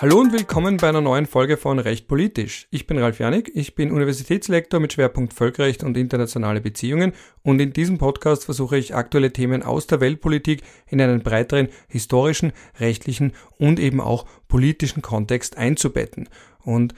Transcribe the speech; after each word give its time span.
Hallo 0.00 0.20
und 0.20 0.32
willkommen 0.32 0.76
bei 0.76 0.88
einer 0.88 1.00
neuen 1.00 1.26
Folge 1.26 1.56
von 1.56 1.80
Recht 1.80 2.06
Politisch. 2.06 2.68
Ich 2.70 2.86
bin 2.86 2.98
Ralf 2.98 3.18
Janik, 3.18 3.50
ich 3.52 3.74
bin 3.74 3.90
Universitätslektor 3.90 4.78
mit 4.78 4.92
Schwerpunkt 4.92 5.32
Völkerrecht 5.32 5.82
und 5.82 5.96
internationale 5.96 6.60
Beziehungen 6.60 7.14
und 7.42 7.58
in 7.58 7.72
diesem 7.72 7.98
Podcast 7.98 8.44
versuche 8.44 8.78
ich 8.78 8.94
aktuelle 8.94 9.32
Themen 9.32 9.64
aus 9.64 9.88
der 9.88 9.98
Weltpolitik 10.00 10.62
in 10.86 11.00
einen 11.00 11.24
breiteren 11.24 11.66
historischen, 11.88 12.52
rechtlichen 12.78 13.32
und 13.58 13.80
eben 13.80 14.00
auch 14.00 14.24
politischen 14.46 15.02
Kontext 15.02 15.58
einzubetten. 15.58 16.28
Und 16.62 16.94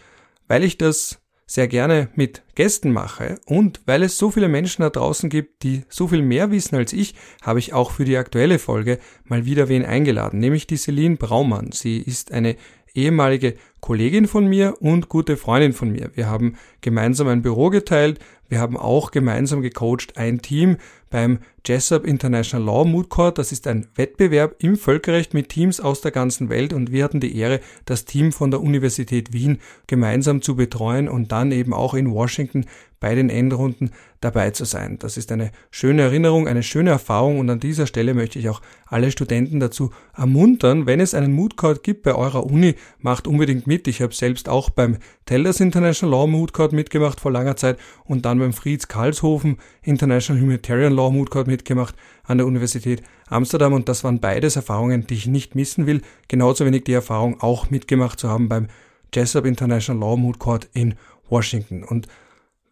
weil 0.46 0.62
ich 0.62 0.76
das 0.76 1.22
sehr 1.46 1.66
gerne 1.66 2.10
mit 2.14 2.42
Gästen 2.54 2.92
mache 2.92 3.40
und 3.44 3.80
weil 3.84 4.04
es 4.04 4.18
so 4.18 4.30
viele 4.30 4.46
Menschen 4.46 4.82
da 4.82 4.90
draußen 4.90 5.28
gibt, 5.30 5.64
die 5.64 5.82
so 5.88 6.06
viel 6.06 6.22
mehr 6.22 6.52
wissen 6.52 6.76
als 6.76 6.92
ich, 6.92 7.16
habe 7.42 7.58
ich 7.58 7.72
auch 7.72 7.90
für 7.90 8.04
die 8.04 8.18
aktuelle 8.18 8.60
Folge 8.60 9.00
mal 9.24 9.46
wieder 9.46 9.68
wen 9.68 9.84
eingeladen, 9.84 10.38
nämlich 10.38 10.68
die 10.68 10.76
Celine 10.76 11.16
Braumann. 11.16 11.72
Sie 11.72 11.98
ist 11.98 12.30
eine 12.30 12.54
ehemalige 12.94 13.54
Kollegin 13.80 14.26
von 14.26 14.46
mir 14.46 14.76
und 14.80 15.08
gute 15.08 15.36
Freundin 15.36 15.72
von 15.72 15.90
mir. 15.90 16.10
Wir 16.14 16.28
haben 16.28 16.56
gemeinsam 16.80 17.28
ein 17.28 17.42
Büro 17.42 17.70
geteilt, 17.70 18.18
wir 18.48 18.58
haben 18.58 18.76
auch 18.76 19.10
gemeinsam 19.10 19.62
gecoacht 19.62 20.16
ein 20.16 20.42
Team 20.42 20.76
beim 21.10 21.40
Jessup 21.66 22.06
International 22.06 22.64
Law 22.64 22.84
Moot 22.84 23.10
Court. 23.10 23.38
Das 23.38 23.52
ist 23.52 23.66
ein 23.66 23.88
Wettbewerb 23.94 24.56
im 24.58 24.76
Völkerrecht 24.76 25.34
mit 25.34 25.50
Teams 25.50 25.80
aus 25.80 26.00
der 26.00 26.10
ganzen 26.10 26.48
Welt 26.48 26.72
und 26.72 26.90
wir 26.90 27.04
hatten 27.04 27.20
die 27.20 27.36
Ehre, 27.36 27.60
das 27.84 28.04
Team 28.04 28.32
von 28.32 28.50
der 28.50 28.60
Universität 28.60 29.32
Wien 29.32 29.58
gemeinsam 29.86 30.40
zu 30.40 30.56
betreuen 30.56 31.08
und 31.08 31.32
dann 31.32 31.52
eben 31.52 31.74
auch 31.74 31.94
in 31.94 32.12
Washington 32.12 32.64
bei 33.00 33.14
den 33.14 33.30
Endrunden 33.30 33.92
dabei 34.20 34.50
zu 34.50 34.66
sein. 34.66 34.98
Das 34.98 35.16
ist 35.16 35.32
eine 35.32 35.50
schöne 35.70 36.02
Erinnerung, 36.02 36.46
eine 36.46 36.62
schöne 36.62 36.90
Erfahrung 36.90 37.38
und 37.38 37.48
an 37.48 37.58
dieser 37.58 37.86
Stelle 37.86 38.12
möchte 38.12 38.38
ich 38.38 38.50
auch 38.50 38.60
alle 38.86 39.10
Studenten 39.10 39.58
dazu 39.58 39.90
ermuntern, 40.14 40.84
wenn 40.84 41.00
es 41.00 41.14
einen 41.14 41.32
Moot 41.32 41.56
Court 41.56 41.82
gibt 41.82 42.02
bei 42.02 42.14
eurer 42.14 42.44
Uni, 42.44 42.74
macht 42.98 43.26
unbedingt 43.26 43.66
mit. 43.66 43.88
Ich 43.88 44.02
habe 44.02 44.14
selbst 44.14 44.50
auch 44.50 44.68
beim 44.68 44.98
Tellers 45.24 45.60
International 45.60 46.14
Law 46.14 46.26
Moot 46.26 46.52
Court 46.52 46.74
mitgemacht 46.74 47.20
vor 47.20 47.32
langer 47.32 47.56
Zeit 47.56 47.78
und 48.04 48.26
dann 48.26 48.38
beim 48.38 48.52
Fritz 48.52 48.88
Karlshofen 48.88 49.56
International 49.82 50.42
Humanitarian 50.42 50.92
Law 50.92 50.99
Moot 51.08 51.30
Court 51.30 51.46
mitgemacht 51.46 51.94
an 52.24 52.36
der 52.36 52.46
Universität 52.46 53.02
Amsterdam 53.28 53.72
und 53.72 53.88
das 53.88 54.04
waren 54.04 54.20
beides 54.20 54.56
Erfahrungen, 54.56 55.06
die 55.06 55.14
ich 55.14 55.26
nicht 55.26 55.54
missen 55.54 55.86
will. 55.86 56.02
Genauso 56.28 56.66
wenig 56.66 56.84
die 56.84 56.92
Erfahrung 56.92 57.40
auch 57.40 57.70
mitgemacht 57.70 58.20
zu 58.20 58.28
haben 58.28 58.50
beim 58.50 58.66
Jessup 59.14 59.46
International 59.46 60.00
Law 60.00 60.16
Moot 60.16 60.38
Court 60.38 60.68
in 60.74 60.96
Washington. 61.28 61.84
Und 61.84 62.06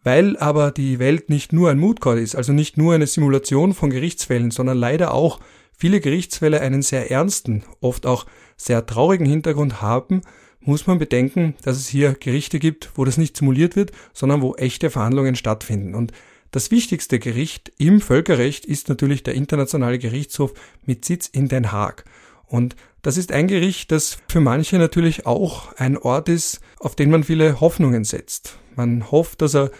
weil 0.03 0.37
aber 0.37 0.71
die 0.71 0.99
Welt 0.99 1.29
nicht 1.29 1.51
nur 1.51 1.69
ein 1.71 1.79
Moot 1.79 1.99
Court 1.99 2.19
ist, 2.19 2.35
also 2.35 2.53
nicht 2.53 2.77
nur 2.77 2.93
eine 2.93 3.07
Simulation 3.07 3.73
von 3.73 3.89
Gerichtsfällen, 3.89 4.51
sondern 4.51 4.77
leider 4.77 5.13
auch 5.13 5.39
viele 5.75 5.99
Gerichtsfälle 5.99 6.61
einen 6.61 6.81
sehr 6.81 7.09
ernsten, 7.09 7.63
oft 7.81 8.05
auch 8.05 8.25
sehr 8.57 8.85
traurigen 8.85 9.25
Hintergrund 9.25 9.81
haben, 9.81 10.21
muss 10.61 10.87
man 10.87 10.99
bedenken, 10.99 11.55
dass 11.63 11.77
es 11.77 11.87
hier 11.87 12.13
Gerichte 12.13 12.59
gibt, 12.59 12.91
wo 12.95 13.05
das 13.05 13.17
nicht 13.17 13.37
simuliert 13.37 13.75
wird, 13.75 13.91
sondern 14.13 14.41
wo 14.41 14.55
echte 14.55 14.89
Verhandlungen 14.89 15.35
stattfinden. 15.35 15.95
Und 15.95 16.11
das 16.51 16.71
wichtigste 16.71 17.19
Gericht 17.19 17.71
im 17.77 18.01
Völkerrecht 18.01 18.65
ist 18.65 18.89
natürlich 18.89 19.23
der 19.23 19.35
Internationale 19.35 19.99
Gerichtshof 19.99 20.53
mit 20.85 21.05
Sitz 21.05 21.27
in 21.27 21.47
Den 21.47 21.71
Haag. 21.71 22.05
Und 22.47 22.75
das 23.01 23.17
ist 23.17 23.31
ein 23.31 23.47
Gericht, 23.47 23.91
das 23.91 24.17
für 24.27 24.39
manche 24.39 24.77
natürlich 24.77 25.25
auch 25.25 25.73
ein 25.75 25.97
Ort 25.97 26.27
ist, 26.27 26.59
auf 26.79 26.95
den 26.95 27.11
man 27.11 27.23
viele 27.23 27.61
Hoffnungen 27.61 28.03
setzt. 28.03 28.57
Man 28.75 29.11
hofft, 29.11 29.41
dass 29.41 29.55
er 29.55 29.71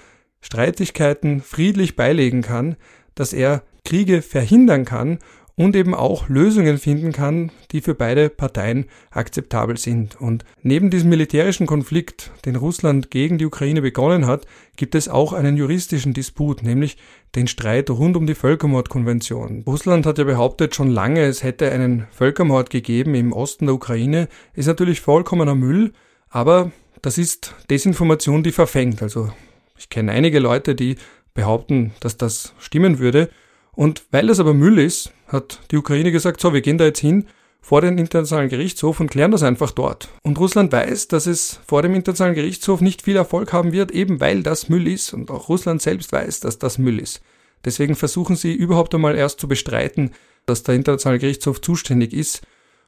Streitigkeiten 0.42 1.42
friedlich 1.42 1.96
beilegen 1.96 2.42
kann, 2.42 2.78
dass 3.16 3.34
er 3.34 3.64
Kriege 3.84 4.22
verhindern 4.22 4.86
kann 4.86 5.20
und 5.60 5.76
eben 5.76 5.94
auch 5.94 6.30
Lösungen 6.30 6.78
finden 6.78 7.12
kann, 7.12 7.52
die 7.72 7.82
für 7.82 7.94
beide 7.94 8.30
Parteien 8.30 8.86
akzeptabel 9.12 9.76
sind. 9.76 10.16
Und 10.22 10.46
neben 10.64 10.90
diesem 10.90 11.10
militärischen 11.10 11.68
Konflikt, 11.68 12.32
den 12.46 12.56
Russland 12.56 13.12
gegen 13.12 13.38
die 13.38 13.46
Ukraine 13.46 13.82
begonnen 13.82 14.26
hat, 14.26 14.46
gibt 14.78 14.96
es 14.96 15.10
auch 15.10 15.34
einen 15.34 15.58
juristischen 15.58 16.14
Disput, 16.14 16.64
nämlich 16.64 16.96
den 17.36 17.48
Streit 17.48 17.90
rund 17.90 18.16
um 18.16 18.26
die 18.26 18.36
Völkermordkonvention. 18.36 19.64
Russland 19.68 20.06
hat 20.06 20.18
ja 20.18 20.24
behauptet 20.24 20.76
schon 20.76 20.92
lange, 20.92 21.26
es 21.26 21.44
hätte 21.44 21.70
einen 21.70 22.08
Völkermord 22.10 22.70
gegeben 22.70 23.14
im 23.14 23.34
Osten 23.34 23.66
der 23.66 23.76
Ukraine, 23.76 24.30
ist 24.54 24.68
natürlich 24.68 25.02
vollkommener 25.02 25.56
Müll, 25.56 25.92
aber 26.30 26.72
das 27.02 27.18
ist 27.18 27.54
Desinformation, 27.70 28.44
die 28.44 28.54
verfängt. 28.54 29.04
Also 29.04 29.30
ich 29.78 29.90
kenne 29.90 30.14
einige 30.14 30.40
Leute, 30.40 30.74
die 30.74 30.96
behaupten, 31.34 31.92
dass 32.00 32.16
das 32.16 32.54
stimmen 32.60 33.00
würde. 33.00 33.30
Und 33.74 34.04
weil 34.12 34.28
das 34.28 34.40
aber 34.40 34.54
Müll 34.54 34.80
ist, 34.80 35.14
hat 35.30 35.62
die 35.72 35.78
Ukraine 35.78 36.12
gesagt, 36.12 36.42
so, 36.42 36.54
wir 36.54 36.62
gehen 36.62 36.78
da 36.78 36.86
jetzt 36.86 37.00
hin 37.00 37.26
vor 37.62 37.82
den 37.82 37.98
Internationalen 37.98 38.50
Gerichtshof 38.50 39.00
und 39.00 39.12
klären 39.12 39.32
das 39.32 39.44
einfach 39.44 39.72
dort. 39.72 40.10
Und 40.24 40.40
Russland 40.40 40.72
weiß, 40.72 41.08
dass 41.08 41.28
es 41.28 41.60
vor 41.68 41.82
dem 41.82 41.94
Internationalen 41.94 42.36
Gerichtshof 42.36 42.82
nicht 42.82 43.02
viel 43.02 43.16
Erfolg 43.16 43.54
haben 43.54 43.72
wird, 43.72 43.92
eben 43.92 44.20
weil 44.20 44.44
das 44.44 44.70
Müll 44.70 44.88
ist. 44.88 45.14
Und 45.14 45.30
auch 45.30 45.50
Russland 45.50 45.82
selbst 45.82 46.12
weiß, 46.12 46.40
dass 46.40 46.58
das 46.58 46.78
Müll 46.78 47.00
ist. 47.00 47.22
Deswegen 47.66 47.96
versuchen 47.96 48.36
sie 48.36 48.54
überhaupt 48.54 48.96
einmal 48.96 49.16
erst 49.16 49.40
zu 49.40 49.48
bestreiten, 49.48 50.12
dass 50.46 50.64
der 50.64 50.76
Internationale 50.76 51.20
Gerichtshof 51.20 51.62
zuständig 51.62 52.14
ist. 52.14 52.42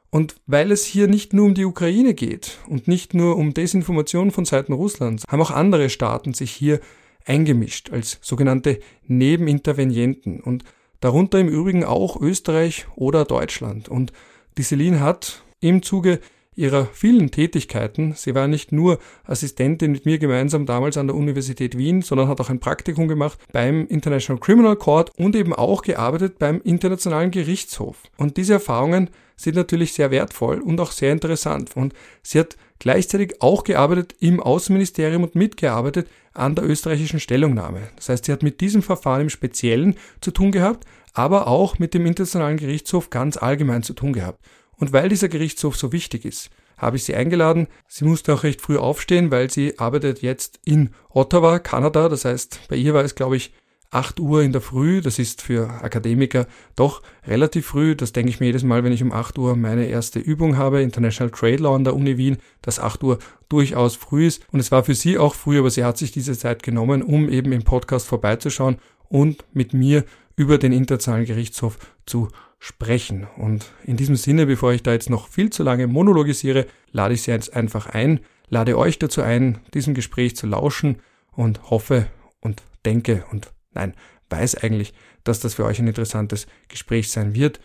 Und 0.09 0.35
weil 0.45 0.71
es 0.71 0.85
hier 0.85 1.07
nicht 1.07 1.33
nur 1.33 1.45
um 1.45 1.53
die 1.53 1.65
Ukraine 1.65 2.13
geht 2.13 2.57
und 2.67 2.87
nicht 2.87 3.13
nur 3.13 3.37
um 3.37 3.53
Desinformation 3.53 4.31
von 4.31 4.45
Seiten 4.45 4.73
Russlands, 4.73 5.25
haben 5.29 5.41
auch 5.41 5.51
andere 5.51 5.89
Staaten 5.89 6.33
sich 6.33 6.51
hier 6.51 6.79
eingemischt 7.25 7.91
als 7.91 8.19
sogenannte 8.21 8.79
Nebenintervenienten 9.07 10.41
und 10.41 10.63
darunter 11.01 11.39
im 11.39 11.49
Übrigen 11.49 11.83
auch 11.83 12.19
Österreich 12.19 12.87
oder 12.95 13.25
Deutschland. 13.25 13.89
Und 13.89 14.13
die 14.57 14.63
Celine 14.63 15.01
hat 15.01 15.43
im 15.59 15.83
Zuge 15.83 16.19
ihrer 16.55 16.85
vielen 16.85 17.31
Tätigkeiten. 17.31 18.13
Sie 18.15 18.35
war 18.35 18.47
nicht 18.47 18.71
nur 18.71 18.99
Assistentin 19.23 19.91
mit 19.91 20.05
mir 20.05 20.19
gemeinsam 20.19 20.65
damals 20.65 20.97
an 20.97 21.07
der 21.07 21.15
Universität 21.15 21.77
Wien, 21.77 22.01
sondern 22.01 22.27
hat 22.27 22.41
auch 22.41 22.49
ein 22.49 22.59
Praktikum 22.59 23.07
gemacht 23.07 23.39
beim 23.53 23.87
International 23.87 24.39
Criminal 24.39 24.75
Court 24.75 25.11
und 25.17 25.35
eben 25.35 25.53
auch 25.53 25.81
gearbeitet 25.81 26.39
beim 26.39 26.61
Internationalen 26.61 27.31
Gerichtshof. 27.31 28.03
Und 28.17 28.37
diese 28.37 28.53
Erfahrungen 28.53 29.09
sind 29.37 29.55
natürlich 29.55 29.93
sehr 29.93 30.11
wertvoll 30.11 30.59
und 30.59 30.79
auch 30.79 30.91
sehr 30.91 31.13
interessant. 31.13 31.71
Und 31.75 31.93
sie 32.21 32.39
hat 32.39 32.57
gleichzeitig 32.81 33.43
auch 33.43 33.63
gearbeitet 33.63 34.15
im 34.19 34.39
Außenministerium 34.39 35.21
und 35.21 35.35
mitgearbeitet 35.35 36.09
an 36.33 36.55
der 36.55 36.67
österreichischen 36.67 37.19
Stellungnahme. 37.19 37.81
Das 37.95 38.09
heißt, 38.09 38.25
sie 38.25 38.31
hat 38.31 38.41
mit 38.41 38.59
diesem 38.59 38.81
Verfahren 38.81 39.21
im 39.21 39.29
Speziellen 39.29 39.97
zu 40.19 40.31
tun 40.31 40.51
gehabt, 40.51 40.85
aber 41.13 41.45
auch 41.45 41.77
mit 41.77 41.93
dem 41.93 42.07
Internationalen 42.07 42.57
Gerichtshof 42.57 43.11
ganz 43.11 43.37
allgemein 43.37 43.83
zu 43.83 43.93
tun 43.93 44.13
gehabt. 44.13 44.43
Und 44.77 44.93
weil 44.93 45.09
dieser 45.09 45.29
Gerichtshof 45.29 45.77
so 45.77 45.91
wichtig 45.91 46.25
ist, 46.25 46.49
habe 46.75 46.97
ich 46.97 47.03
sie 47.03 47.13
eingeladen. 47.13 47.67
Sie 47.87 48.03
musste 48.03 48.33
auch 48.33 48.41
recht 48.41 48.61
früh 48.61 48.77
aufstehen, 48.77 49.29
weil 49.29 49.51
sie 49.51 49.77
arbeitet 49.77 50.23
jetzt 50.23 50.59
in 50.65 50.89
Ottawa, 51.11 51.59
Kanada. 51.59 52.09
Das 52.09 52.25
heißt, 52.25 52.61
bei 52.67 52.77
ihr 52.77 52.95
war 52.95 53.03
es, 53.03 53.13
glaube 53.13 53.37
ich, 53.37 53.53
8 53.91 54.19
Uhr 54.19 54.41
in 54.41 54.53
der 54.53 54.61
Früh. 54.61 55.01
Das 55.01 55.19
ist 55.19 55.41
für 55.41 55.69
Akademiker 55.69 56.47
doch 56.75 57.01
relativ 57.27 57.67
früh. 57.67 57.95
Das 57.95 58.13
denke 58.13 58.29
ich 58.29 58.39
mir 58.39 58.47
jedes 58.47 58.63
Mal, 58.63 58.83
wenn 58.83 58.93
ich 58.93 59.03
um 59.03 59.11
8 59.11 59.37
Uhr 59.37 59.55
meine 59.55 59.85
erste 59.85 60.19
Übung 60.19 60.57
habe, 60.57 60.81
International 60.81 61.29
Trade 61.29 61.57
Law 61.57 61.75
an 61.75 61.83
der 61.83 61.95
Uni 61.95 62.17
Wien, 62.17 62.37
dass 62.61 62.79
8 62.79 63.03
Uhr 63.03 63.19
durchaus 63.49 63.95
früh 63.95 64.25
ist. 64.25 64.47
Und 64.51 64.61
es 64.61 64.71
war 64.71 64.83
für 64.83 64.95
sie 64.95 65.17
auch 65.17 65.35
früh, 65.35 65.59
aber 65.59 65.69
sie 65.69 65.83
hat 65.83 65.97
sich 65.97 66.11
diese 66.11 66.37
Zeit 66.37 66.63
genommen, 66.63 67.03
um 67.03 67.29
eben 67.29 67.51
im 67.51 67.63
Podcast 67.63 68.07
vorbeizuschauen 68.07 68.77
und 69.09 69.43
mit 69.53 69.73
mir 69.73 70.05
über 70.37 70.57
den 70.57 70.71
Internationalen 70.71 71.25
Gerichtshof 71.25 71.77
zu 72.05 72.29
sprechen. 72.59 73.27
Und 73.37 73.71
in 73.83 73.97
diesem 73.97 74.15
Sinne, 74.15 74.45
bevor 74.45 74.71
ich 74.71 74.83
da 74.83 74.93
jetzt 74.93 75.09
noch 75.09 75.27
viel 75.27 75.49
zu 75.49 75.63
lange 75.63 75.87
monologisiere, 75.87 76.65
lade 76.91 77.13
ich 77.13 77.23
Sie 77.23 77.31
jetzt 77.31 77.53
einfach 77.53 77.87
ein, 77.87 78.21
lade 78.47 78.77
euch 78.77 78.99
dazu 78.99 79.21
ein, 79.21 79.59
diesem 79.73 79.93
Gespräch 79.93 80.37
zu 80.37 80.47
lauschen 80.47 80.97
und 81.31 81.69
hoffe 81.69 82.07
und 82.39 82.63
denke 82.85 83.25
und 83.31 83.51
nein, 83.71 83.95
weiß 84.29 84.55
eigentlich, 84.55 84.93
dass 85.23 85.39
das 85.39 85.55
für 85.55 85.65
euch 85.65 85.79
ein 85.79 85.87
interessantes 85.87 86.47
Gespräch 86.67 87.11
sein 87.11 87.35
wird. 87.35 87.59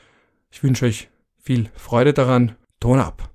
Ich 0.50 0.62
wünsche 0.62 0.86
euch 0.86 1.08
viel 1.40 1.70
Freude 1.74 2.12
daran. 2.12 2.56
Ton 2.80 2.98
ab. 3.00 3.30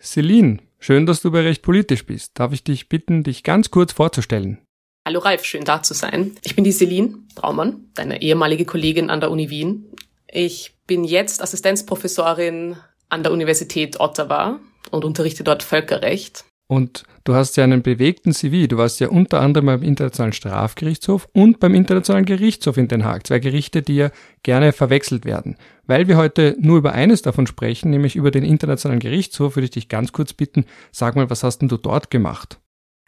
Celine, 0.00 0.58
schön, 0.78 1.06
dass 1.06 1.20
du 1.20 1.30
bei 1.30 1.42
Recht 1.42 1.62
politisch 1.62 2.06
bist. 2.06 2.38
Darf 2.38 2.52
ich 2.52 2.64
dich 2.64 2.88
bitten, 2.88 3.22
dich 3.22 3.42
ganz 3.42 3.70
kurz 3.70 3.92
vorzustellen? 3.92 4.58
Hallo 5.06 5.20
Ralf, 5.20 5.44
schön 5.44 5.64
da 5.64 5.82
zu 5.82 5.94
sein. 5.94 6.36
Ich 6.42 6.54
bin 6.54 6.64
die 6.64 6.72
Celine 6.72 7.18
Braumann, 7.34 7.90
deine 7.94 8.22
ehemalige 8.22 8.64
Kollegin 8.64 9.10
an 9.10 9.20
der 9.20 9.30
Uni 9.30 9.50
Wien. 9.50 9.86
Ich 10.26 10.76
bin 10.86 11.04
jetzt 11.04 11.42
Assistenzprofessorin 11.42 12.76
an 13.08 13.22
der 13.22 13.32
Universität 13.32 13.98
Ottawa 13.98 14.60
und 14.90 15.04
unterrichte 15.04 15.44
dort 15.44 15.62
Völkerrecht. 15.62 16.44
Und 16.70 17.02
du 17.24 17.34
hast 17.34 17.56
ja 17.56 17.64
einen 17.64 17.82
bewegten 17.82 18.32
CV. 18.32 18.68
Du 18.68 18.76
warst 18.76 19.00
ja 19.00 19.08
unter 19.08 19.40
anderem 19.40 19.66
beim 19.66 19.82
Internationalen 19.82 20.32
Strafgerichtshof 20.32 21.28
und 21.32 21.58
beim 21.58 21.74
Internationalen 21.74 22.26
Gerichtshof 22.26 22.76
in 22.76 22.86
Den 22.86 23.04
Haag. 23.04 23.26
Zwei 23.26 23.40
Gerichte, 23.40 23.82
die 23.82 23.96
ja 23.96 24.10
gerne 24.44 24.72
verwechselt 24.72 25.24
werden. 25.24 25.56
Weil 25.88 26.06
wir 26.06 26.16
heute 26.16 26.54
nur 26.60 26.78
über 26.78 26.92
eines 26.92 27.22
davon 27.22 27.48
sprechen, 27.48 27.90
nämlich 27.90 28.14
über 28.14 28.30
den 28.30 28.44
Internationalen 28.44 29.00
Gerichtshof, 29.00 29.56
würde 29.56 29.64
ich 29.64 29.72
dich 29.72 29.88
ganz 29.88 30.12
kurz 30.12 30.32
bitten, 30.32 30.64
sag 30.92 31.16
mal, 31.16 31.28
was 31.28 31.42
hast 31.42 31.58
denn 31.58 31.68
du 31.68 31.76
dort 31.76 32.08
gemacht? 32.08 32.60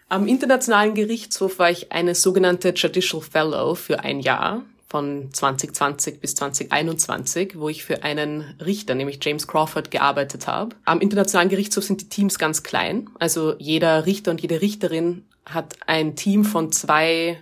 Am 0.09 0.27
Internationalen 0.27 0.95
Gerichtshof 0.95 1.61
war 1.61 1.71
ich 1.71 1.93
eine 1.93 2.17
sogenannte 2.17 2.71
Judicial 2.71 3.23
Fellow 3.23 3.77
für 3.77 4.01
ein 4.01 4.19
Jahr 4.19 4.65
von 4.93 5.33
2020 5.33 6.21
bis 6.21 6.35
2021, 6.35 7.59
wo 7.59 7.71
ich 7.71 7.83
für 7.83 8.03
einen 8.03 8.55
Richter, 8.63 8.95
nämlich 8.95 9.19
James 9.23 9.49
Crawford, 9.49 9.91
gearbeitet 9.91 10.47
habe. 10.47 10.77
Am 10.85 11.01
Internationalen 11.01 11.49
Gerichtshof 11.49 11.85
sind 11.85 12.03
die 12.03 12.09
Teams 12.11 12.39
ganz 12.39 12.63
klein. 12.63 13.09
Also 13.19 13.55
jeder 13.59 14.05
Richter 14.05 14.31
und 14.31 14.43
jede 14.43 14.61
Richterin 14.61 15.25
hat 15.47 15.77
ein 15.87 16.15
Team 16.15 16.45
von 16.45 16.73
zwei 16.73 17.39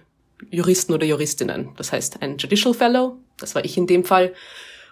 Juristen 0.49 0.93
oder 0.93 1.05
Juristinnen. 1.05 1.70
Das 1.76 1.93
heißt, 1.93 2.23
ein 2.23 2.38
Judicial 2.38 2.73
Fellow, 2.73 3.17
das 3.37 3.56
war 3.56 3.64
ich 3.64 3.76
in 3.76 3.88
dem 3.88 4.05
Fall, 4.05 4.32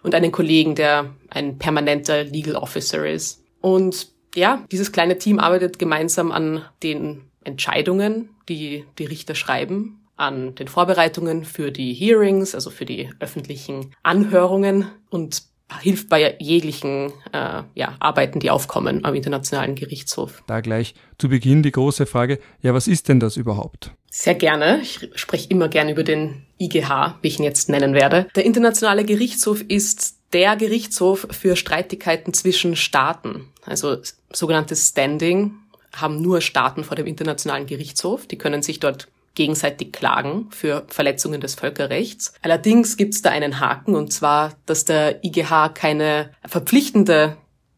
und 0.03 0.17
einen 0.17 0.33
Kollegen, 0.33 0.75
der 0.75 1.15
ein 1.31 1.59
permanenter 1.59 2.25
Legal 2.25 2.57
Officer 2.57 3.09
ist. 3.09 3.41
Und 3.61 4.09
ja, 4.35 4.65
dieses 4.73 4.91
kleine 4.91 5.19
Team 5.19 5.39
arbeitet 5.39 5.79
gemeinsam 5.79 6.33
an 6.33 6.65
den 6.83 7.23
Entscheidungen, 7.45 8.31
die 8.49 8.85
die 8.99 9.05
Richter 9.05 9.37
schreiben, 9.37 9.98
an 10.19 10.55
den 10.55 10.69
Vorbereitungen 10.69 11.45
für 11.45 11.73
die 11.73 11.95
Hearings, 11.95 12.55
also 12.55 12.71
für 12.71 12.85
die 12.85 13.11
öffentlichen 13.21 13.95
Anhörungen 14.03 14.87
und 15.11 15.43
hilft 15.81 16.09
bei 16.09 16.37
jeglichen 16.39 17.13
äh, 17.33 17.63
ja, 17.75 17.97
Arbeiten, 18.01 18.41
die 18.41 18.51
aufkommen 18.51 19.05
am 19.05 19.15
Internationalen 19.15 19.75
Gerichtshof. 19.75 20.43
Da 20.47 20.61
gleich 20.61 20.95
zu 21.19 21.29
Beginn 21.29 21.63
die 21.63 21.73
große 21.73 22.07
Frage, 22.07 22.39
ja, 22.63 22.73
was 22.75 22.89
ist 22.89 23.09
denn 23.09 23.21
das 23.21 23.37
überhaupt? 23.37 23.93
Sehr 24.11 24.35
gerne. 24.35 24.81
Ich 24.81 25.11
spreche 25.15 25.49
immer 25.51 25.69
gerne 25.69 25.93
über 25.93 26.05
den 26.05 26.47
IGH, 26.59 27.19
wie 27.21 27.29
ich 27.29 27.39
ihn 27.39 27.45
jetzt 27.45 27.69
nennen 27.69 27.95
werde. 27.95 28.27
Der 28.35 28.47
Internationale 28.47 29.05
Gerichtshof 29.05 29.63
ist 29.69 30.17
der 30.33 30.57
Gerichtshof 30.57 31.27
für 31.31 31.55
Streitigkeiten 31.57 32.33
zwischen 32.35 32.75
Staaten, 32.75 33.49
also 33.65 33.99
sogenanntes 34.33 34.89
Standing 34.89 35.55
haben 35.95 36.21
nur 36.21 36.41
Staaten 36.41 36.85
vor 36.85 36.97
dem 36.97 37.07
Internationalen 37.07 37.67
Gerichtshof. 37.67 38.27
Die 38.27 38.37
können 38.37 38.63
sich 38.63 38.79
dort 38.79 39.09
gegenseitig 39.39 39.93
klagen 39.93 40.49
für 40.51 40.85
Verletzungen 40.89 41.41
des 41.41 41.55
Völkerrechts. 41.55 42.35
Allerdings 42.43 42.97
gibt 42.97 43.15
es 43.15 43.23
da 43.23 43.31
einen 43.31 43.61
Haken, 43.61 43.95
und 43.95 44.13
zwar, 44.13 44.55
dass 44.67 44.85
der 44.85 45.25
IGH 45.25 45.71
keine 45.75 46.33
verpflichtende 46.45 47.37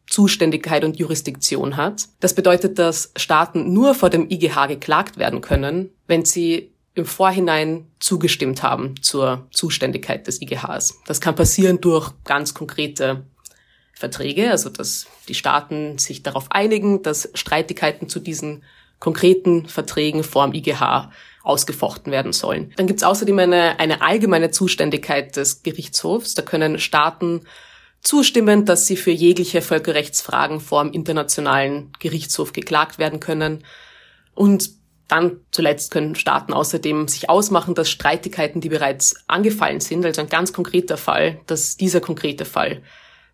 Zuständigkeit 0.08 0.84
und 0.84 0.98
Jurisdiktion 0.98 1.76
hat. 1.76 2.08
Das 2.18 2.34
bedeutet, 2.34 2.78
dass 2.78 3.12
Staaten 3.14 3.74
nur 3.74 3.94
vor 3.94 4.08
dem 4.08 4.28
IGH 4.30 4.66
geklagt 4.66 5.18
werden 5.18 5.42
können, 5.42 5.90
wenn 6.06 6.24
sie 6.24 6.72
im 6.94 7.04
Vorhinein 7.04 7.86
zugestimmt 8.00 8.62
haben 8.62 8.94
zur 9.02 9.46
Zuständigkeit 9.52 10.26
des 10.26 10.40
IGHs. 10.40 10.98
Das 11.06 11.20
kann 11.20 11.36
passieren 11.36 11.80
durch 11.80 12.10
ganz 12.24 12.54
konkrete 12.54 13.26
Verträge, 13.92 14.50
also 14.50 14.70
dass 14.70 15.06
die 15.28 15.34
Staaten 15.34 15.98
sich 15.98 16.22
darauf 16.22 16.50
einigen, 16.50 17.02
dass 17.02 17.28
Streitigkeiten 17.34 18.08
zu 18.08 18.18
diesen 18.18 18.64
konkreten 18.98 19.66
Verträgen 19.66 20.24
vorm 20.24 20.54
IGH 20.54 21.10
ausgefochten 21.42 22.12
werden 22.12 22.32
sollen. 22.32 22.72
Dann 22.76 22.86
gibt 22.86 23.00
es 23.00 23.04
außerdem 23.04 23.38
eine, 23.38 23.78
eine 23.80 24.02
allgemeine 24.02 24.50
Zuständigkeit 24.50 25.36
des 25.36 25.62
Gerichtshofs. 25.62 26.34
Da 26.34 26.42
können 26.42 26.78
Staaten 26.78 27.42
zustimmen, 28.02 28.64
dass 28.64 28.86
sie 28.86 28.96
für 28.96 29.10
jegliche 29.10 29.62
Völkerrechtsfragen 29.62 30.60
vor 30.60 30.82
dem 30.82 30.92
Internationalen 30.92 31.92
Gerichtshof 31.98 32.52
geklagt 32.52 32.98
werden 32.98 33.20
können. 33.20 33.64
Und 34.34 34.70
dann 35.08 35.40
zuletzt 35.50 35.90
können 35.90 36.14
Staaten 36.14 36.52
außerdem 36.52 37.08
sich 37.08 37.28
ausmachen, 37.28 37.74
dass 37.74 37.90
Streitigkeiten, 37.90 38.60
die 38.60 38.68
bereits 38.68 39.16
angefallen 39.26 39.80
sind, 39.80 40.04
also 40.04 40.20
ein 40.20 40.28
ganz 40.28 40.52
konkreter 40.52 40.96
Fall, 40.96 41.40
dass 41.46 41.76
dieser 41.76 42.00
konkrete 42.00 42.44
Fall 42.44 42.82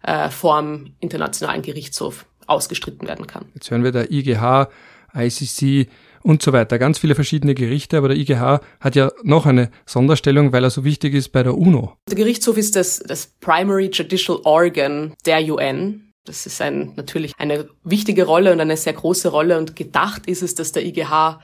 äh, 0.02 0.30
vor 0.30 0.60
dem 0.60 0.94
Internationalen 1.00 1.62
Gerichtshof 1.62 2.24
ausgestritten 2.46 3.06
werden 3.06 3.26
kann. 3.26 3.46
Jetzt 3.54 3.70
hören 3.70 3.84
wir 3.84 3.92
da 3.92 4.04
IGH, 4.04 4.70
ICC, 5.14 5.88
und 6.26 6.42
so 6.42 6.52
weiter. 6.52 6.80
Ganz 6.80 6.98
viele 6.98 7.14
verschiedene 7.14 7.54
Gerichte, 7.54 7.96
aber 7.96 8.08
der 8.08 8.16
IGH 8.16 8.60
hat 8.80 8.96
ja 8.96 9.12
noch 9.22 9.46
eine 9.46 9.70
Sonderstellung, 9.86 10.52
weil 10.52 10.64
er 10.64 10.70
so 10.70 10.82
wichtig 10.82 11.14
ist 11.14 11.28
bei 11.30 11.44
der 11.44 11.56
UNO. 11.56 11.96
Der 12.08 12.16
Gerichtshof 12.16 12.56
ist 12.56 12.74
das, 12.74 12.98
das 12.98 13.28
Primary 13.40 13.90
Judicial 13.92 14.40
Organ 14.42 15.14
der 15.24 15.40
UN. 15.48 16.12
Das 16.24 16.44
ist 16.44 16.60
ein, 16.60 16.94
natürlich 16.96 17.32
eine 17.38 17.68
wichtige 17.84 18.24
Rolle 18.24 18.52
und 18.52 18.60
eine 18.60 18.76
sehr 18.76 18.94
große 18.94 19.28
Rolle 19.28 19.56
und 19.56 19.76
gedacht 19.76 20.26
ist 20.26 20.42
es, 20.42 20.56
dass 20.56 20.72
der 20.72 20.84
IGH 20.84 21.40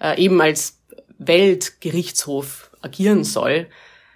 äh, 0.00 0.18
eben 0.18 0.40
als 0.40 0.80
Weltgerichtshof 1.18 2.70
agieren 2.80 3.24
soll. 3.24 3.66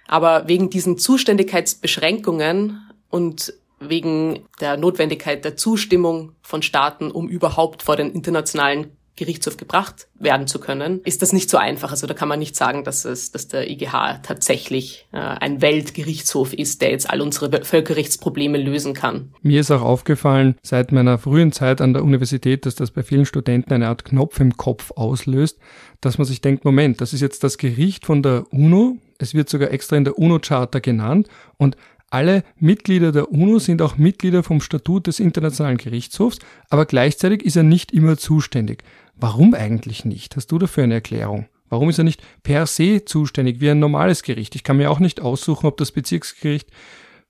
Aber 0.07 0.47
wegen 0.47 0.71
diesen 0.71 0.97
Zuständigkeitsbeschränkungen 0.97 2.81
und 3.11 3.53
wegen 3.79 4.39
der 4.59 4.75
Notwendigkeit 4.75 5.45
der 5.45 5.55
Zustimmung 5.55 6.33
von 6.41 6.63
Staaten, 6.63 7.11
um 7.11 7.29
überhaupt 7.29 7.83
vor 7.83 7.95
den 7.95 8.11
internationalen 8.11 8.97
Gerichtshof 9.19 9.57
gebracht 9.57 10.07
werden 10.15 10.47
zu 10.47 10.59
können, 10.59 11.01
ist 11.03 11.21
das 11.21 11.33
nicht 11.33 11.49
so 11.49 11.57
einfach. 11.57 11.91
Also 11.91 12.07
da 12.07 12.13
kann 12.13 12.27
man 12.27 12.39
nicht 12.39 12.55
sagen, 12.55 12.83
dass 12.83 13.05
es, 13.05 13.31
dass 13.31 13.47
der 13.47 13.69
IGH 13.69 14.21
tatsächlich 14.23 15.07
äh, 15.11 15.17
ein 15.17 15.61
Weltgerichtshof 15.61 16.53
ist, 16.53 16.81
der 16.81 16.91
jetzt 16.91 17.09
all 17.09 17.21
unsere 17.21 17.63
Völkerrechtsprobleme 17.63 18.57
lösen 18.57 18.93
kann. 18.93 19.33
Mir 19.41 19.61
ist 19.61 19.71
auch 19.71 19.81
aufgefallen 19.81 20.55
seit 20.63 20.91
meiner 20.91 21.17
frühen 21.17 21.51
Zeit 21.51 21.81
an 21.81 21.93
der 21.93 22.03
Universität, 22.03 22.65
dass 22.65 22.75
das 22.75 22.91
bei 22.91 23.03
vielen 23.03 23.25
Studenten 23.25 23.73
eine 23.73 23.87
Art 23.87 24.05
Knopf 24.05 24.39
im 24.39 24.57
Kopf 24.57 24.91
auslöst, 24.91 25.59
dass 26.01 26.17
man 26.17 26.25
sich 26.25 26.41
denkt, 26.41 26.65
Moment, 26.65 27.01
das 27.01 27.13
ist 27.13 27.21
jetzt 27.21 27.43
das 27.43 27.57
Gericht 27.57 28.05
von 28.05 28.23
der 28.23 28.45
UNO. 28.51 28.97
Es 29.17 29.33
wird 29.33 29.49
sogar 29.49 29.71
extra 29.71 29.97
in 29.97 30.05
der 30.05 30.17
UNO-Charta 30.17 30.79
genannt 30.79 31.27
und 31.57 31.75
alle 32.11 32.43
Mitglieder 32.57 33.11
der 33.11 33.31
UNO 33.31 33.59
sind 33.59 33.81
auch 33.81 33.97
Mitglieder 33.97 34.41
vom 34.41 34.61
Statut 34.61 35.05
des 35.07 35.19
Internationalen 35.19 35.77
Gerichtshofs, 35.77 36.39
aber 36.69 36.85
gleichzeitig 36.85 37.43
ist 37.43 37.55
er 37.55 37.63
nicht 37.63 37.91
immer 37.91 38.17
zuständig. 38.17 38.83
Warum 39.19 39.53
eigentlich 39.53 40.05
nicht? 40.05 40.37
Hast 40.37 40.47
du 40.47 40.57
dafür 40.57 40.85
eine 40.85 40.93
Erklärung? 40.93 41.47
Warum 41.67 41.89
ist 41.89 41.97
er 41.97 42.05
nicht 42.05 42.23
per 42.41 42.65
se 42.65 43.03
zuständig 43.03 43.59
wie 43.59 43.69
ein 43.69 43.79
normales 43.79 44.23
Gericht? 44.23 44.55
Ich 44.55 44.63
kann 44.63 44.77
mir 44.77 44.89
auch 44.89 44.99
nicht 44.99 45.19
aussuchen, 45.19 45.67
ob 45.67 45.77
das 45.77 45.91
Bezirksgericht 45.91 46.69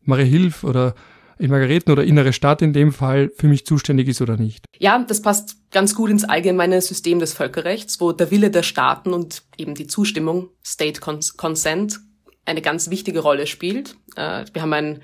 Mariahilf 0.01 0.63
oder 0.63 0.93
in 1.39 1.49
Margareten 1.49 1.91
oder 1.91 2.03
Innere 2.03 2.31
Stadt 2.31 2.61
in 2.61 2.73
dem 2.73 2.91
Fall 2.91 3.31
für 3.35 3.47
mich 3.47 3.65
zuständig 3.65 4.07
ist 4.07 4.21
oder 4.21 4.37
nicht. 4.37 4.65
Ja, 4.77 4.99
das 4.99 5.21
passt 5.21 5.71
ganz 5.71 5.95
gut 5.95 6.11
ins 6.11 6.25
allgemeine 6.25 6.79
System 6.81 7.19
des 7.19 7.33
Völkerrechts, 7.33 7.99
wo 7.99 8.11
der 8.11 8.29
Wille 8.29 8.51
der 8.51 8.63
Staaten 8.63 9.13
und 9.13 9.43
eben 9.57 9.73
die 9.73 9.87
Zustimmung, 9.87 10.49
State 10.63 10.99
Consent, 11.01 11.99
eine 12.45 12.61
ganz 12.61 12.89
wichtige 12.89 13.19
Rolle 13.21 13.47
spielt. 13.47 13.95
Äh, 14.15 14.45
wir 14.53 14.61
haben 14.61 14.73
ein 14.73 15.01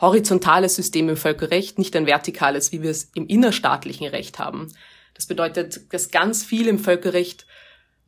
horizontales 0.00 0.76
System 0.76 1.08
im 1.08 1.16
Völkerrecht, 1.16 1.78
nicht 1.78 1.96
ein 1.96 2.06
vertikales, 2.06 2.72
wie 2.72 2.82
wir 2.82 2.90
es 2.90 3.10
im 3.14 3.26
innerstaatlichen 3.26 4.08
Recht 4.08 4.38
haben. 4.38 4.68
Das 5.16 5.26
bedeutet, 5.26 5.92
dass 5.92 6.10
ganz 6.10 6.44
viel 6.44 6.68
im 6.68 6.78
Völkerrecht 6.78 7.46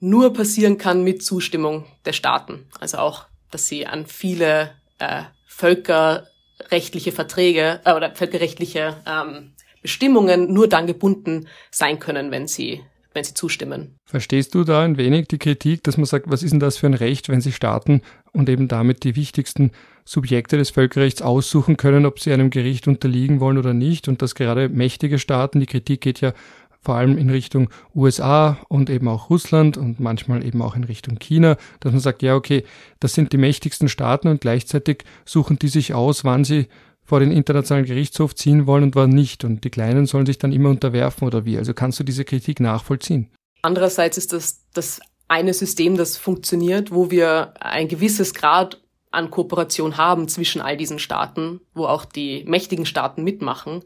nur 0.00 0.32
passieren 0.32 0.78
kann 0.78 1.02
mit 1.02 1.24
Zustimmung 1.24 1.86
der 2.04 2.12
Staaten. 2.12 2.66
Also 2.78 2.98
auch, 2.98 3.26
dass 3.50 3.66
sie 3.66 3.86
an 3.86 4.06
viele 4.06 4.70
äh, 4.98 5.22
völkerrechtliche 5.46 7.12
Verträge 7.12 7.80
äh, 7.84 7.94
oder 7.94 8.14
völkerrechtliche 8.14 8.96
ähm, 9.06 9.54
Bestimmungen 9.82 10.52
nur 10.52 10.68
dann 10.68 10.86
gebunden 10.86 11.48
sein 11.70 11.98
können, 11.98 12.30
wenn 12.30 12.46
sie 12.46 12.82
wenn 13.14 13.24
sie 13.24 13.34
zustimmen. 13.34 13.96
Verstehst 14.04 14.54
du 14.54 14.62
da 14.64 14.82
ein 14.82 14.96
wenig 14.96 15.26
die 15.28 15.38
Kritik, 15.38 15.82
dass 15.82 15.96
man 15.96 16.04
sagt, 16.04 16.30
was 16.30 16.42
ist 16.42 16.52
denn 16.52 16.60
das 16.60 16.76
für 16.76 16.86
ein 16.86 16.94
Recht, 16.94 17.28
wenn 17.28 17.40
sie 17.40 17.52
Staaten 17.52 18.02
und 18.32 18.48
eben 18.48 18.68
damit 18.68 19.02
die 19.02 19.16
wichtigsten 19.16 19.72
Subjekte 20.04 20.56
des 20.56 20.70
Völkerrechts 20.70 21.20
aussuchen 21.20 21.76
können, 21.76 22.06
ob 22.06 22.20
sie 22.20 22.32
einem 22.32 22.50
Gericht 22.50 22.86
unterliegen 22.86 23.40
wollen 23.40 23.58
oder 23.58 23.74
nicht 23.74 24.08
und 24.08 24.22
dass 24.22 24.34
gerade 24.34 24.68
mächtige 24.68 25.18
Staaten, 25.18 25.58
die 25.58 25.66
Kritik 25.66 26.00
geht 26.00 26.20
ja 26.20 26.32
vor 26.80 26.94
allem 26.94 27.18
in 27.18 27.30
Richtung 27.30 27.70
USA 27.94 28.58
und 28.68 28.88
eben 28.88 29.08
auch 29.08 29.30
Russland 29.30 29.76
und 29.76 30.00
manchmal 30.00 30.44
eben 30.44 30.62
auch 30.62 30.76
in 30.76 30.84
Richtung 30.84 31.18
China, 31.18 31.56
dass 31.80 31.92
man 31.92 32.00
sagt, 32.00 32.22
ja, 32.22 32.34
okay, 32.34 32.64
das 33.00 33.14
sind 33.14 33.32
die 33.32 33.38
mächtigsten 33.38 33.88
Staaten 33.88 34.28
und 34.28 34.40
gleichzeitig 34.40 35.04
suchen 35.24 35.58
die 35.58 35.68
sich 35.68 35.94
aus, 35.94 36.24
wann 36.24 36.44
sie 36.44 36.68
vor 37.04 37.20
den 37.20 37.32
Internationalen 37.32 37.86
Gerichtshof 37.86 38.34
ziehen 38.34 38.66
wollen 38.66 38.84
und 38.84 38.94
wann 38.94 39.10
nicht. 39.10 39.42
Und 39.44 39.64
die 39.64 39.70
Kleinen 39.70 40.06
sollen 40.06 40.26
sich 40.26 40.38
dann 40.38 40.52
immer 40.52 40.68
unterwerfen 40.68 41.26
oder 41.26 41.46
wie. 41.46 41.56
Also 41.56 41.72
kannst 41.72 41.98
du 41.98 42.04
diese 42.04 42.24
Kritik 42.24 42.60
nachvollziehen? 42.60 43.30
Andererseits 43.62 44.18
ist 44.18 44.32
das 44.32 44.64
das 44.74 45.00
eine 45.26 45.54
System, 45.54 45.96
das 45.96 46.16
funktioniert, 46.16 46.90
wo 46.90 47.10
wir 47.10 47.54
ein 47.60 47.88
gewisses 47.88 48.34
Grad 48.34 48.80
an 49.10 49.30
Kooperation 49.30 49.96
haben 49.96 50.28
zwischen 50.28 50.60
all 50.60 50.76
diesen 50.76 50.98
Staaten, 50.98 51.60
wo 51.74 51.86
auch 51.86 52.04
die 52.04 52.44
mächtigen 52.46 52.86
Staaten 52.86 53.24
mitmachen. 53.24 53.82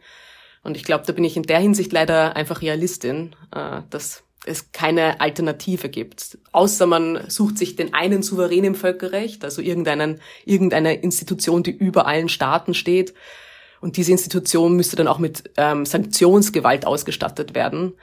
Und 0.62 0.76
ich 0.76 0.84
glaube, 0.84 1.04
da 1.06 1.12
bin 1.12 1.24
ich 1.24 1.36
in 1.36 1.42
der 1.42 1.58
Hinsicht 1.58 1.92
leider 1.92 2.36
einfach 2.36 2.62
Realistin, 2.62 3.34
äh, 3.54 3.82
dass 3.90 4.22
es 4.44 4.72
keine 4.72 5.20
Alternative 5.20 5.88
gibt. 5.88 6.38
Außer 6.50 6.86
man 6.86 7.28
sucht 7.28 7.58
sich 7.58 7.76
den 7.76 7.94
einen 7.94 8.22
Souverän 8.22 8.64
im 8.64 8.74
Völkerrecht, 8.74 9.44
also 9.44 9.62
irgendeinen, 9.62 10.20
irgendeine 10.44 10.94
Institution, 10.94 11.62
die 11.62 11.70
über 11.70 12.06
allen 12.06 12.28
Staaten 12.28 12.74
steht. 12.74 13.14
Und 13.80 13.96
diese 13.96 14.12
Institution 14.12 14.76
müsste 14.76 14.96
dann 14.96 15.08
auch 15.08 15.18
mit 15.18 15.50
ähm, 15.56 15.86
Sanktionsgewalt 15.86 16.86
ausgestattet 16.86 17.54
werden. 17.54 17.94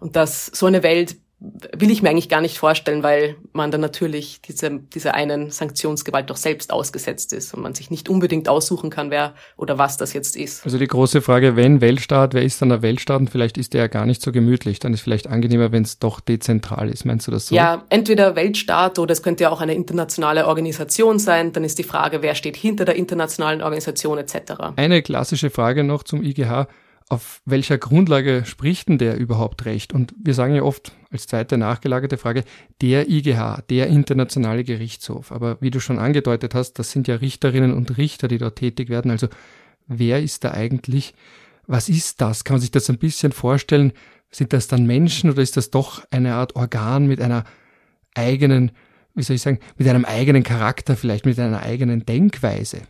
Und 0.00 0.16
das, 0.16 0.46
so 0.46 0.66
eine 0.66 0.82
Welt 0.82 1.16
will 1.40 1.90
ich 1.92 2.02
mir 2.02 2.10
eigentlich 2.10 2.28
gar 2.28 2.40
nicht 2.40 2.58
vorstellen, 2.58 3.04
weil 3.04 3.36
man 3.52 3.70
dann 3.70 3.80
natürlich 3.80 4.40
diese, 4.42 4.80
dieser 4.80 5.14
einen 5.14 5.50
Sanktionsgewalt 5.50 6.28
doch 6.30 6.36
selbst 6.36 6.72
ausgesetzt 6.72 7.32
ist 7.32 7.54
und 7.54 7.62
man 7.62 7.76
sich 7.76 7.90
nicht 7.90 8.08
unbedingt 8.08 8.48
aussuchen 8.48 8.90
kann, 8.90 9.12
wer 9.12 9.34
oder 9.56 9.78
was 9.78 9.96
das 9.96 10.14
jetzt 10.14 10.36
ist. 10.36 10.64
Also 10.64 10.78
die 10.78 10.88
große 10.88 11.22
Frage, 11.22 11.54
wenn 11.54 11.80
Weltstaat, 11.80 12.34
wer 12.34 12.42
ist 12.42 12.60
dann 12.60 12.70
der 12.70 12.82
Weltstaat? 12.82 13.20
Und 13.20 13.30
vielleicht 13.30 13.56
ist 13.56 13.72
der 13.72 13.82
ja 13.82 13.86
gar 13.86 14.04
nicht 14.04 14.20
so 14.20 14.32
gemütlich. 14.32 14.80
Dann 14.80 14.92
ist 14.92 15.02
vielleicht 15.02 15.28
angenehmer, 15.28 15.70
wenn 15.70 15.84
es 15.84 16.00
doch 16.00 16.18
dezentral 16.18 16.88
ist. 16.88 17.04
Meinst 17.04 17.28
du 17.28 17.30
das 17.30 17.46
so? 17.46 17.54
Ja, 17.54 17.84
entweder 17.88 18.34
Weltstaat 18.34 18.98
oder 18.98 19.12
es 19.12 19.22
könnte 19.22 19.44
ja 19.44 19.50
auch 19.50 19.60
eine 19.60 19.74
internationale 19.74 20.48
Organisation 20.48 21.20
sein. 21.20 21.52
Dann 21.52 21.62
ist 21.62 21.78
die 21.78 21.84
Frage, 21.84 22.20
wer 22.20 22.34
steht 22.34 22.56
hinter 22.56 22.84
der 22.84 22.96
internationalen 22.96 23.62
Organisation 23.62 24.18
etc. 24.18 24.54
Eine 24.74 25.02
klassische 25.02 25.50
Frage 25.50 25.84
noch 25.84 26.02
zum 26.02 26.24
IGH 26.24 26.66
auf 27.10 27.40
welcher 27.46 27.78
Grundlage 27.78 28.44
spricht 28.44 28.88
denn 28.88 28.98
der 28.98 29.16
überhaupt 29.16 29.64
Recht? 29.64 29.94
Und 29.94 30.14
wir 30.22 30.34
sagen 30.34 30.54
ja 30.54 30.62
oft 30.62 30.92
als 31.10 31.26
zweite 31.26 31.56
nachgelagerte 31.56 32.18
Frage, 32.18 32.44
der 32.82 33.08
IGH, 33.08 33.62
der 33.70 33.86
Internationale 33.86 34.62
Gerichtshof. 34.62 35.32
Aber 35.32 35.56
wie 35.60 35.70
du 35.70 35.80
schon 35.80 35.98
angedeutet 35.98 36.54
hast, 36.54 36.74
das 36.74 36.90
sind 36.90 37.08
ja 37.08 37.16
Richterinnen 37.16 37.72
und 37.72 37.96
Richter, 37.96 38.28
die 38.28 38.38
dort 38.38 38.56
tätig 38.56 38.90
werden. 38.90 39.10
Also 39.10 39.28
wer 39.86 40.22
ist 40.22 40.44
da 40.44 40.52
eigentlich? 40.52 41.14
Was 41.66 41.88
ist 41.88 42.20
das? 42.20 42.44
Kann 42.44 42.54
man 42.54 42.60
sich 42.60 42.70
das 42.70 42.90
ein 42.90 42.98
bisschen 42.98 43.32
vorstellen? 43.32 43.92
Sind 44.30 44.52
das 44.52 44.68
dann 44.68 44.86
Menschen 44.86 45.30
oder 45.30 45.42
ist 45.42 45.56
das 45.56 45.70
doch 45.70 46.04
eine 46.10 46.34
Art 46.34 46.56
Organ 46.56 47.06
mit 47.06 47.20
einer 47.22 47.44
eigenen, 48.14 48.72
wie 49.14 49.22
soll 49.22 49.36
ich 49.36 49.42
sagen, 49.42 49.60
mit 49.78 49.88
einem 49.88 50.04
eigenen 50.04 50.42
Charakter, 50.42 50.96
vielleicht 50.96 51.24
mit 51.24 51.38
einer 51.38 51.62
eigenen 51.62 52.04
Denkweise? 52.04 52.82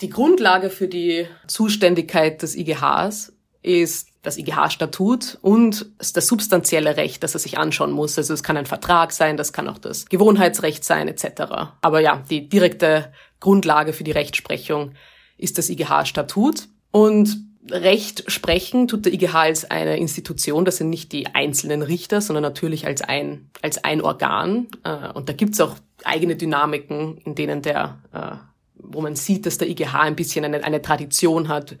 Die 0.00 0.10
Grundlage 0.10 0.70
für 0.70 0.88
die 0.88 1.26
Zuständigkeit 1.46 2.42
des 2.42 2.54
IGHs 2.54 3.35
ist 3.66 4.10
das 4.22 4.38
IGH-Statut 4.38 5.38
und 5.42 5.86
das 5.98 6.26
substanzielle 6.26 6.96
Recht, 6.96 7.22
das 7.22 7.34
er 7.34 7.40
sich 7.40 7.58
anschauen 7.58 7.90
muss. 7.90 8.16
Also 8.16 8.32
es 8.32 8.42
kann 8.42 8.56
ein 8.56 8.66
Vertrag 8.66 9.12
sein, 9.12 9.36
das 9.36 9.52
kann 9.52 9.68
auch 9.68 9.78
das 9.78 10.06
Gewohnheitsrecht 10.06 10.84
sein 10.84 11.08
etc. 11.08 11.72
Aber 11.80 12.00
ja, 12.00 12.22
die 12.30 12.48
direkte 12.48 13.12
Grundlage 13.40 13.92
für 13.92 14.04
die 14.04 14.12
Rechtsprechung 14.12 14.92
ist 15.36 15.58
das 15.58 15.68
IGH-Statut. 15.68 16.68
Und 16.92 17.36
Recht 17.68 18.30
sprechen 18.30 18.86
tut 18.86 19.04
der 19.04 19.12
IGH 19.12 19.34
als 19.34 19.68
eine 19.68 19.96
Institution, 19.96 20.64
das 20.64 20.76
sind 20.76 20.88
nicht 20.88 21.10
die 21.10 21.26
einzelnen 21.34 21.82
Richter, 21.82 22.20
sondern 22.20 22.42
natürlich 22.42 22.86
als 22.86 23.02
ein, 23.02 23.50
als 23.62 23.82
ein 23.82 24.00
Organ. 24.00 24.68
Äh, 24.84 25.12
und 25.12 25.28
da 25.28 25.32
gibt's 25.32 25.60
auch 25.60 25.74
eigene 26.04 26.36
Dynamiken, 26.36 27.18
in 27.18 27.34
denen 27.34 27.62
der, 27.62 27.98
äh, 28.12 28.36
wo 28.76 29.00
man 29.00 29.16
sieht, 29.16 29.46
dass 29.46 29.58
der 29.58 29.68
IGH 29.68 30.00
ein 30.00 30.14
bisschen 30.14 30.44
eine, 30.44 30.62
eine 30.62 30.80
Tradition 30.80 31.48
hat, 31.48 31.76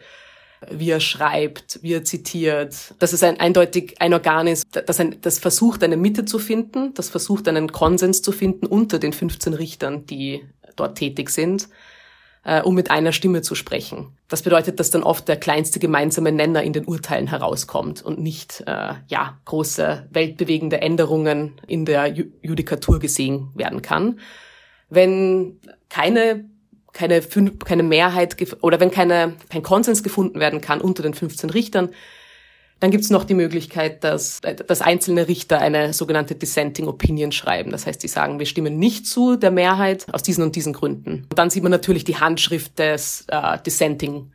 wie 0.70 0.90
er 0.90 1.00
schreibt, 1.00 1.80
wie 1.82 1.92
er 1.92 2.04
zitiert, 2.04 2.94
dass 2.98 3.12
es 3.12 3.22
ein, 3.22 3.38
eindeutig 3.40 4.00
ein 4.00 4.14
Organ 4.14 4.46
ist, 4.46 4.64
das, 4.72 5.00
ein, 5.00 5.20
das 5.20 5.38
versucht, 5.38 5.82
eine 5.82 5.96
Mitte 5.96 6.24
zu 6.24 6.38
finden, 6.38 6.94
das 6.94 7.08
versucht, 7.08 7.48
einen 7.48 7.72
Konsens 7.72 8.22
zu 8.22 8.32
finden 8.32 8.66
unter 8.66 8.98
den 8.98 9.12
15 9.12 9.54
Richtern, 9.54 10.06
die 10.06 10.44
dort 10.74 10.98
tätig 10.98 11.30
sind, 11.30 11.68
äh, 12.44 12.62
um 12.62 12.74
mit 12.74 12.90
einer 12.90 13.12
Stimme 13.12 13.42
zu 13.42 13.54
sprechen. 13.54 14.16
Das 14.28 14.42
bedeutet, 14.42 14.80
dass 14.80 14.90
dann 14.90 15.02
oft 15.02 15.28
der 15.28 15.36
kleinste 15.36 15.78
gemeinsame 15.78 16.32
Nenner 16.32 16.62
in 16.62 16.72
den 16.72 16.86
Urteilen 16.86 17.26
herauskommt 17.26 18.02
und 18.02 18.18
nicht 18.18 18.62
äh, 18.66 18.94
ja 19.08 19.38
große 19.44 20.08
weltbewegende 20.10 20.80
Änderungen 20.80 21.60
in 21.66 21.84
der 21.84 22.06
Judikatur 22.06 22.98
gesehen 22.98 23.50
werden 23.54 23.82
kann. 23.82 24.20
Wenn 24.88 25.60
keine 25.88 26.44
keine, 26.96 27.20
keine 27.20 27.82
Mehrheit 27.82 28.36
oder 28.62 28.80
wenn 28.80 28.90
keine, 28.90 29.34
kein 29.50 29.62
Konsens 29.62 30.02
gefunden 30.02 30.40
werden 30.40 30.62
kann 30.62 30.80
unter 30.80 31.02
den 31.02 31.12
15 31.12 31.50
Richtern, 31.50 31.90
dann 32.80 32.90
gibt 32.90 33.04
es 33.04 33.10
noch 33.10 33.24
die 33.24 33.34
Möglichkeit, 33.34 34.02
dass, 34.02 34.40
dass 34.40 34.80
einzelne 34.80 35.28
Richter 35.28 35.58
eine 35.58 35.92
sogenannte 35.92 36.34
Dissenting 36.34 36.88
Opinion 36.88 37.32
schreiben. 37.32 37.70
Das 37.70 37.86
heißt, 37.86 38.00
sie 38.00 38.08
sagen, 38.08 38.38
wir 38.38 38.46
stimmen 38.46 38.78
nicht 38.78 39.06
zu 39.06 39.36
der 39.36 39.50
Mehrheit 39.50 40.06
aus 40.12 40.22
diesen 40.22 40.42
und 40.42 40.56
diesen 40.56 40.72
Gründen. 40.72 41.26
Und 41.30 41.38
dann 41.38 41.50
sieht 41.50 41.62
man 41.62 41.72
natürlich 41.72 42.04
die 42.04 42.16
Handschrift 42.16 42.78
des 42.78 43.24
äh, 43.28 43.58
Dissenting 43.64 44.32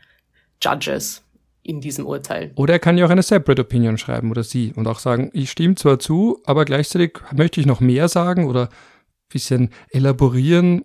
Judges 0.62 1.24
in 1.64 1.82
diesem 1.82 2.06
Urteil. 2.06 2.52
Oder 2.56 2.74
er 2.74 2.80
kann 2.80 2.98
ja 2.98 3.06
auch 3.06 3.12
eine 3.12 3.24
Separate 3.24 3.62
Opinion 3.62 3.98
schreiben 3.98 4.32
oder 4.32 4.44
sie 4.44 4.74
und 4.76 4.88
auch 4.88 5.00
sagen, 5.00 5.30
ich 5.34 5.52
stimme 5.52 5.76
zwar 5.76 6.00
zu, 6.00 6.42
aber 6.46 6.66
gleichzeitig 6.66 7.20
möchte 7.36 7.60
ich 7.60 7.68
noch 7.68 7.80
mehr 7.80 8.08
sagen 8.08 8.48
oder 8.48 8.70
bisschen 9.30 9.70
elaborieren 9.90 10.84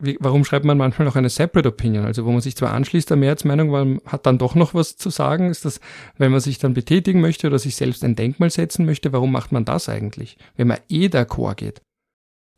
wie, 0.00 0.16
warum 0.20 0.44
schreibt 0.44 0.64
man 0.64 0.76
manchmal 0.76 1.06
noch 1.06 1.16
eine 1.16 1.30
Separate 1.30 1.68
Opinion? 1.68 2.04
Also 2.04 2.24
wo 2.24 2.32
man 2.32 2.40
sich 2.40 2.56
zwar 2.56 2.72
anschließt 2.72 3.10
der 3.10 3.16
Mehrheitsmeinung, 3.16 3.70
weil 3.70 3.84
man 3.84 4.00
hat 4.06 4.26
dann 4.26 4.38
doch 4.38 4.54
noch 4.54 4.74
was 4.74 4.96
zu 4.96 5.10
sagen. 5.10 5.50
Ist 5.50 5.64
das, 5.64 5.80
wenn 6.18 6.32
man 6.32 6.40
sich 6.40 6.58
dann 6.58 6.74
betätigen 6.74 7.20
möchte 7.20 7.46
oder 7.46 7.58
sich 7.58 7.76
selbst 7.76 8.02
ein 8.04 8.16
Denkmal 8.16 8.50
setzen 8.50 8.86
möchte, 8.86 9.12
warum 9.12 9.30
macht 9.30 9.52
man 9.52 9.64
das 9.64 9.88
eigentlich, 9.88 10.36
wenn 10.56 10.68
man 10.68 10.78
eh 10.88 11.06
d'accord 11.06 11.54
geht? 11.54 11.80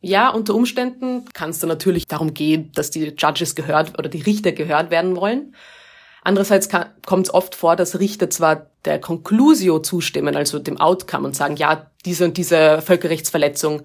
Ja, 0.01 0.29
unter 0.29 0.55
Umständen 0.55 1.25
kann 1.33 1.49
es 1.49 1.59
dann 1.59 1.69
natürlich 1.69 2.07
darum 2.07 2.33
gehen, 2.33 2.71
dass 2.73 2.91
die 2.91 3.13
Judges 3.17 3.55
gehört 3.55 3.97
oder 3.97 4.09
die 4.09 4.21
Richter 4.21 4.51
gehört 4.51 4.91
werden 4.91 5.15
wollen. 5.15 5.55
Andererseits 6.23 6.69
kommt 7.05 7.27
es 7.27 7.33
oft 7.33 7.55
vor, 7.55 7.75
dass 7.75 7.99
Richter 7.99 8.29
zwar 8.29 8.71
der 8.85 8.99
Conclusio 8.99 9.79
zustimmen, 9.79 10.35
also 10.35 10.59
dem 10.59 10.77
Outcome 10.77 11.27
und 11.27 11.35
sagen, 11.35 11.55
ja, 11.55 11.89
diese 12.05 12.25
und 12.25 12.37
diese 12.37 12.81
Völkerrechtsverletzung 12.81 13.83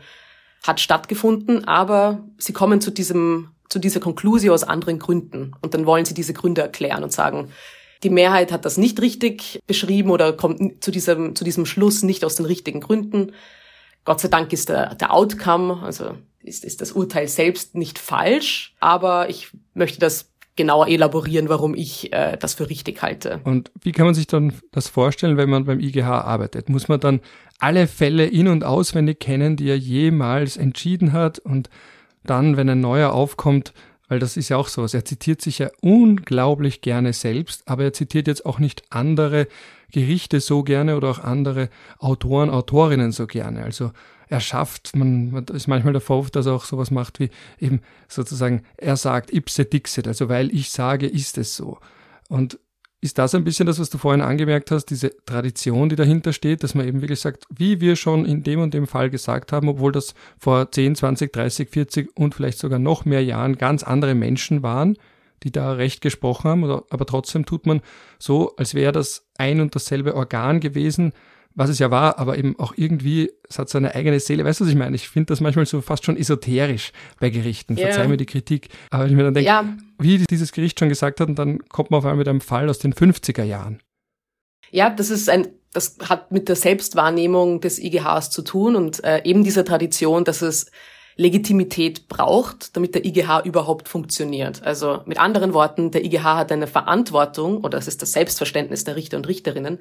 hat 0.62 0.80
stattgefunden, 0.80 1.66
aber 1.66 2.22
sie 2.38 2.52
kommen 2.52 2.80
zu 2.80 2.90
diesem, 2.90 3.50
zu 3.68 3.78
dieser 3.78 4.00
Konklusion 4.00 4.54
aus 4.54 4.64
anderen 4.64 4.98
Gründen. 4.98 5.52
Und 5.60 5.74
dann 5.74 5.86
wollen 5.86 6.04
sie 6.04 6.14
diese 6.14 6.34
Gründe 6.34 6.62
erklären 6.62 7.02
und 7.02 7.12
sagen, 7.12 7.50
die 8.02 8.10
Mehrheit 8.10 8.52
hat 8.52 8.64
das 8.64 8.78
nicht 8.78 9.00
richtig 9.00 9.60
beschrieben 9.66 10.10
oder 10.10 10.32
kommt 10.32 10.82
zu 10.82 10.90
diesem, 10.90 11.36
zu 11.36 11.44
diesem 11.44 11.66
Schluss 11.66 12.02
nicht 12.02 12.24
aus 12.24 12.34
den 12.34 12.46
richtigen 12.46 12.80
Gründen. 12.80 13.32
Gott 14.04 14.20
sei 14.20 14.28
Dank 14.28 14.52
ist 14.52 14.68
der, 14.68 14.94
der 14.96 15.12
Outcome, 15.12 15.80
also 15.82 16.16
ist, 16.42 16.64
ist 16.64 16.80
das 16.80 16.92
Urteil 16.92 17.28
selbst 17.28 17.76
nicht 17.76 17.98
falsch, 17.98 18.74
aber 18.80 19.30
ich 19.30 19.50
möchte 19.74 20.00
das 20.00 20.31
genauer 20.56 20.88
elaborieren, 20.88 21.48
warum 21.48 21.74
ich 21.74 22.12
äh, 22.12 22.36
das 22.36 22.54
für 22.54 22.68
richtig 22.68 23.02
halte. 23.02 23.40
Und 23.44 23.70
wie 23.80 23.92
kann 23.92 24.06
man 24.06 24.14
sich 24.14 24.26
dann 24.26 24.52
das 24.70 24.88
vorstellen, 24.88 25.36
wenn 25.36 25.48
man 25.48 25.64
beim 25.64 25.80
IGH 25.80 26.06
arbeitet? 26.06 26.68
Muss 26.68 26.88
man 26.88 27.00
dann 27.00 27.20
alle 27.58 27.86
Fälle 27.86 28.26
in 28.26 28.48
und 28.48 28.64
auswendig 28.64 29.20
kennen, 29.20 29.56
die 29.56 29.68
er 29.68 29.78
jemals 29.78 30.56
entschieden 30.56 31.12
hat 31.12 31.38
und 31.38 31.70
dann, 32.24 32.56
wenn 32.56 32.68
ein 32.68 32.80
neuer 32.80 33.12
aufkommt, 33.12 33.72
weil 34.08 34.18
das 34.18 34.36
ist 34.36 34.50
ja 34.50 34.58
auch 34.58 34.68
so, 34.68 34.82
er 34.82 35.04
zitiert 35.04 35.40
sich 35.40 35.58
ja 35.58 35.70
unglaublich 35.80 36.82
gerne 36.82 37.14
selbst, 37.14 37.62
aber 37.66 37.84
er 37.84 37.92
zitiert 37.94 38.26
jetzt 38.26 38.44
auch 38.44 38.58
nicht 38.58 38.82
andere 38.90 39.48
Gerichte 39.90 40.40
so 40.40 40.62
gerne 40.62 40.96
oder 40.96 41.10
auch 41.10 41.18
andere 41.18 41.70
Autoren, 41.98 42.50
Autorinnen 42.50 43.12
so 43.12 43.26
gerne. 43.26 43.62
Also 43.62 43.92
er 44.32 44.40
schafft, 44.40 44.96
man, 44.96 45.30
man 45.30 45.44
ist 45.44 45.68
manchmal 45.68 45.92
der 45.92 46.00
Vorwurf, 46.00 46.30
dass 46.30 46.46
er 46.46 46.54
auch 46.54 46.64
sowas 46.64 46.90
macht 46.90 47.20
wie 47.20 47.28
eben 47.60 47.82
sozusagen, 48.08 48.62
er 48.78 48.96
sagt 48.96 49.30
ipse 49.30 49.66
dixit, 49.66 50.08
also 50.08 50.30
weil 50.30 50.50
ich 50.54 50.70
sage, 50.70 51.06
ist 51.06 51.36
es 51.36 51.54
so. 51.54 51.78
Und 52.30 52.58
ist 53.02 53.18
das 53.18 53.34
ein 53.34 53.44
bisschen 53.44 53.66
das, 53.66 53.78
was 53.78 53.90
du 53.90 53.98
vorhin 53.98 54.22
angemerkt 54.22 54.70
hast, 54.70 54.86
diese 54.86 55.10
Tradition, 55.26 55.90
die 55.90 55.96
dahinter 55.96 56.32
steht, 56.32 56.62
dass 56.62 56.74
man 56.74 56.88
eben 56.88 57.02
wirklich 57.02 57.20
sagt, 57.20 57.44
wie 57.54 57.82
wir 57.82 57.94
schon 57.94 58.24
in 58.24 58.42
dem 58.42 58.60
und 58.60 58.72
dem 58.72 58.86
Fall 58.86 59.10
gesagt 59.10 59.52
haben, 59.52 59.68
obwohl 59.68 59.92
das 59.92 60.14
vor 60.38 60.70
10, 60.70 60.94
20, 60.94 61.30
30, 61.30 61.68
40 61.68 62.16
und 62.16 62.34
vielleicht 62.34 62.58
sogar 62.58 62.78
noch 62.78 63.04
mehr 63.04 63.22
Jahren 63.22 63.58
ganz 63.58 63.82
andere 63.82 64.14
Menschen 64.14 64.62
waren, 64.62 64.96
die 65.42 65.52
da 65.52 65.72
Recht 65.72 66.00
gesprochen 66.00 66.48
haben, 66.48 66.64
aber 66.64 67.04
trotzdem 67.04 67.44
tut 67.44 67.66
man 67.66 67.82
so, 68.18 68.56
als 68.56 68.72
wäre 68.72 68.92
das 68.92 69.26
ein 69.36 69.60
und 69.60 69.74
dasselbe 69.74 70.14
Organ 70.14 70.60
gewesen, 70.60 71.12
was 71.54 71.70
es 71.70 71.78
ja 71.78 71.90
war, 71.90 72.18
aber 72.18 72.38
eben 72.38 72.58
auch 72.58 72.74
irgendwie, 72.76 73.30
es 73.48 73.58
hat 73.58 73.68
seine 73.68 73.94
eigene 73.94 74.18
Seele. 74.20 74.44
Weißt 74.44 74.60
du, 74.60 74.64
was 74.64 74.70
ich 74.70 74.78
meine? 74.78 74.96
Ich 74.96 75.08
finde 75.08 75.26
das 75.26 75.40
manchmal 75.40 75.66
so 75.66 75.80
fast 75.80 76.04
schon 76.04 76.16
esoterisch 76.16 76.92
bei 77.20 77.30
Gerichten. 77.30 77.76
Yeah. 77.76 77.88
Verzeih 77.88 78.08
mir 78.08 78.16
die 78.16 78.26
Kritik. 78.26 78.68
Aber 78.90 79.04
wenn 79.04 79.10
ich 79.10 79.16
mir 79.16 79.24
dann 79.24 79.34
denke, 79.34 79.48
ja. 79.48 79.64
wie 79.98 80.18
dieses 80.18 80.52
Gericht 80.52 80.78
schon 80.78 80.88
gesagt 80.88 81.20
hat, 81.20 81.28
und 81.28 81.38
dann 81.38 81.58
kommt 81.68 81.90
man 81.90 81.98
auf 81.98 82.04
einmal 82.04 82.18
mit 82.18 82.28
einem 82.28 82.40
Fall 82.40 82.68
aus 82.68 82.78
den 82.78 82.94
50er 82.94 83.44
Jahren. 83.44 83.80
Ja, 84.70 84.88
das 84.88 85.10
ist 85.10 85.28
ein, 85.28 85.48
das 85.72 85.96
hat 86.08 86.32
mit 86.32 86.48
der 86.48 86.56
Selbstwahrnehmung 86.56 87.60
des 87.60 87.78
IGHs 87.78 88.30
zu 88.30 88.42
tun 88.42 88.74
und 88.74 89.04
äh, 89.04 89.22
eben 89.24 89.44
dieser 89.44 89.64
Tradition, 89.64 90.24
dass 90.24 90.40
es 90.42 90.70
Legitimität 91.16 92.08
braucht, 92.08 92.74
damit 92.74 92.94
der 92.94 93.04
IGH 93.04 93.42
überhaupt 93.44 93.88
funktioniert. 93.88 94.62
Also 94.62 95.02
mit 95.04 95.18
anderen 95.18 95.52
Worten, 95.52 95.90
der 95.90 96.04
IGH 96.04 96.36
hat 96.36 96.52
eine 96.52 96.66
Verantwortung, 96.66 97.58
oder 97.58 97.76
das 97.78 97.86
ist 97.86 98.00
das 98.00 98.12
Selbstverständnis 98.12 98.84
der 98.84 98.96
Richter 98.96 99.18
und 99.18 99.28
Richterinnen, 99.28 99.78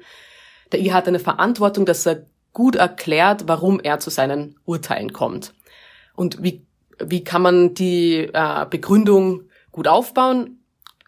der 0.72 0.80
IGH 0.80 0.94
hat 0.94 1.08
eine 1.08 1.18
Verantwortung, 1.18 1.86
dass 1.86 2.06
er 2.06 2.26
gut 2.52 2.76
erklärt, 2.76 3.44
warum 3.46 3.80
er 3.80 3.98
zu 3.98 4.10
seinen 4.10 4.56
Urteilen 4.64 5.12
kommt. 5.12 5.54
Und 6.14 6.42
wie, 6.42 6.66
wie 6.98 7.24
kann 7.24 7.42
man 7.42 7.74
die 7.74 8.30
äh, 8.32 8.66
Begründung 8.68 9.44
gut 9.70 9.88
aufbauen? 9.88 10.58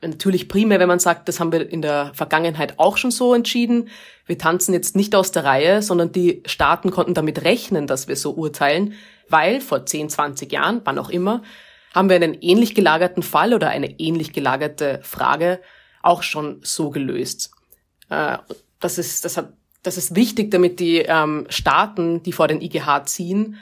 Natürlich 0.01 0.49
primär, 0.49 0.81
wenn 0.81 0.89
man 0.89 0.99
sagt, 0.99 1.29
das 1.29 1.41
haben 1.41 1.53
wir 1.53 1.69
in 1.69 1.81
der 1.81 2.13
Vergangenheit 2.15 2.79
auch 2.79 2.99
schon 2.99 3.11
so 3.11 3.35
entschieden. 3.35 3.89
Wir 4.27 4.39
tanzen 4.39 4.75
jetzt 4.75 4.97
nicht 4.97 5.15
aus 5.15 5.33
der 5.33 5.45
Reihe, 5.45 5.83
sondern 5.83 6.13
die 6.13 6.43
Staaten 6.47 6.91
konnten 6.91 7.15
damit 7.15 7.45
rechnen, 7.45 7.87
dass 7.87 8.09
wir 8.09 8.17
so 8.17 8.33
urteilen, 8.33 8.95
weil 9.29 9.61
vor 9.61 9.87
10, 9.87 10.11
20 10.11 10.53
Jahren, 10.53 10.83
wann 10.85 10.99
auch 10.99 11.09
immer, 11.09 11.43
haben 11.95 12.09
wir 12.09 12.17
einen 12.17 12.35
ähnlich 12.35 12.75
gelagerten 12.75 13.23
Fall 13.23 13.55
oder 13.55 13.69
eine 13.69 13.99
ähnlich 13.99 14.33
gelagerte 14.33 15.01
Frage 15.03 15.61
auch 16.03 16.23
schon 16.23 16.61
so 16.63 16.91
gelöst. 16.91 17.51
Das 18.85 18.99
ist, 18.99 19.25
das 19.25 19.37
hat 19.37 19.55
das 19.85 19.99
ist 19.99 20.17
wichtig, 20.17 20.51
damit 20.51 20.81
die 20.81 20.99
ähm, 20.99 21.47
Staaten, 21.49 22.23
die 22.23 22.33
vor 22.33 22.49
den 22.49 22.61
IGH 22.61 23.05
ziehen, 23.05 23.57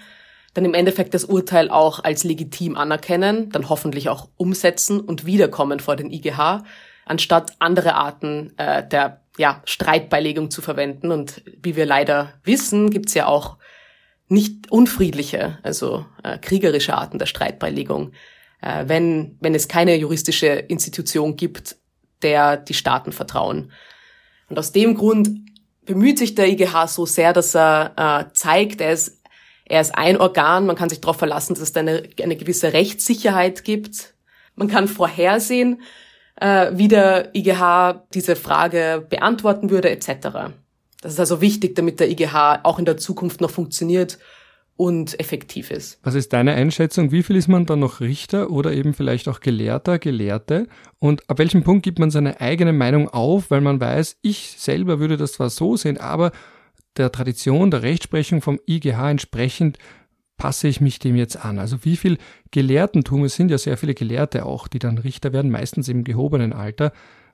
dann 0.55 0.65
im 0.65 0.75
Endeffekt 0.75 1.15
das 1.15 1.25
Urteil 1.25 1.69
auch 1.71 2.05
als 2.05 2.25
legitim 2.25 2.77
anerkennen, 2.77 3.51
dann 3.51 3.69
hoffentlich 3.69 4.09
auch 4.09 4.29
umsetzen 4.37 5.01
und 5.01 5.27
wiederkommen 5.27 5.81
vor 5.81 5.97
den 5.97 6.11
IGH, 6.11 6.65
anstatt 7.07 7.53
andere 7.59 7.95
Arten 7.95 8.53
äh, 8.57 8.87
der 8.87 9.21
ja, 9.37 9.63
Streitbeilegung 9.65 10.51
zu 10.51 10.63
verwenden. 10.63 11.11
Und 11.11 11.43
wie 11.61 11.75
wir 11.75 11.87
leider 11.87 12.35
wissen, 12.45 12.91
gibt's 12.91 13.15
ja 13.15 13.27
auch 13.27 13.57
nicht 14.29 14.71
unfriedliche, 14.71 15.59
also 15.63 16.07
äh, 16.23 16.39
kriegerische 16.39 16.95
Arten 16.95 17.19
der 17.19 17.27
Streitbeilegung, 17.27 18.13
äh, 18.61 18.85
wenn, 18.87 19.39
wenn 19.41 19.55
es 19.55 19.69
keine 19.69 19.97
juristische 19.97 20.47
Institution 20.47 21.37
gibt, 21.37 21.77
der 22.23 22.57
die 22.57 22.75
Staaten 22.75 23.11
vertrauen. 23.11 23.73
Und 24.53 24.59
aus 24.59 24.71
dem 24.71 24.95
Grund 24.95 25.31
bemüht 25.87 26.19
sich 26.19 26.35
der 26.35 26.47
IGH 26.47 26.87
so 26.87 27.07
sehr, 27.07 27.33
dass 27.33 27.57
er 27.57 27.95
äh, 27.97 28.35
zeigt, 28.35 28.83
er 28.83 28.93
ist, 28.93 29.23
er 29.65 29.81
ist 29.81 29.97
ein 29.97 30.19
Organ, 30.19 30.67
man 30.67 30.77
kann 30.77 30.91
sich 30.91 31.01
darauf 31.01 31.17
verlassen, 31.17 31.55
dass 31.55 31.63
es 31.63 31.75
eine, 31.75 32.03
eine 32.23 32.37
gewisse 32.37 32.75
Rechtssicherheit 32.75 33.65
gibt. 33.65 34.13
Man 34.55 34.69
kann 34.69 34.89
vorhersehen, 34.89 35.81
äh, 36.37 36.71
wie 36.75 36.89
der 36.89 37.35
IGH 37.35 38.05
diese 38.13 38.37
Frage 38.37 39.07
beantworten 39.09 39.71
würde, 39.71 39.89
etc. 39.89 40.53
Das 41.01 41.15
ist 41.15 41.21
also 41.21 41.41
wichtig, 41.41 41.75
damit 41.75 41.99
der 41.99 42.11
IGH 42.11 42.61
auch 42.63 42.79
in 42.79 42.85
der 42.85 42.99
Zukunft 42.99 43.41
noch 43.41 43.51
funktioniert 43.51 44.19
und 44.77 45.19
effektiv 45.21 45.71
ist. 45.71 45.99
Was 46.03 46.15
ist 46.15 46.33
deine 46.33 46.55
Einschätzung? 46.55 47.13
Wie 47.13 47.23
viel 47.23 47.37
ist 47.37 47.49
man 47.49 47.67
dann 47.67 47.81
noch 47.81 48.01
Richter 48.01 48.51
oder 48.51 48.73
eben 48.73 48.95
vielleicht 48.95 49.29
auch 49.29 49.41
Gelehrter, 49.41 49.99
Gelehrte? 49.99 50.67
Und 50.99 51.29
ab 51.29 51.39
welchem 51.39 51.63
Punkt 51.63 51.83
gibt 51.85 51.99
man 51.99 52.11
seine 52.11 52.41
eigene 52.41 52.73
Meinung 52.73 53.09
auf, 53.09 53.51
weil 53.51 53.61
man 53.61 53.81
weiß, 53.81 54.19
ich 54.23 54.55
selber 54.59 54.99
würde 54.99 55.17
das 55.17 55.35
zwar 55.35 55.51
so 55.51 55.77
sehen, 55.77 55.99
aber 55.99 56.33
der 56.97 57.13
Tradition, 57.13 57.71
der 57.71 57.83
Rechtsprechung 57.83 58.43
vom 58.43 58.59
IGH 58.67 59.11
entsprechend 59.11 59.79
passe 60.37 60.69
ich 60.69 60.81
mich 60.81 60.99
dem 60.99 61.17
jetzt 61.17 61.37
an? 61.45 61.59
Also 61.59 61.85
wie 61.85 61.97
viel 61.97 62.19
Gelehrtentum, 62.51 63.25
es 63.25 63.37
sind 63.37 63.51
ja 63.51 63.59
sehr 63.59 63.77
viele 63.77 63.95
Gelehrte 63.95 64.45
auch, 64.45 64.69
die 64.69 64.79
dann 64.79 64.99
Richter 64.99 65.33
werden, 65.33 65.51
meistens 65.51 65.89
im 65.89 66.05
gehobenen 66.05 66.53
Alter, 66.53 66.93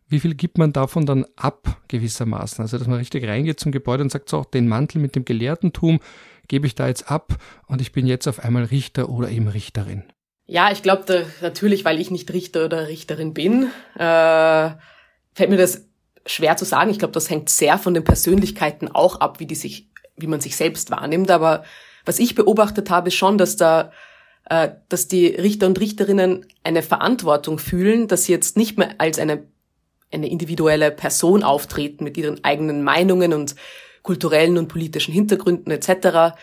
wie 0.09 0.21
viel 0.21 0.35
gibt 0.35 0.59
man 0.59 0.73
davon 0.73 1.07
dann 1.07 1.27
ab 1.37 1.83
gewissermaßen? 1.89 2.63
Also 2.63 2.79
dass 2.79 2.87
man 2.87 2.99
richtig 2.99 3.27
reingeht 3.27 3.61
zum 3.61 3.73
Gebäude 3.73 4.03
und 4.03 4.11
sagt 4.11 4.29
so, 4.29 4.43
den 4.43 4.69
Mantel 4.69 5.01
mit 5.01 5.17
dem 5.17 5.25
Gelehrtentum 5.25 6.01
gebe 6.49 6.67
ich 6.67 6.75
da 6.75 6.89
jetzt 6.89 7.11
ab 7.11 7.37
und 7.67 7.81
ich 7.81 7.93
bin 7.93 8.07
jetzt 8.07 8.27
auf 8.27 8.41
einmal 8.41 8.65
Richter 8.65 9.09
oder 9.09 9.31
eben 9.31 9.49
Richterin. 9.49 10.05
Ja, 10.47 10.73
ich 10.73 10.83
glaube 10.83 11.27
natürlich, 11.43 11.85
weil 11.85 12.01
ich 12.01 12.11
nicht 12.11 12.33
Richter 12.33 12.65
oder 12.65 12.89
Richterin 12.89 13.35
bin, 13.35 13.71
äh, 13.97 14.71
fällt 15.35 15.51
mir 15.51 15.59
das 15.59 15.87
schwer 16.27 16.57
zu 16.57 16.65
sagen. 16.65 16.91
Ich 16.91 16.99
glaube, 16.99 17.13
das 17.13 17.29
hängt 17.31 17.51
sehr 17.51 17.79
von 17.79 17.95
den 17.95 18.05
Persönlichkeiten 18.05 18.89
auch 18.89 19.21
ab, 19.21 19.41
wie 19.41 19.47
die 19.47 19.55
sich, 19.55 19.89
wie 20.17 20.27
man 20.27 20.41
sich 20.41 20.57
selbst 20.57 20.91
wahrnimmt. 20.91 21.31
Aber 21.31 21.65
was 22.05 22.19
ich 22.19 22.35
beobachtet 22.35 22.89
habe, 22.91 23.09
ist 23.09 23.15
schon, 23.15 23.37
dass 23.37 23.57
da 23.57 23.93
äh, 24.49 24.71
dass 24.89 25.09
die 25.09 25.27
Richter 25.27 25.67
und 25.67 25.79
Richterinnen 25.79 26.47
eine 26.65 26.83
Verantwortung 26.83 27.59
fühlen, 27.59 28.09
dass 28.09 28.25
sie 28.25 28.33
jetzt 28.33 28.57
nicht 28.57 28.79
mehr 28.79 28.95
als 28.99 29.19
eine, 29.19 29.45
eine 30.11 30.29
individuelle 30.29 30.91
Person 30.91 31.43
auftreten 31.43 32.05
mit 32.05 32.17
ihren 32.17 32.43
eigenen 32.45 32.83
Meinungen 32.83 33.35
und 33.35 33.55
kulturellen 34.03 34.59
und 34.59 34.69
politischen 34.69 35.13
Hintergründen 35.13 35.71
etc., 35.71 36.37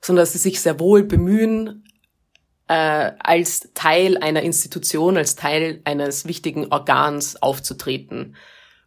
sondern 0.00 0.22
dass 0.22 0.32
sie 0.32 0.38
sich 0.38 0.60
sehr 0.60 0.78
wohl 0.78 1.02
bemühen, 1.02 1.84
äh, 2.68 3.12
als 3.18 3.70
Teil 3.74 4.18
einer 4.18 4.42
Institution, 4.42 5.16
als 5.16 5.36
Teil 5.36 5.80
eines 5.84 6.26
wichtigen 6.26 6.66
Organs 6.72 7.40
aufzutreten 7.40 8.36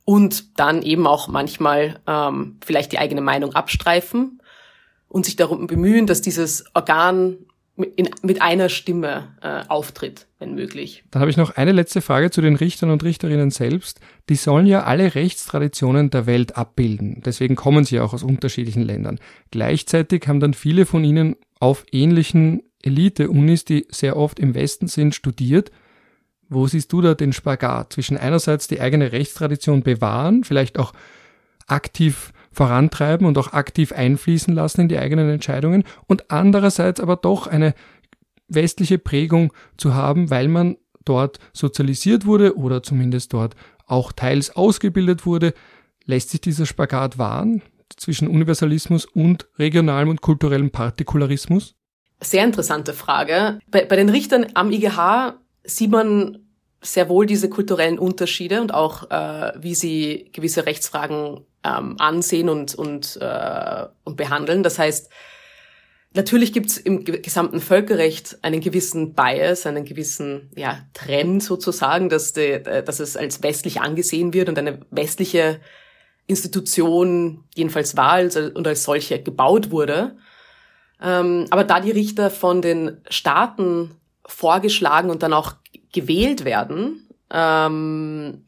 und 0.06 0.60
dann 0.60 0.82
eben 0.82 1.08
auch 1.08 1.28
manchmal 1.28 2.00
ähm, 2.08 2.58
vielleicht 2.64 2.92
die 2.92 3.00
eigene 3.00 3.22
Meinung 3.22 3.54
abstreifen 3.54 4.42
und 5.08 5.26
sich 5.26 5.36
darum 5.36 5.68
bemühen, 5.68 6.08
dass 6.08 6.22
dieses 6.22 6.66
Organ 6.74 7.38
in, 7.84 8.10
mit 8.22 8.42
einer 8.42 8.70
Stimme 8.70 9.36
äh, 9.42 9.62
auftritt, 9.68 10.28
wenn 10.40 10.56
möglich. 10.56 11.04
Dann 11.12 11.22
habe 11.22 11.32
ich 11.32 11.38
noch 11.38 11.52
eine 11.52 11.72
letzte 11.72 12.02
Frage 12.02 12.32
zu 12.32 12.42
den 12.42 12.56
Richtern 12.56 12.90
und 12.90 13.04
Richterinnen 13.04 13.52
selbst. 13.52 14.00
Die 14.30 14.36
sollen 14.36 14.66
ja 14.66 14.84
alle 14.84 15.16
Rechtstraditionen 15.16 16.10
der 16.10 16.26
Welt 16.26 16.58
abbilden. 16.58 17.22
Deswegen 17.26 17.56
kommen 17.56 17.86
sie 17.86 18.00
auch 18.00 18.14
aus 18.14 18.24
unterschiedlichen 18.24 18.84
Ländern. 18.84 19.20
Gleichzeitig 19.52 20.28
haben 20.28 20.40
dann 20.40 20.54
viele 20.54 20.86
von 20.86 21.04
ihnen 21.04 21.36
auf 21.60 21.86
ähnlichen 21.92 22.64
Elite-Unis, 22.82 23.66
die 23.66 23.86
sehr 23.90 24.18
oft 24.18 24.40
im 24.40 24.54
Westen 24.54 24.88
sind, 24.88 25.16
studiert. 25.16 25.72
Wo 26.50 26.68
siehst 26.68 26.92
du 26.92 27.02
da 27.02 27.14
den 27.14 27.34
Spagat 27.34 27.94
zwischen 27.94 28.18
einerseits 28.18 28.68
die 28.68 28.82
eigene 28.82 29.12
Rechtstradition 29.12 29.84
bewahren, 29.84 30.44
vielleicht 30.44 30.80
auch 30.80 30.94
aktiv 31.68 32.34
vorantreiben 32.52 33.28
und 33.28 33.38
auch 33.38 33.54
aktiv 33.54 33.92
einfließen 33.92 34.54
lassen 34.54 34.82
in 34.82 34.90
die 34.90 34.98
eigenen 34.98 35.30
Entscheidungen 35.30 35.84
und 36.08 36.32
andererseits 36.32 37.00
aber 37.00 37.16
doch 37.16 37.48
eine 37.48 37.74
westliche 38.48 38.98
Prägung 38.98 39.54
zu 39.78 39.94
haben, 39.94 40.30
weil 40.30 40.48
man 40.48 40.78
dort 41.06 41.40
sozialisiert 41.54 42.26
wurde 42.26 42.58
oder 42.58 42.84
zumindest 42.84 43.34
dort 43.34 43.56
auch 43.86 44.12
teils 44.12 44.56
ausgebildet 44.56 45.26
wurde. 45.26 45.54
Lässt 46.06 46.30
sich 46.30 46.42
dieser 46.42 46.66
Spagat 46.66 47.18
wahren 47.18 47.62
zwischen 47.96 48.28
Universalismus 48.28 49.06
und 49.06 49.48
regionalem 49.58 50.10
und 50.10 50.22
kulturellem 50.22 50.72
Partikularismus? 50.72 51.76
Sehr 52.22 52.44
interessante 52.44 52.94
Frage. 52.94 53.60
Bei, 53.70 53.86
bei 53.86 53.96
den 53.96 54.10
Richtern 54.10 54.48
am 54.54 54.72
IGH 54.72 55.36
sieht 55.64 55.92
man 55.92 56.49
sehr 56.82 57.10
wohl 57.10 57.26
diese 57.26 57.50
kulturellen 57.50 58.00
Unterschiede 58.00 58.62
und 58.62 58.74
auch, 58.74 59.10
äh, 59.12 59.52
wie 59.58 59.76
sie 59.76 60.30
gewisse 60.32 60.66
Rechtsfragen 60.66 61.42
ähm, 61.64 61.96
ansehen 62.00 62.50
und, 62.50 62.76
und, 62.76 63.18
äh, 63.22 63.86
und 64.04 64.16
behandeln. 64.16 64.64
Das 64.64 64.80
heißt, 64.80 65.10
natürlich 66.14 66.54
gibt 66.54 66.68
es 66.68 66.78
im 66.78 67.04
gesamten 67.04 67.60
Völkerrecht 67.60 68.38
einen 68.44 68.62
gewissen 68.62 69.14
Bias, 69.14 69.66
einen 69.66 69.84
gewissen 69.84 70.52
ja, 70.56 70.80
Trend 70.94 71.44
sozusagen, 71.44 72.10
dass, 72.10 72.34
die, 72.34 72.42
äh, 72.42 72.84
dass 72.84 73.00
es 73.00 73.18
als 73.18 73.44
westlich 73.44 73.82
angesehen 73.82 74.34
wird 74.34 74.48
und 74.48 74.58
eine 74.58 74.80
westliche 74.90 75.60
Institution 76.28 77.44
jedenfalls 77.56 77.98
war 77.98 78.12
als, 78.12 78.38
und 78.38 78.68
als 78.68 78.84
solche 78.84 79.22
gebaut 79.22 79.72
wurde. 79.72 80.16
Ähm, 81.02 81.48
aber 81.50 81.64
da 81.64 81.80
die 81.80 81.92
Richter 81.92 82.30
von 82.30 82.62
den 82.62 83.02
Staaten 83.10 83.96
vorgeschlagen 84.26 85.10
und 85.10 85.24
dann 85.24 85.34
auch 85.34 85.56
gewählt 85.92 86.46
werden, 86.46 87.08
ähm, 87.32 88.46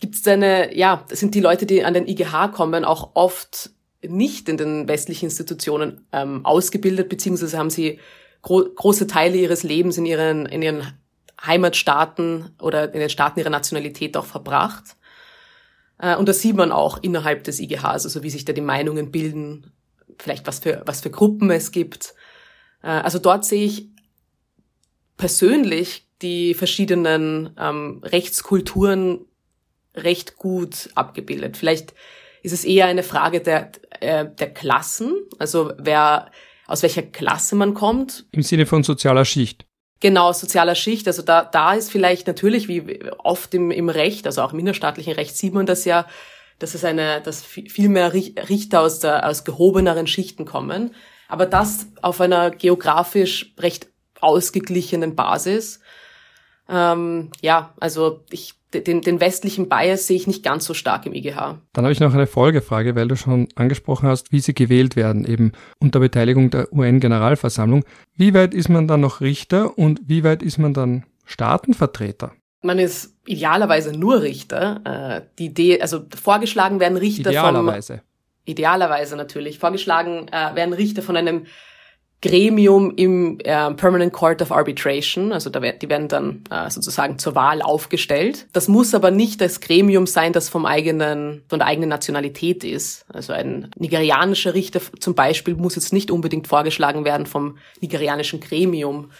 gibt 0.00 0.16
es 0.16 0.26
eine, 0.26 0.76
ja, 0.76 1.04
sind 1.10 1.34
die 1.34 1.40
Leute, 1.40 1.66
die 1.66 1.84
an 1.84 1.94
den 1.94 2.06
IGH 2.06 2.48
kommen, 2.48 2.84
auch 2.84 3.12
oft 3.14 3.70
nicht 4.06 4.48
in 4.48 4.56
den 4.56 4.86
westlichen 4.86 5.26
Institutionen 5.26 6.06
ähm, 6.12 6.44
ausgebildet, 6.44 7.08
beziehungsweise 7.08 7.56
haben 7.58 7.70
sie 7.70 8.00
gro 8.42 8.64
große 8.64 9.06
Teile 9.06 9.38
ihres 9.38 9.62
Lebens 9.62 9.96
in 9.96 10.04
ihren, 10.04 10.46
in 10.46 10.60
ihren 10.62 10.98
Heimatstaaten 11.44 12.54
oder 12.60 12.92
in 12.92 13.00
den 13.00 13.08
Staaten 13.08 13.40
ihrer 13.40 13.50
Nationalität 13.50 14.16
auch 14.16 14.26
verbracht. 14.26 14.96
Äh, 15.98 16.16
und 16.16 16.28
das 16.28 16.40
sieht 16.40 16.56
man 16.56 16.72
auch 16.72 16.98
innerhalb 17.02 17.44
des 17.44 17.60
IGHs, 17.60 18.04
also 18.04 18.22
wie 18.22 18.30
sich 18.30 18.44
da 18.44 18.52
die 18.52 18.60
Meinungen 18.60 19.10
bilden, 19.10 19.72
vielleicht 20.18 20.46
was 20.46 20.58
für, 20.58 20.82
was 20.86 21.00
für 21.00 21.10
Gruppen 21.10 21.50
es 21.50 21.72
gibt. 21.72 22.14
Äh, 22.82 22.88
also 22.88 23.18
dort 23.18 23.44
sehe 23.44 23.64
ich 23.64 23.88
persönlich 25.16 26.06
die 26.22 26.54
verschiedenen 26.54 27.50
ähm, 27.58 28.00
Rechtskulturen 28.04 29.26
recht 29.94 30.36
gut 30.36 30.90
abgebildet. 30.94 31.56
Vielleicht 31.56 31.94
ist 32.42 32.52
es 32.52 32.64
eher 32.64 32.86
eine 32.86 33.02
Frage 33.02 33.40
der, 33.40 33.72
äh, 34.00 34.26
der 34.26 34.52
Klassen, 34.52 35.14
also 35.38 35.72
wer 35.78 36.30
aus 36.66 36.82
welcher 36.82 37.02
Klasse 37.02 37.56
man 37.56 37.74
kommt. 37.74 38.26
Im 38.32 38.42
Sinne 38.42 38.66
von 38.66 38.82
sozialer 38.82 39.24
Schicht. 39.24 39.66
Genau, 40.00 40.32
sozialer 40.32 40.74
Schicht. 40.74 41.06
Also 41.06 41.22
da, 41.22 41.44
da 41.44 41.74
ist 41.74 41.90
vielleicht 41.90 42.26
natürlich, 42.26 42.68
wie 42.68 43.10
oft 43.18 43.54
im, 43.54 43.70
im 43.70 43.88
Recht, 43.88 44.26
also 44.26 44.42
auch 44.42 44.52
im 44.52 44.58
innerstaatlichen 44.58 45.14
Recht 45.14 45.36
sieht 45.36 45.54
man 45.54 45.66
das 45.66 45.84
ja, 45.84 46.06
dass 46.58 46.74
es 46.74 46.84
eine, 46.84 47.20
dass 47.20 47.42
viel 47.42 47.88
mehr 47.88 48.12
Richter 48.12 48.80
aus 48.80 49.00
der, 49.00 49.28
aus 49.28 49.44
gehobeneren 49.44 50.06
Schichten 50.06 50.44
kommen. 50.44 50.94
Aber 51.28 51.46
das 51.46 51.88
auf 52.02 52.20
einer 52.20 52.50
geografisch 52.50 53.54
recht 53.58 53.88
ausgeglichenen 54.24 55.14
Basis. 55.14 55.80
Ähm, 56.68 57.30
ja, 57.42 57.74
also 57.78 58.24
ich 58.30 58.54
den, 58.80 59.00
den 59.02 59.20
westlichen 59.20 59.68
Bias 59.68 60.06
sehe 60.06 60.16
ich 60.16 60.26
nicht 60.26 60.42
ganz 60.42 60.64
so 60.64 60.74
stark 60.74 61.06
im 61.06 61.14
IGH. 61.14 61.58
Dann 61.72 61.84
habe 61.84 61.92
ich 61.92 62.00
noch 62.00 62.14
eine 62.14 62.26
Folgefrage, 62.26 62.96
weil 62.96 63.08
du 63.08 63.16
schon 63.16 63.48
angesprochen 63.54 64.08
hast, 64.08 64.32
wie 64.32 64.40
sie 64.40 64.54
gewählt 64.54 64.96
werden, 64.96 65.24
eben 65.24 65.52
unter 65.78 66.00
Beteiligung 66.00 66.50
der 66.50 66.72
UN-Generalversammlung. 66.72 67.84
Wie 68.16 68.34
weit 68.34 68.54
ist 68.54 68.68
man 68.68 68.88
dann 68.88 69.00
noch 69.00 69.20
Richter 69.20 69.78
und 69.78 70.00
wie 70.06 70.24
weit 70.24 70.42
ist 70.42 70.58
man 70.58 70.74
dann 70.74 71.04
Staatenvertreter? 71.24 72.32
Man 72.62 72.78
ist 72.78 73.14
idealerweise 73.26 73.92
nur 73.92 74.22
Richter. 74.22 74.80
Äh, 74.84 75.26
die 75.38 75.46
Idee, 75.46 75.80
also 75.80 76.04
vorgeschlagen 76.20 76.80
werden 76.80 76.96
Richter 76.96 77.30
idealerweise. 77.30 77.52
vom... 77.52 77.66
Idealerweise. 77.66 78.02
Idealerweise 78.46 79.16
natürlich. 79.16 79.58
Vorgeschlagen 79.58 80.28
äh, 80.28 80.54
werden 80.54 80.74
Richter 80.74 81.02
von 81.02 81.16
einem 81.16 81.46
Gremium 82.24 82.90
im 82.96 83.38
äh, 83.40 83.70
Permanent 83.74 84.14
Court 84.14 84.40
of 84.40 84.50
Arbitration, 84.50 85.30
also 85.30 85.50
da, 85.50 85.60
die 85.60 85.88
werden 85.90 86.08
dann 86.08 86.42
äh, 86.50 86.70
sozusagen 86.70 87.18
zur 87.18 87.34
Wahl 87.34 87.60
aufgestellt. 87.60 88.46
Das 88.54 88.66
muss 88.66 88.94
aber 88.94 89.10
nicht 89.10 89.42
das 89.42 89.60
Gremium 89.60 90.06
sein, 90.06 90.32
das 90.32 90.48
vom 90.48 90.64
eigenen, 90.64 91.42
von 91.50 91.58
der 91.58 91.68
eigenen 91.68 91.90
Nationalität 91.90 92.64
ist. 92.64 93.04
Also 93.12 93.34
ein 93.34 93.70
nigerianischer 93.76 94.54
Richter 94.54 94.80
zum 94.98 95.14
Beispiel 95.14 95.54
muss 95.54 95.74
jetzt 95.74 95.92
nicht 95.92 96.10
unbedingt 96.10 96.48
vorgeschlagen 96.48 97.04
werden 97.04 97.26
vom 97.26 97.58
nigerianischen 97.82 98.40
Gremium 98.40 99.10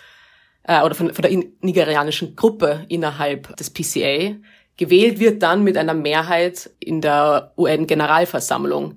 äh, 0.62 0.80
oder 0.80 0.94
von, 0.94 1.12
von 1.12 1.22
der 1.22 1.44
nigerianischen 1.60 2.36
Gruppe 2.36 2.86
innerhalb 2.88 3.54
des 3.56 3.68
PCA. 3.68 4.34
Gewählt 4.78 5.20
wird 5.20 5.42
dann 5.42 5.62
mit 5.62 5.76
einer 5.76 5.94
Mehrheit 5.94 6.70
in 6.80 7.02
der 7.02 7.52
UN-Generalversammlung. 7.58 8.96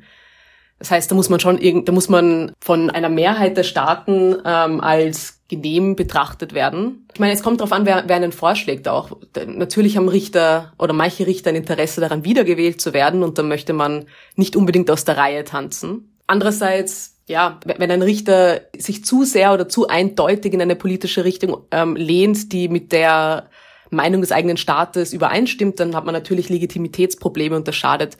Das 0.79 0.91
heißt, 0.91 1.09
da 1.09 1.15
muss 1.15 1.29
man 1.29 1.39
schon 1.39 1.57
irgend, 1.57 1.87
da 1.87 1.91
muss 1.91 2.09
man 2.09 2.51
von 2.59 2.89
einer 2.89 3.09
Mehrheit 3.09 3.57
der 3.57 3.63
Staaten 3.63 4.35
ähm, 4.45 4.79
als 4.81 5.39
genehm 5.47 5.95
betrachtet 5.95 6.53
werden. 6.53 7.07
Ich 7.13 7.19
meine, 7.19 7.33
es 7.33 7.41
kommt 7.41 7.61
darauf 7.61 7.71
an, 7.71 7.85
wer, 7.85 8.03
wer 8.07 8.15
einen 8.15 8.31
vorschlägt 8.31 8.87
auch. 8.87 9.17
Natürlich 9.45 9.97
haben 9.97 10.09
Richter 10.09 10.73
oder 10.77 10.93
manche 10.93 11.25
Richter 11.25 11.49
ein 11.49 11.55
Interesse 11.55 12.01
daran, 12.01 12.25
wiedergewählt 12.25 12.81
zu 12.81 12.93
werden 12.93 13.23
und 13.23 13.37
da 13.37 13.43
möchte 13.43 13.73
man 13.73 14.05
nicht 14.35 14.55
unbedingt 14.55 14.91
aus 14.91 15.05
der 15.05 15.17
Reihe 15.17 15.45
tanzen. 15.45 16.17
Andererseits, 16.27 17.15
ja, 17.27 17.59
wenn 17.65 17.89
ein 17.89 18.01
Richter 18.01 18.61
sich 18.77 19.05
zu 19.05 19.23
sehr 19.23 19.53
oder 19.53 19.69
zu 19.69 19.87
eindeutig 19.87 20.53
in 20.53 20.61
eine 20.61 20.75
politische 20.75 21.23
Richtung 21.23 21.61
ähm, 21.71 21.95
lehnt, 21.95 22.51
die 22.51 22.67
mit 22.67 22.91
der 22.91 23.49
Meinung 23.89 24.19
des 24.19 24.33
eigenen 24.33 24.57
Staates 24.57 25.13
übereinstimmt, 25.13 25.79
dann 25.79 25.95
hat 25.95 26.05
man 26.05 26.13
natürlich 26.13 26.49
Legitimitätsprobleme 26.49 27.55
und 27.55 27.67
das 27.67 27.75
schadet 27.75 28.17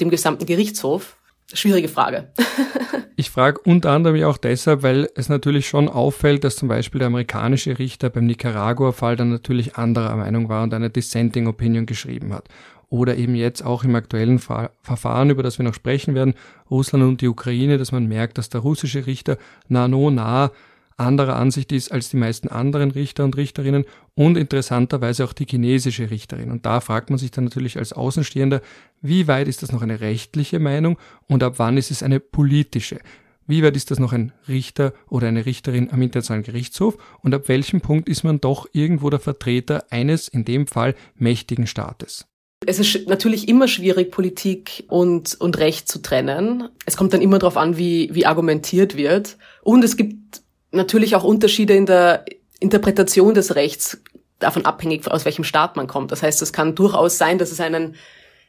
dem 0.00 0.08
gesamten 0.08 0.46
Gerichtshof. 0.46 1.16
Schwierige 1.52 1.88
Frage. 1.88 2.32
ich 3.16 3.30
frage 3.30 3.60
unter 3.64 3.90
anderem 3.90 4.22
auch 4.24 4.38
deshalb, 4.38 4.82
weil 4.82 5.08
es 5.14 5.28
natürlich 5.28 5.68
schon 5.68 5.88
auffällt, 5.88 6.42
dass 6.42 6.56
zum 6.56 6.68
Beispiel 6.68 7.00
der 7.00 7.08
amerikanische 7.08 7.78
Richter 7.78 8.08
beim 8.10 8.26
Nicaragua-Fall 8.26 9.16
dann 9.16 9.30
natürlich 9.30 9.76
anderer 9.76 10.16
Meinung 10.16 10.48
war 10.48 10.62
und 10.62 10.72
eine 10.72 10.90
Dissenting 10.90 11.46
Opinion 11.46 11.86
geschrieben 11.86 12.32
hat. 12.32 12.48
Oder 12.88 13.16
eben 13.16 13.34
jetzt 13.34 13.62
auch 13.62 13.84
im 13.84 13.94
aktuellen 13.94 14.38
Ver 14.38 14.70
Verfahren, 14.80 15.30
über 15.30 15.42
das 15.42 15.58
wir 15.58 15.64
noch 15.64 15.74
sprechen 15.74 16.14
werden, 16.14 16.34
Russland 16.70 17.04
und 17.04 17.20
die 17.20 17.28
Ukraine, 17.28 17.76
dass 17.76 17.92
man 17.92 18.06
merkt, 18.06 18.38
dass 18.38 18.48
der 18.48 18.60
russische 18.60 19.06
Richter 19.06 19.36
nah 19.68 19.88
no 19.88 20.10
nah 20.10 20.50
anderer 20.96 21.36
Ansicht 21.36 21.72
ist 21.72 21.90
als 21.90 22.08
die 22.08 22.16
meisten 22.16 22.48
anderen 22.48 22.90
Richter 22.90 23.24
und 23.24 23.36
Richterinnen 23.36 23.84
und 24.14 24.36
interessanterweise 24.36 25.24
auch 25.24 25.32
die 25.32 25.46
chinesische 25.48 26.10
Richterin. 26.10 26.50
Und 26.50 26.66
da 26.66 26.80
fragt 26.80 27.10
man 27.10 27.18
sich 27.18 27.30
dann 27.30 27.44
natürlich 27.44 27.78
als 27.78 27.92
Außenstehender, 27.92 28.60
wie 29.00 29.26
weit 29.26 29.48
ist 29.48 29.62
das 29.62 29.72
noch 29.72 29.82
eine 29.82 30.00
rechtliche 30.00 30.58
Meinung 30.58 30.98
und 31.28 31.42
ab 31.42 31.54
wann 31.56 31.76
ist 31.76 31.90
es 31.90 32.02
eine 32.02 32.20
politische? 32.20 33.00
Wie 33.46 33.62
weit 33.62 33.76
ist 33.76 33.90
das 33.90 33.98
noch 33.98 34.12
ein 34.12 34.32
Richter 34.48 34.94
oder 35.08 35.28
eine 35.28 35.44
Richterin 35.44 35.90
am 35.90 36.00
Internationalen 36.00 36.44
Gerichtshof 36.44 36.96
und 37.22 37.34
ab 37.34 37.48
welchem 37.48 37.80
Punkt 37.80 38.08
ist 38.08 38.24
man 38.24 38.40
doch 38.40 38.66
irgendwo 38.72 39.10
der 39.10 39.20
Vertreter 39.20 39.84
eines, 39.90 40.28
in 40.28 40.44
dem 40.44 40.66
Fall, 40.66 40.94
mächtigen 41.16 41.66
Staates? 41.66 42.26
Es 42.66 42.78
ist 42.78 43.06
natürlich 43.08 43.48
immer 43.48 43.68
schwierig, 43.68 44.10
Politik 44.10 44.84
und, 44.88 45.38
und 45.38 45.58
Recht 45.58 45.88
zu 45.88 46.00
trennen. 46.00 46.68
Es 46.86 46.96
kommt 46.96 47.12
dann 47.12 47.20
immer 47.20 47.38
darauf 47.38 47.58
an, 47.58 47.76
wie, 47.76 48.08
wie 48.12 48.24
argumentiert 48.24 48.96
wird. 48.96 49.36
Und 49.62 49.84
es 49.84 49.98
gibt 49.98 50.43
natürlich 50.74 51.16
auch 51.16 51.24
Unterschiede 51.24 51.74
in 51.74 51.86
der 51.86 52.24
Interpretation 52.60 53.34
des 53.34 53.54
Rechts, 53.54 54.00
davon 54.38 54.64
abhängig, 54.64 55.08
aus 55.10 55.24
welchem 55.24 55.44
Staat 55.44 55.76
man 55.76 55.86
kommt. 55.86 56.12
Das 56.12 56.22
heißt, 56.22 56.42
es 56.42 56.52
kann 56.52 56.74
durchaus 56.74 57.18
sein, 57.18 57.38
dass 57.38 57.52
es 57.52 57.60
einen, 57.60 57.96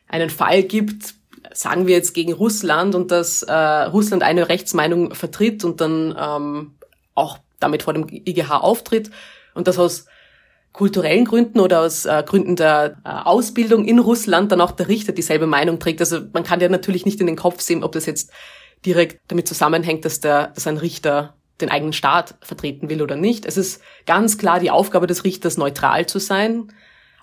einen 0.08 0.30
Fall 0.30 0.64
gibt, 0.64 1.14
sagen 1.54 1.88
wir 1.88 1.96
jetzt 1.96 2.14
gegen 2.14 2.34
Russland 2.34 2.96
und 2.96 3.12
dass 3.12 3.44
äh, 3.44 3.54
Russland 3.54 4.24
eine 4.24 4.50
Rechtsmeinung 4.50 5.14
vertritt 5.14 5.64
und 5.64 5.82
dann 5.82 6.16
ähm, 6.20 6.76
auch 7.14 7.38
damit 7.60 7.84
vor 7.84 7.94
dem 7.94 8.08
IGH 8.10 8.58
auftritt 8.58 9.12
und 9.54 9.68
das 9.68 9.80
aus 9.80 10.06
kulturellen 10.74 11.24
Gründen 11.24 11.60
oder 11.62 11.82
aus 11.82 12.06
äh, 12.06 12.24
Gründen 12.26 12.56
der 12.58 12.98
äh, 13.06 13.10
Ausbildung 13.10 13.86
in 13.86 14.00
Russland 14.00 14.52
dann 14.52 14.60
auch 14.60 14.72
der 14.72 14.90
Richter 14.90 15.14
dieselbe 15.14 15.48
Meinung 15.48 15.80
trägt. 15.80 16.02
Also 16.02 16.20
man 16.34 16.44
kann 16.44 16.60
ja 16.60 16.68
natürlich 16.68 17.06
nicht 17.06 17.22
in 17.22 17.28
den 17.28 17.38
Kopf 17.38 17.62
sehen, 17.62 17.84
ob 17.84 17.94
das 17.94 18.06
jetzt 18.06 18.32
direkt 18.86 19.20
damit 19.30 19.48
zusammenhängt, 19.48 20.04
dass 20.04 20.20
der, 20.20 20.48
dass 20.48 20.68
ein 20.68 20.78
Richter 20.78 21.36
den 21.62 21.70
eigenen 21.70 21.94
Staat 21.94 22.36
vertreten 22.42 22.90
will 22.90 23.02
oder 23.02 23.16
nicht. 23.16 23.46
Es 23.46 23.58
ist 23.58 23.82
ganz 24.06 24.38
klar 24.38 24.60
die 24.60 24.72
Aufgabe 24.72 25.08
des 25.08 25.24
Richters, 25.24 25.58
neutral 25.58 26.06
zu 26.06 26.20
sein, 26.20 26.72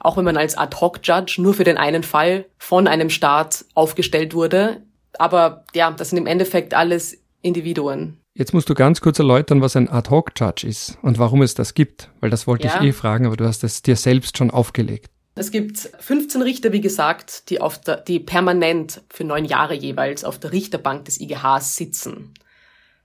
auch 0.01 0.17
wenn 0.17 0.25
man 0.25 0.37
als 0.37 0.57
Ad-hoc-Judge 0.57 1.41
nur 1.41 1.55
für 1.55 1.65
den 1.65 1.77
einen 1.77 2.03
Fall 2.03 2.47
von 2.59 2.87
einem 2.87 3.11
Staat 3.11 3.65
aufgestellt 3.75 4.35
wurde. 4.35 4.83
Aber 5.19 5.65
ja, 5.75 5.91
das 5.91 6.11
sind 6.11 6.19
im 6.19 6.27
Endeffekt 6.27 6.75
alles 6.75 7.19
Individuen. 7.43 8.19
Jetzt 8.35 8.55
musst 8.55 8.71
du 8.71 8.75
ganz 8.75 9.03
kurz 9.03 9.19
erläutern, 9.19 9.61
was 9.61 9.77
ein 9.77 9.91
Ad-hoc-Judge 9.91 10.67
ist 10.67 10.99
und 11.03 11.19
warum 11.19 11.43
es 11.43 11.55
das 11.55 11.75
gibt, 11.75 12.11
weil 12.21 12.31
das 12.31 12.47
wollte 12.47 12.67
ja. 12.67 12.77
ich 12.77 12.89
eh 12.89 12.93
fragen, 12.93 13.27
aber 13.27 13.37
du 13.37 13.45
hast 13.45 13.63
es 13.63 13.83
dir 13.83 13.97
selbst 13.97 14.39
schon 14.39 14.51
aufgelegt. 14.51 15.11
Es 15.35 15.51
gibt 15.51 15.79
15 15.79 16.43
Richter, 16.43 16.73
wie 16.73 16.81
gesagt, 16.81 17.51
die, 17.51 17.61
auf 17.61 17.79
der, 17.81 17.97
die 17.97 18.21
permanent 18.21 19.03
für 19.09 19.25
neun 19.25 19.45
Jahre 19.45 19.75
jeweils 19.75 20.25
auf 20.25 20.39
der 20.39 20.53
Richterbank 20.53 21.07
des 21.07 21.21
IGHs 21.21 21.77
sitzen. 21.77 22.35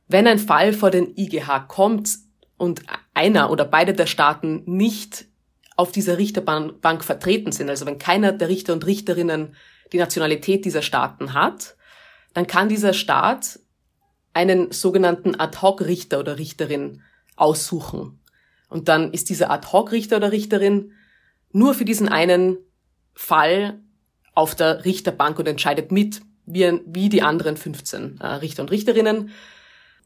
Wenn 0.08 0.28
ein 0.28 0.40
Fall 0.40 0.74
vor 0.74 0.92
den 0.92 1.16
IGH 1.18 1.68
kommt 1.68 2.10
und 2.58 2.82
einer 3.14 3.52
oder 3.52 3.66
beide 3.66 3.94
der 3.94 4.08
Staaten 4.08 4.64
nicht 4.66 5.26
auf 5.76 5.92
dieser 5.92 6.18
Richterbank 6.18 7.04
vertreten 7.04 7.52
sind, 7.52 7.70
also 7.70 7.86
wenn 7.86 8.00
keiner 8.00 8.32
der 8.32 8.50
Richter 8.50 8.74
und 8.74 8.86
Richterinnen 8.86 9.56
die 9.94 9.98
Nationalität 9.98 10.66
dieser 10.66 10.82
Staaten 10.82 11.34
hat, 11.34 11.76
dann 12.34 12.48
kann 12.48 12.70
dieser 12.70 12.94
Staat 12.94 13.60
einen 14.34 14.72
sogenannten 14.72 15.40
Ad-hoc-Richter 15.40 16.20
oder 16.20 16.38
Richterin 16.38 17.02
aussuchen. 17.36 18.20
Und 18.70 18.88
dann 18.88 19.12
ist 19.12 19.30
dieser 19.30 19.50
Ad-hoc-Richter 19.50 20.18
oder 20.18 20.32
Richterin 20.32 20.94
nur 21.52 21.74
für 21.74 21.86
diesen 21.86 22.10
einen 22.10 22.58
Fall 23.14 23.80
auf 24.36 24.54
der 24.54 24.86
Richterbank 24.86 25.40
und 25.40 25.48
entscheidet 25.48 25.92
mit, 25.92 26.22
wie, 26.46 26.80
wie 26.86 27.10
die 27.10 27.24
anderen 27.24 27.58
15 27.58 28.20
äh, 28.20 28.28
Richter 28.28 28.62
und 28.62 28.72
Richterinnen 28.72 29.32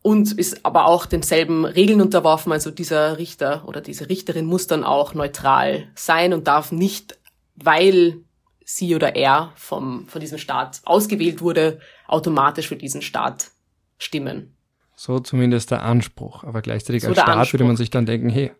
und 0.01 0.31
ist 0.31 0.65
aber 0.65 0.85
auch 0.85 1.05
denselben 1.05 1.65
Regeln 1.65 2.01
unterworfen. 2.01 2.51
Also 2.51 2.71
dieser 2.71 3.17
Richter 3.17 3.67
oder 3.67 3.81
diese 3.81 4.09
Richterin 4.09 4.45
muss 4.45 4.67
dann 4.67 4.83
auch 4.83 5.13
neutral 5.13 5.87
sein 5.95 6.33
und 6.33 6.47
darf 6.47 6.71
nicht, 6.71 7.19
weil 7.55 8.17
sie 8.63 8.95
oder 8.95 9.15
er 9.15 9.51
vom, 9.55 10.07
von 10.07 10.21
diesem 10.21 10.37
Staat 10.37 10.81
ausgewählt 10.85 11.41
wurde, 11.41 11.79
automatisch 12.07 12.67
für 12.67 12.75
diesen 12.75 13.01
Staat 13.01 13.51
stimmen. 13.97 14.55
So 14.95 15.19
zumindest 15.19 15.71
der 15.71 15.83
Anspruch. 15.83 16.43
Aber 16.43 16.61
gleichzeitig 16.61 17.03
so 17.03 17.09
als 17.09 17.17
Staat 17.17 17.29
Anspruch. 17.29 17.53
würde 17.53 17.65
man 17.65 17.77
sich 17.77 17.89
dann 17.89 18.05
denken, 18.05 18.29
hey, 18.29 18.51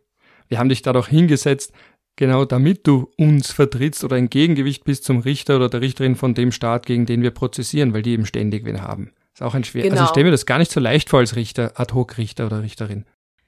wir 0.47 0.60
haben 0.60 0.69
dich 0.69 0.82
da 0.82 0.93
doch 0.93 1.08
hingesetzt, 1.08 1.71
genau 2.15 2.45
damit 2.45 2.86
du 2.86 3.10
uns 3.17 3.51
vertrittst 3.51 4.04
oder 4.04 4.15
ein 4.15 4.30
Gegengewicht 4.30 4.84
bist 4.84 5.06
zum 5.06 5.19
Richter 5.19 5.56
oder 5.56 5.69
der 5.69 5.82
Richterin 5.82 6.15
von 6.15 6.34
dem 6.34 6.51
Staat, 6.51 6.86
gegen 6.86 7.06
den 7.06 7.21
wir 7.21 7.32
prozessieren, 7.32 7.93
weil 7.93 8.01
die 8.01 8.12
eben 8.12 8.25
ständig 8.25 8.65
wen 8.65 8.82
haben. 8.82 9.13
Ist 9.41 9.47
auch 9.47 9.54
ein 9.56 9.63
schwer. 9.63 9.84
Genau. 9.84 9.93
Also 9.93 10.04
ich 10.04 10.06
genau. 10.06 10.13
stelle 10.13 10.23
mir 10.25 10.32
das 10.32 10.45
gar 10.45 10.60
nicht 10.60 10.71
so 10.71 10.80
leicht 10.80 11.10
vor 11.10 11.19
als 11.19 11.36
Richter, 11.36 11.73
Ad-Hoc-Richter 11.75 12.45
oder 12.45 12.62
Richterin. 12.62 13.06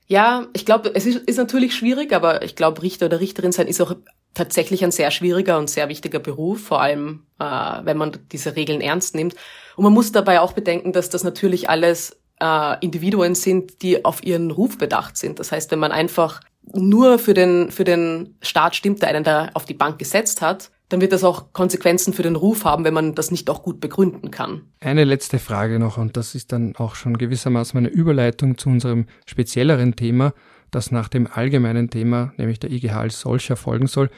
Ja, 0.07 0.47
ich 0.53 0.65
glaube, 0.65 0.91
es 0.93 1.05
ist, 1.05 1.17
ist 1.17 1.37
natürlich 1.37 1.75
schwierig, 1.75 2.13
aber 2.13 2.43
ich 2.43 2.55
glaube, 2.55 2.81
Richter 2.81 3.05
oder 3.05 3.19
Richterin 3.19 3.51
sein 3.51 3.67
ist 3.67 3.81
auch 3.81 3.95
tatsächlich 4.33 4.83
ein 4.83 4.91
sehr 4.91 5.11
schwieriger 5.11 5.57
und 5.57 5.69
sehr 5.69 5.89
wichtiger 5.89 6.19
Beruf, 6.19 6.61
vor 6.61 6.81
allem 6.81 7.25
äh, 7.39 7.45
wenn 7.45 7.97
man 7.97 8.17
diese 8.31 8.55
Regeln 8.55 8.81
ernst 8.81 9.15
nimmt. 9.15 9.35
Und 9.75 9.83
man 9.83 9.93
muss 9.93 10.11
dabei 10.11 10.41
auch 10.41 10.53
bedenken, 10.53 10.91
dass 10.91 11.09
das 11.09 11.23
natürlich 11.23 11.69
alles 11.69 12.17
äh, 12.41 12.75
Individuen 12.83 13.35
sind, 13.35 13.81
die 13.81 14.03
auf 14.03 14.23
ihren 14.23 14.51
Ruf 14.51 14.77
bedacht 14.77 15.17
sind. 15.17 15.39
Das 15.39 15.51
heißt, 15.51 15.71
wenn 15.71 15.79
man 15.79 15.91
einfach 15.91 16.41
nur 16.73 17.19
für 17.19 17.33
den, 17.33 17.71
für 17.71 17.83
den 17.83 18.37
Staat 18.41 18.75
stimmt, 18.75 19.01
der 19.01 19.09
einen 19.09 19.23
da 19.23 19.49
auf 19.53 19.65
die 19.65 19.73
Bank 19.73 19.99
gesetzt 19.99 20.41
hat, 20.41 20.71
dann 20.89 21.01
wird 21.01 21.11
das 21.11 21.23
auch 21.23 21.53
Konsequenzen 21.53 22.13
für 22.13 22.23
den 22.23 22.35
Ruf 22.35 22.65
haben, 22.65 22.83
wenn 22.83 22.93
man 22.93 23.15
das 23.15 23.31
nicht 23.31 23.49
auch 23.49 23.63
gut 23.63 23.79
begründen 23.79 24.31
kann. 24.31 24.61
Eine 24.79 25.05
letzte 25.05 25.39
Frage 25.39 25.79
noch, 25.79 25.97
und 25.97 26.17
das 26.17 26.35
ist 26.35 26.51
dann 26.51 26.75
auch 26.75 26.95
schon 26.95 27.17
gewissermaßen 27.17 27.77
eine 27.77 27.87
Überleitung 27.87 28.57
zu 28.57 28.69
unserem 28.69 29.05
spezielleren 29.25 29.95
Thema, 29.95 30.33
das 30.71 30.91
nach 30.91 31.07
dem 31.07 31.27
allgemeinen 31.31 31.89
Thema, 31.89 32.33
nämlich 32.37 32.59
der 32.59 32.71
IGH 32.71 32.99
als 32.99 33.19
solcher, 33.19 33.55
folgen 33.55 33.87
soll. 33.87 34.09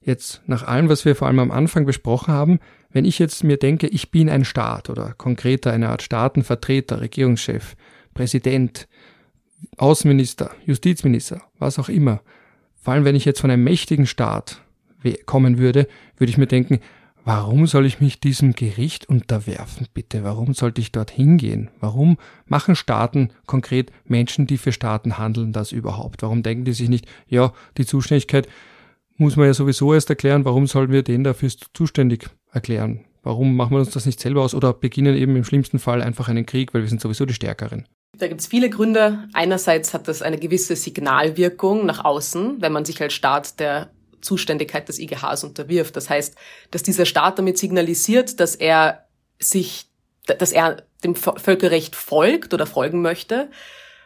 Jetzt 0.00 0.42
nach 0.46 0.66
allem, 0.66 0.88
was 0.88 1.04
wir 1.04 1.14
vor 1.14 1.28
allem 1.28 1.38
am 1.38 1.50
Anfang 1.50 1.86
besprochen 1.86 2.34
haben, 2.34 2.58
wenn 2.90 3.04
ich 3.04 3.18
jetzt 3.18 3.44
mir 3.44 3.56
denke, 3.56 3.86
ich 3.86 4.10
bin 4.10 4.28
ein 4.28 4.44
Staat 4.44 4.90
oder 4.90 5.14
konkreter 5.16 5.72
eine 5.72 5.88
Art 5.88 6.02
Staatenvertreter, 6.02 7.00
Regierungschef, 7.00 7.76
Präsident, 8.14 8.88
Außenminister, 9.78 10.50
Justizminister, 10.66 11.42
was 11.58 11.78
auch 11.78 11.88
immer, 11.88 12.20
vor 12.80 12.94
allem 12.94 13.04
wenn 13.04 13.14
ich 13.14 13.24
jetzt 13.24 13.40
von 13.40 13.50
einem 13.50 13.64
mächtigen 13.64 14.06
Staat 14.06 14.60
kommen 15.26 15.58
würde, 15.58 15.86
würde 16.16 16.30
ich 16.30 16.38
mir 16.38 16.46
denken, 16.46 16.80
warum 17.24 17.66
soll 17.66 17.86
ich 17.86 18.00
mich 18.00 18.20
diesem 18.20 18.54
Gericht 18.54 19.08
unterwerfen, 19.08 19.86
bitte? 19.92 20.24
Warum 20.24 20.54
sollte 20.54 20.80
ich 20.80 20.92
dort 20.92 21.10
hingehen? 21.10 21.70
Warum 21.80 22.18
machen 22.46 22.74
Staaten 22.74 23.30
konkret 23.46 23.92
Menschen, 24.04 24.46
die 24.46 24.58
für 24.58 24.72
Staaten 24.72 25.18
handeln, 25.18 25.52
das 25.52 25.72
überhaupt? 25.72 26.22
Warum 26.22 26.42
denken 26.42 26.64
die 26.64 26.72
sich 26.72 26.88
nicht, 26.88 27.06
ja, 27.28 27.52
die 27.78 27.86
Zuständigkeit 27.86 28.48
muss 29.16 29.36
man 29.36 29.46
ja 29.46 29.54
sowieso 29.54 29.94
erst 29.94 30.10
erklären, 30.10 30.44
warum 30.44 30.66
sollen 30.66 30.90
wir 30.90 31.02
den 31.02 31.22
dafür 31.22 31.50
zuständig 31.74 32.28
erklären? 32.50 33.04
Warum 33.22 33.54
machen 33.54 33.72
wir 33.72 33.78
uns 33.78 33.90
das 33.90 34.06
nicht 34.06 34.18
selber 34.18 34.42
aus 34.42 34.54
oder 34.54 34.72
beginnen 34.72 35.16
eben 35.16 35.36
im 35.36 35.44
schlimmsten 35.44 35.78
Fall 35.78 36.02
einfach 36.02 36.28
einen 36.28 36.44
Krieg, 36.44 36.74
weil 36.74 36.82
wir 36.82 36.88
sind 36.88 37.00
sowieso 37.00 37.24
die 37.24 37.34
Stärkeren? 37.34 37.86
Da 38.18 38.26
gibt 38.26 38.40
es 38.40 38.46
viele 38.46 38.68
Gründe. 38.68 39.28
Einerseits 39.32 39.94
hat 39.94 40.08
das 40.08 40.22
eine 40.22 40.38
gewisse 40.38 40.76
Signalwirkung 40.76 41.86
nach 41.86 42.04
außen, 42.04 42.56
wenn 42.60 42.72
man 42.72 42.84
sich 42.84 43.00
als 43.00 43.14
Staat 43.14 43.60
der 43.60 43.90
Zuständigkeit 44.22 44.88
des 44.88 44.98
IGHs 44.98 45.44
unterwirft. 45.44 45.96
Das 45.96 46.08
heißt, 46.08 46.36
dass 46.70 46.82
dieser 46.82 47.04
Staat 47.06 47.38
damit 47.38 47.58
signalisiert, 47.58 48.40
dass 48.40 48.54
er 48.54 49.06
sich, 49.38 49.86
dass 50.26 50.52
er 50.52 50.84
dem 51.04 51.14
Völkerrecht 51.14 51.96
folgt 51.96 52.54
oder 52.54 52.66
folgen 52.66 53.02
möchte. 53.02 53.50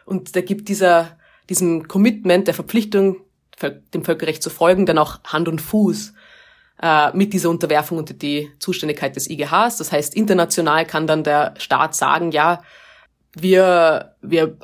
Und 0.05 0.35
da 0.35 0.41
gibt 0.41 0.67
dieser, 0.69 1.17
diesem 1.49 1.87
Commitment 1.87 2.47
der 2.47 2.53
Verpflichtung, 2.53 3.17
dem 3.93 4.03
Völkerrecht 4.03 4.43
zu 4.43 4.49
folgen, 4.49 4.85
dann 4.85 4.97
auch 4.97 5.23
Hand 5.23 5.47
und 5.47 5.61
Fuß 5.61 6.13
äh, 6.81 7.15
mit 7.15 7.33
dieser 7.33 7.49
Unterwerfung 7.49 7.97
unter 7.97 8.13
die 8.13 8.51
Zuständigkeit 8.59 9.15
des 9.15 9.29
IGHs. 9.29 9.77
Das 9.77 9.91
heißt, 9.91 10.15
international 10.15 10.85
kann 10.85 11.07
dann 11.07 11.23
der 11.23 11.53
Staat 11.57 11.95
sagen, 11.95 12.31
ja, 12.31 12.61
wir, 13.33 14.15
wir 14.21 14.57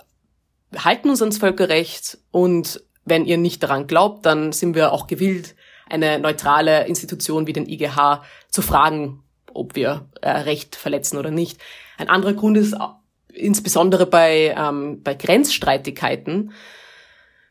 halten 0.75 1.09
uns 1.09 1.21
ans 1.21 1.37
Völkerrecht 1.37 2.17
und 2.31 2.83
wenn 3.05 3.25
ihr 3.25 3.37
nicht 3.37 3.63
daran 3.63 3.87
glaubt, 3.87 4.25
dann 4.25 4.51
sind 4.51 4.75
wir 4.75 4.91
auch 4.91 5.07
gewillt, 5.07 5.55
eine 5.89 6.19
neutrale 6.19 6.87
Institution 6.87 7.47
wie 7.47 7.53
den 7.53 7.67
IGH 7.67 8.23
zu 8.49 8.61
fragen, 8.61 9.23
ob 9.53 9.75
wir 9.75 10.07
äh, 10.21 10.29
Recht 10.29 10.75
verletzen 10.75 11.17
oder 11.17 11.31
nicht. 11.31 11.59
Ein 11.97 12.09
anderer 12.09 12.33
Grund 12.33 12.57
ist 12.57 12.75
insbesondere 13.33 14.05
bei, 14.05 14.55
ähm, 14.57 15.01
bei 15.03 15.13
Grenzstreitigkeiten, 15.13 16.53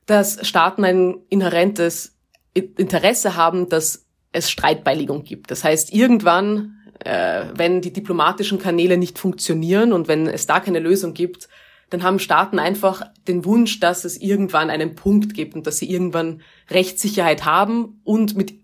dass 0.07 0.47
Staaten 0.47 0.85
ein 0.85 1.17
inhärentes 1.29 2.17
Interesse 2.55 3.37
haben, 3.37 3.69
dass 3.69 4.07
es 4.33 4.51
Streitbeilegung 4.51 5.25
gibt. 5.25 5.51
Das 5.51 5.65
heißt, 5.65 5.93
irgendwann, 5.93 6.79
äh, 7.05 7.45
wenn 7.55 7.81
die 7.81 7.93
diplomatischen 7.93 8.59
Kanäle 8.59 8.97
nicht 8.97 9.19
funktionieren 9.19 9.93
und 9.93 10.09
wenn 10.09 10.27
es 10.27 10.47
da 10.47 10.61
keine 10.61 10.81
Lösung 10.81 11.15
gibt, 11.15 11.49
dann 11.92 12.02
haben 12.02 12.18
Staaten 12.18 12.59
einfach 12.59 13.02
den 13.28 13.44
Wunsch, 13.44 13.78
dass 13.78 14.05
es 14.05 14.20
irgendwann 14.20 14.70
einen 14.70 14.94
Punkt 14.94 15.35
gibt 15.35 15.55
und 15.55 15.66
dass 15.66 15.76
sie 15.76 15.90
irgendwann 15.90 16.40
Rechtssicherheit 16.70 17.44
haben 17.44 18.00
und 18.02 18.35
mit 18.37 18.55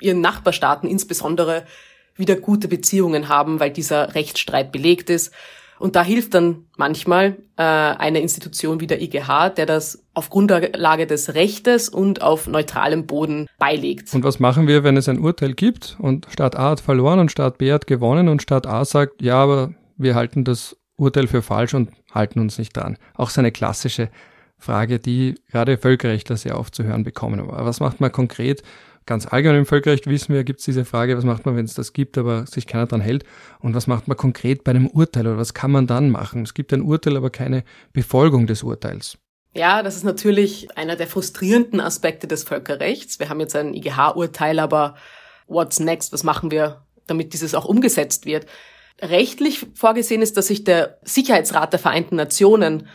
ihren 0.00 0.22
Nachbarstaaten 0.22 0.88
insbesondere 0.88 1.64
wieder 2.16 2.36
gute 2.36 2.68
Beziehungen 2.68 3.28
haben, 3.28 3.60
weil 3.60 3.70
dieser 3.70 4.14
Rechtsstreit 4.14 4.72
belegt 4.72 5.10
ist. 5.10 5.32
Und 5.78 5.96
da 5.96 6.02
hilft 6.02 6.34
dann 6.34 6.66
manchmal 6.76 7.38
äh, 7.56 7.62
eine 7.62 8.20
Institution 8.20 8.80
wie 8.80 8.86
der 8.86 9.00
IGH, 9.00 9.50
der 9.50 9.64
das 9.64 10.04
auf 10.12 10.28
Grundlage 10.28 11.06
des 11.06 11.34
Rechtes 11.34 11.88
und 11.88 12.20
auf 12.20 12.46
neutralem 12.46 13.06
Boden 13.06 13.46
beilegt. 13.58 14.12
Und 14.14 14.24
was 14.24 14.40
machen 14.40 14.66
wir, 14.66 14.84
wenn 14.84 14.96
es 14.98 15.08
ein 15.08 15.18
Urteil 15.18 15.54
gibt 15.54 15.96
und 15.98 16.26
Staat 16.30 16.56
A 16.56 16.70
hat 16.70 16.80
verloren 16.80 17.18
und 17.18 17.30
Staat 17.30 17.58
B 17.58 17.72
hat 17.72 17.86
gewonnen 17.86 18.28
und 18.28 18.42
Staat 18.42 18.66
A 18.66 18.84
sagt, 18.84 19.22
ja, 19.22 19.36
aber 19.36 19.74
wir 19.96 20.14
halten 20.14 20.44
das 20.44 20.76
Urteil 21.00 21.26
für 21.26 21.42
falsch 21.42 21.74
und 21.74 21.90
halten 22.12 22.40
uns 22.40 22.58
nicht 22.58 22.76
dran. 22.76 22.96
Auch 23.14 23.30
so 23.30 23.40
eine 23.40 23.52
klassische 23.52 24.10
Frage, 24.58 24.98
die 24.98 25.36
gerade 25.50 25.78
Völkerrechtler 25.78 26.36
sehr 26.36 26.58
oft 26.58 26.74
zu 26.74 26.84
hören 26.84 27.02
bekommen. 27.02 27.40
Aber 27.40 27.64
was 27.64 27.80
macht 27.80 28.00
man 28.00 28.12
konkret? 28.12 28.62
Ganz 29.06 29.26
allgemein 29.26 29.60
im 29.60 29.66
Völkerrecht 29.66 30.06
wissen 30.06 30.34
wir, 30.34 30.44
gibt 30.44 30.60
es 30.60 30.66
diese 30.66 30.84
Frage, 30.84 31.16
was 31.16 31.24
macht 31.24 31.46
man, 31.46 31.56
wenn 31.56 31.64
es 31.64 31.74
das 31.74 31.92
gibt, 31.94 32.18
aber 32.18 32.46
sich 32.46 32.66
keiner 32.66 32.86
dran 32.86 33.00
hält? 33.00 33.24
Und 33.58 33.74
was 33.74 33.86
macht 33.86 34.06
man 34.06 34.16
konkret 34.16 34.62
bei 34.62 34.70
einem 34.70 34.86
Urteil 34.86 35.26
oder 35.26 35.38
was 35.38 35.54
kann 35.54 35.70
man 35.70 35.86
dann 35.86 36.10
machen? 36.10 36.42
Es 36.42 36.54
gibt 36.54 36.72
ein 36.72 36.82
Urteil, 36.82 37.16
aber 37.16 37.30
keine 37.30 37.64
Befolgung 37.92 38.46
des 38.46 38.62
Urteils. 38.62 39.18
Ja, 39.52 39.82
das 39.82 39.96
ist 39.96 40.04
natürlich 40.04 40.76
einer 40.76 40.94
der 40.94 41.08
frustrierenden 41.08 41.80
Aspekte 41.80 42.28
des 42.28 42.44
Völkerrechts. 42.44 43.18
Wir 43.18 43.30
haben 43.30 43.40
jetzt 43.40 43.56
ein 43.56 43.74
IGH-Urteil, 43.74 44.60
aber 44.60 44.94
what's 45.48 45.80
next? 45.80 46.12
Was 46.12 46.22
machen 46.22 46.50
wir, 46.50 46.86
damit 47.06 47.32
dieses 47.32 47.54
auch 47.54 47.64
umgesetzt 47.64 48.26
wird? 48.26 48.46
Rechtlich 49.02 49.66
vorgesehen 49.74 50.22
ist, 50.22 50.36
dass 50.36 50.48
sich 50.48 50.64
der 50.64 50.98
Sicherheitsrat 51.02 51.72
der 51.72 51.80
Vereinten 51.80 52.16
Nationen 52.16 52.88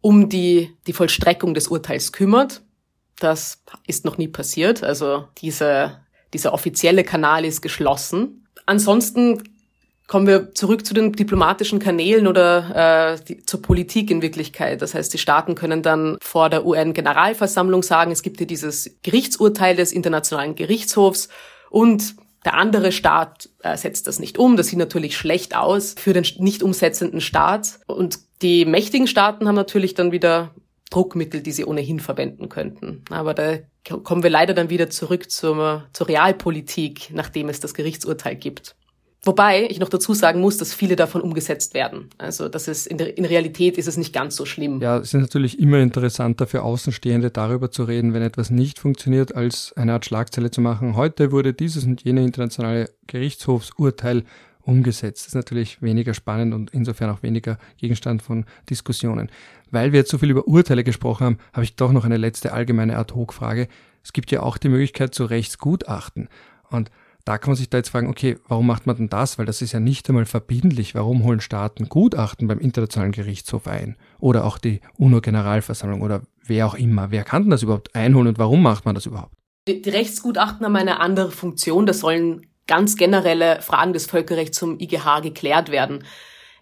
um 0.00 0.28
die, 0.28 0.76
die 0.86 0.92
Vollstreckung 0.92 1.54
des 1.54 1.68
Urteils 1.68 2.12
kümmert. 2.12 2.62
Das 3.18 3.62
ist 3.86 4.04
noch 4.04 4.16
nie 4.16 4.28
passiert. 4.28 4.82
Also 4.82 5.24
diese, 5.38 6.00
dieser 6.32 6.54
offizielle 6.54 7.04
Kanal 7.04 7.44
ist 7.44 7.60
geschlossen. 7.60 8.46
Ansonsten 8.66 9.42
kommen 10.10 10.26
wir 10.26 10.54
zurück 10.54 10.84
zu 10.84 10.92
den 10.92 11.12
diplomatischen 11.12 11.78
Kanälen 11.78 12.26
oder 12.26 13.14
äh, 13.14 13.24
die, 13.28 13.44
zur 13.44 13.62
Politik 13.62 14.10
in 14.10 14.22
Wirklichkeit. 14.22 14.82
Das 14.82 14.94
heißt, 14.94 15.14
die 15.14 15.18
Staaten 15.18 15.54
können 15.54 15.82
dann 15.84 16.18
vor 16.20 16.50
der 16.50 16.66
UN-Generalversammlung 16.66 17.84
sagen, 17.84 18.10
es 18.10 18.22
gibt 18.22 18.38
hier 18.38 18.46
dieses 18.48 18.98
Gerichtsurteil 19.02 19.76
des 19.76 19.92
Internationalen 19.92 20.56
Gerichtshofs 20.56 21.28
und 21.70 22.16
der 22.44 22.54
andere 22.54 22.92
Staat 22.92 23.48
äh, 23.62 23.76
setzt 23.76 24.06
das 24.06 24.18
nicht 24.18 24.38
um. 24.38 24.56
Das 24.56 24.68
sieht 24.68 24.78
natürlich 24.78 25.16
schlecht 25.16 25.54
aus 25.54 25.94
für 25.98 26.12
den 26.12 26.26
nicht 26.38 26.62
umsetzenden 26.62 27.20
Staat. 27.20 27.80
Und 27.86 28.18
die 28.42 28.64
mächtigen 28.64 29.06
Staaten 29.06 29.46
haben 29.46 29.54
natürlich 29.54 29.94
dann 29.94 30.12
wieder 30.12 30.54
Druckmittel, 30.90 31.40
die 31.40 31.52
sie 31.52 31.64
ohnehin 31.64 32.00
verwenden 32.00 32.48
könnten. 32.48 33.04
Aber 33.10 33.34
da 33.34 33.58
kommen 34.02 34.22
wir 34.22 34.30
leider 34.30 34.54
dann 34.54 34.70
wieder 34.70 34.90
zurück 34.90 35.30
zur, 35.30 35.84
zur 35.92 36.08
Realpolitik, 36.08 37.10
nachdem 37.12 37.48
es 37.48 37.60
das 37.60 37.74
Gerichtsurteil 37.74 38.36
gibt. 38.36 38.74
Wobei 39.22 39.66
ich 39.68 39.78
noch 39.78 39.90
dazu 39.90 40.14
sagen 40.14 40.40
muss, 40.40 40.56
dass 40.56 40.72
viele 40.72 40.96
davon 40.96 41.20
umgesetzt 41.20 41.74
werden. 41.74 42.08
Also 42.16 42.48
das 42.48 42.68
ist 42.68 42.86
in, 42.86 42.96
der, 42.96 43.18
in 43.18 43.26
Realität 43.26 43.76
ist 43.76 43.86
es 43.86 43.98
nicht 43.98 44.14
ganz 44.14 44.34
so 44.34 44.46
schlimm. 44.46 44.80
Ja, 44.80 44.96
es 44.96 45.12
ist 45.12 45.20
natürlich 45.20 45.58
immer 45.58 45.78
interessanter 45.78 46.46
für 46.46 46.62
Außenstehende 46.62 47.30
darüber 47.30 47.70
zu 47.70 47.84
reden, 47.84 48.14
wenn 48.14 48.22
etwas 48.22 48.48
nicht 48.48 48.78
funktioniert, 48.78 49.34
als 49.34 49.74
eine 49.76 49.92
Art 49.92 50.06
Schlagzeile 50.06 50.50
zu 50.50 50.62
machen. 50.62 50.96
Heute 50.96 51.32
wurde 51.32 51.52
dieses 51.52 51.84
und 51.84 52.02
jene 52.02 52.24
internationale 52.24 52.88
Gerichtshofsurteil 53.08 54.24
umgesetzt. 54.62 55.22
Das 55.22 55.28
ist 55.28 55.34
natürlich 55.34 55.82
weniger 55.82 56.14
spannend 56.14 56.54
und 56.54 56.70
insofern 56.72 57.10
auch 57.10 57.22
weniger 57.22 57.58
Gegenstand 57.76 58.22
von 58.22 58.46
Diskussionen. 58.70 59.30
Weil 59.70 59.92
wir 59.92 60.00
jetzt 60.00 60.10
so 60.10 60.18
viel 60.18 60.30
über 60.30 60.48
Urteile 60.48 60.82
gesprochen 60.82 61.26
haben, 61.26 61.38
habe 61.52 61.64
ich 61.64 61.76
doch 61.76 61.92
noch 61.92 62.06
eine 62.06 62.16
letzte 62.16 62.52
allgemeine 62.52 62.96
Ad-Hoc-Frage. 62.96 63.68
Es 64.02 64.14
gibt 64.14 64.30
ja 64.30 64.42
auch 64.42 64.56
die 64.56 64.70
Möglichkeit 64.70 65.14
zu 65.14 65.24
Rechtsgutachten. 65.24 66.28
Und 66.70 66.90
da 67.30 67.38
kann 67.38 67.50
man 67.50 67.56
sich 67.56 67.70
da 67.70 67.78
jetzt 67.78 67.90
fragen, 67.90 68.08
okay, 68.08 68.38
warum 68.48 68.66
macht 68.66 68.88
man 68.88 68.96
denn 68.96 69.08
das? 69.08 69.38
Weil 69.38 69.46
das 69.46 69.62
ist 69.62 69.70
ja 69.70 69.78
nicht 69.78 70.08
einmal 70.08 70.26
verbindlich. 70.26 70.96
Warum 70.96 71.22
holen 71.22 71.40
Staaten 71.40 71.88
Gutachten 71.88 72.48
beim 72.48 72.58
Internationalen 72.58 73.12
Gerichtshof 73.12 73.68
ein? 73.68 73.94
Oder 74.18 74.44
auch 74.44 74.58
die 74.58 74.80
UNO-Generalversammlung 74.98 76.02
oder 76.02 76.22
wer 76.44 76.66
auch 76.66 76.74
immer. 76.74 77.12
Wer 77.12 77.22
kann 77.22 77.44
denn 77.44 77.52
das 77.52 77.62
überhaupt 77.62 77.94
einholen 77.94 78.26
und 78.26 78.38
warum 78.38 78.64
macht 78.64 78.84
man 78.84 78.96
das 78.96 79.06
überhaupt? 79.06 79.32
Die, 79.68 79.80
die 79.80 79.90
Rechtsgutachten 79.90 80.66
haben 80.66 80.74
eine 80.74 80.98
andere 80.98 81.30
Funktion. 81.30 81.86
Das 81.86 82.00
sollen 82.00 82.48
ganz 82.66 82.96
generelle 82.96 83.62
Fragen 83.62 83.92
des 83.92 84.06
Völkerrechts 84.06 84.58
zum 84.58 84.80
IGH 84.80 85.20
geklärt 85.20 85.70
werden. 85.70 86.02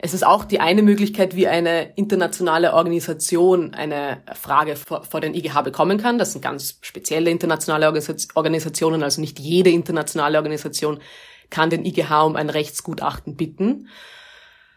Es 0.01 0.15
ist 0.15 0.25
auch 0.25 0.45
die 0.45 0.61
eine 0.61 0.83
Möglichkeit, 0.83 1.35
wie 1.35 1.49
eine 1.49 1.93
internationale 1.97 2.73
Organisation 2.73 3.75
eine 3.75 4.23
Frage 4.35 4.77
vor, 4.77 5.03
vor 5.03 5.21
den 5.21 5.35
IGH 5.35 5.63
bekommen 5.63 5.99
kann. 5.99 6.19
Das 6.19 6.33
sind 6.33 6.41
ganz 6.41 6.79
spezielle 6.83 7.31
internationale 7.31 7.87
Organisationen, 7.87 9.03
also 9.03 9.21
nicht 9.21 9.41
jede 9.41 9.71
internationale 9.71 10.39
Organisation 10.39 11.01
kann 11.51 11.71
den 11.71 11.85
IGH 11.85 12.23
um 12.23 12.37
ein 12.37 12.51
Rechtsgutachten 12.51 13.35
bitten. 13.37 13.89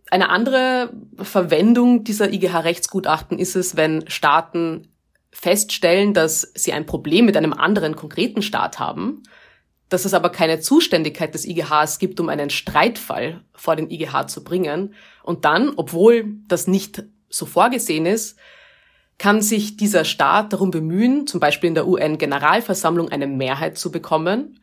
Eine 0.10 0.30
andere 0.30 0.92
Verwendung 1.18 2.04
dieser 2.04 2.34
IGH-Rechtsgutachten 2.34 3.38
ist 3.38 3.56
es, 3.56 3.76
wenn 3.76 4.10
Staaten 4.10 4.88
feststellen, 5.32 6.14
dass 6.14 6.52
sie 6.56 6.74
ein 6.74 6.86
Problem 6.86 7.26
mit 7.26 7.38
einem 7.38 7.54
anderen 7.54 7.96
konkreten 7.96 8.42
Staat 8.42 8.80
haben 8.80 9.24
dass 9.92 10.06
es 10.06 10.14
aber 10.14 10.30
keine 10.30 10.62
Zuständigkeit 10.62 11.34
des 11.34 11.46
IGHs 11.46 12.00
gibt, 12.00 12.22
um 12.22 12.30
einen 12.30 12.50
Streitfall 12.50 13.42
vor 13.54 13.76
den 13.76 13.92
IGH 13.92 14.28
zu 14.28 14.42
bringen. 14.42 14.96
Und 15.22 15.44
dann, 15.44 15.74
obwohl 15.76 16.34
das 16.48 16.66
nicht 16.66 17.04
so 17.30 17.46
vorgesehen 17.46 18.06
ist, 18.06 18.40
kann 19.18 19.42
sich 19.42 19.76
dieser 19.76 20.06
Staat 20.06 20.54
darum 20.54 20.72
bemühen, 20.72 21.28
zum 21.28 21.42
Beispiel 21.42 21.68
in 21.68 21.76
der 21.76 21.88
UN-Generalversammlung 21.88 23.10
eine 23.10 23.28
Mehrheit 23.28 23.78
zu 23.78 23.92
bekommen, 23.92 24.62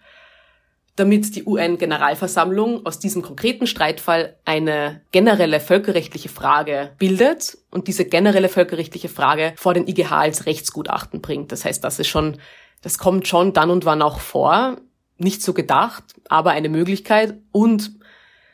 damit 0.96 1.36
die 1.36 1.44
UN-Generalversammlung 1.44 2.86
aus 2.86 2.98
diesem 2.98 3.20
konkreten 3.20 3.66
Streitfall 3.66 4.34
eine 4.46 5.02
generelle 5.12 5.60
völkerrechtliche 5.60 6.30
Frage 6.30 6.92
bildet 6.98 7.58
und 7.70 7.86
diese 7.86 8.06
generelle 8.06 8.48
völkerrechtliche 8.48 9.10
Frage 9.10 9.52
vor 9.56 9.74
den 9.74 9.86
IGH 9.86 10.10
als 10.10 10.46
Rechtsgutachten 10.46 11.20
bringt. 11.20 11.52
Das 11.52 11.66
heißt, 11.66 11.84
das 11.84 11.98
ist 11.98 12.08
schon, 12.08 12.38
das 12.80 12.96
kommt 12.96 13.28
schon 13.28 13.52
dann 13.52 13.68
und 13.68 13.84
wann 13.84 14.00
auch 14.00 14.20
vor 14.20 14.78
nicht 15.18 15.42
so 15.42 15.52
gedacht, 15.52 16.04
aber 16.28 16.50
eine 16.50 16.68
Möglichkeit. 16.68 17.35
Und 17.52 17.92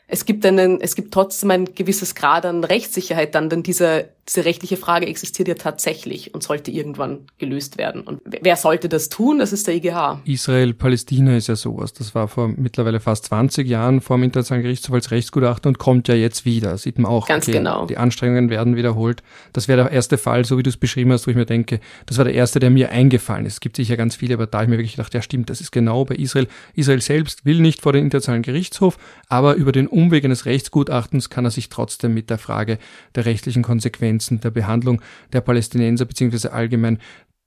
es 0.07 0.25
gibt 0.25 0.45
einen, 0.45 0.81
es 0.81 0.95
gibt 0.95 1.13
trotzdem 1.13 1.51
ein 1.51 1.65
gewisses 1.75 2.15
Grad 2.15 2.45
an 2.45 2.63
Rechtssicherheit 2.63 3.35
dann, 3.35 3.49
denn 3.49 3.63
diese, 3.63 4.09
diese 4.27 4.43
rechtliche 4.43 4.75
Frage 4.75 5.05
existiert 5.05 5.47
ja 5.47 5.53
tatsächlich 5.53 6.33
und 6.33 6.41
sollte 6.41 6.71
irgendwann 6.71 7.27
gelöst 7.37 7.77
werden. 7.77 8.01
Und 8.01 8.21
wer 8.25 8.55
sollte 8.55 8.89
das 8.89 9.09
tun? 9.09 9.37
Das 9.37 9.53
ist 9.53 9.67
der 9.67 9.75
IGH. 9.75 10.21
Israel-Palästina 10.25 11.37
ist 11.37 11.45
ja 11.45 11.55
sowas. 11.55 11.93
Das 11.93 12.15
war 12.15 12.27
vor 12.27 12.47
mittlerweile 12.47 12.99
fast 12.99 13.25
20 13.25 13.67
Jahren 13.67 14.01
vor 14.01 14.17
dem 14.17 14.23
Internationalen 14.23 14.63
Gerichtshof 14.63 14.95
als 14.95 15.11
Rechtsgutachten 15.11 15.69
und 15.69 15.77
kommt 15.77 16.07
ja 16.07 16.15
jetzt 16.15 16.43
wieder. 16.43 16.75
sieht 16.79 16.97
man 16.97 17.11
auch. 17.11 17.27
Ganz 17.27 17.47
okay, 17.47 17.59
genau. 17.59 17.85
Die 17.85 17.97
Anstrengungen 17.97 18.49
werden 18.49 18.75
wiederholt. 18.75 19.21
Das 19.53 19.67
wäre 19.67 19.83
der 19.83 19.91
erste 19.91 20.17
Fall, 20.17 20.43
so 20.43 20.57
wie 20.57 20.63
du 20.63 20.71
es 20.71 20.77
beschrieben 20.77 21.11
hast, 21.11 21.27
wo 21.27 21.31
ich 21.31 21.37
mir 21.37 21.45
denke, 21.45 21.79
das 22.07 22.17
war 22.17 22.25
der 22.25 22.33
erste, 22.33 22.59
der 22.59 22.71
mir 22.71 22.89
eingefallen 22.89 23.45
ist. 23.45 23.53
Es 23.53 23.59
gibt 23.59 23.75
sicher 23.75 23.95
ganz 23.95 24.15
viele, 24.15 24.33
aber 24.33 24.47
da 24.47 24.57
habe 24.57 24.65
ich 24.65 24.69
mir 24.71 24.77
wirklich 24.77 24.95
gedacht, 24.95 25.13
ja 25.13 25.21
stimmt, 25.21 25.51
das 25.51 25.61
ist 25.61 25.71
genau 25.71 26.03
bei 26.03 26.15
Israel. 26.15 26.47
Israel 26.73 27.01
selbst 27.01 27.45
will 27.45 27.59
nicht 27.59 27.79
vor 27.79 27.93
den 27.93 28.03
Internationalen 28.03 28.41
Gerichtshof, 28.41 28.97
aber 29.29 29.53
über 29.53 29.71
den 29.71 29.85
Umweg 29.85 30.25
eines 30.25 30.45
Rechtsgutachtens 30.45 31.29
kann 31.29 31.45
er 31.45 31.51
sich 31.51 31.69
trotzdem 31.69 32.15
mit 32.15 32.31
der 32.31 32.39
Frage 32.39 32.79
der 33.13 33.25
rechtlichen 33.25 33.61
Konsequenzen 33.61 34.14
Konsequenzen 34.15 34.39
der 34.39 34.51
Behandlung 34.51 35.01
der 35.33 35.41
Palästinenser 35.41 36.05
beziehungsweise 36.05 36.53
allgemein 36.53 36.99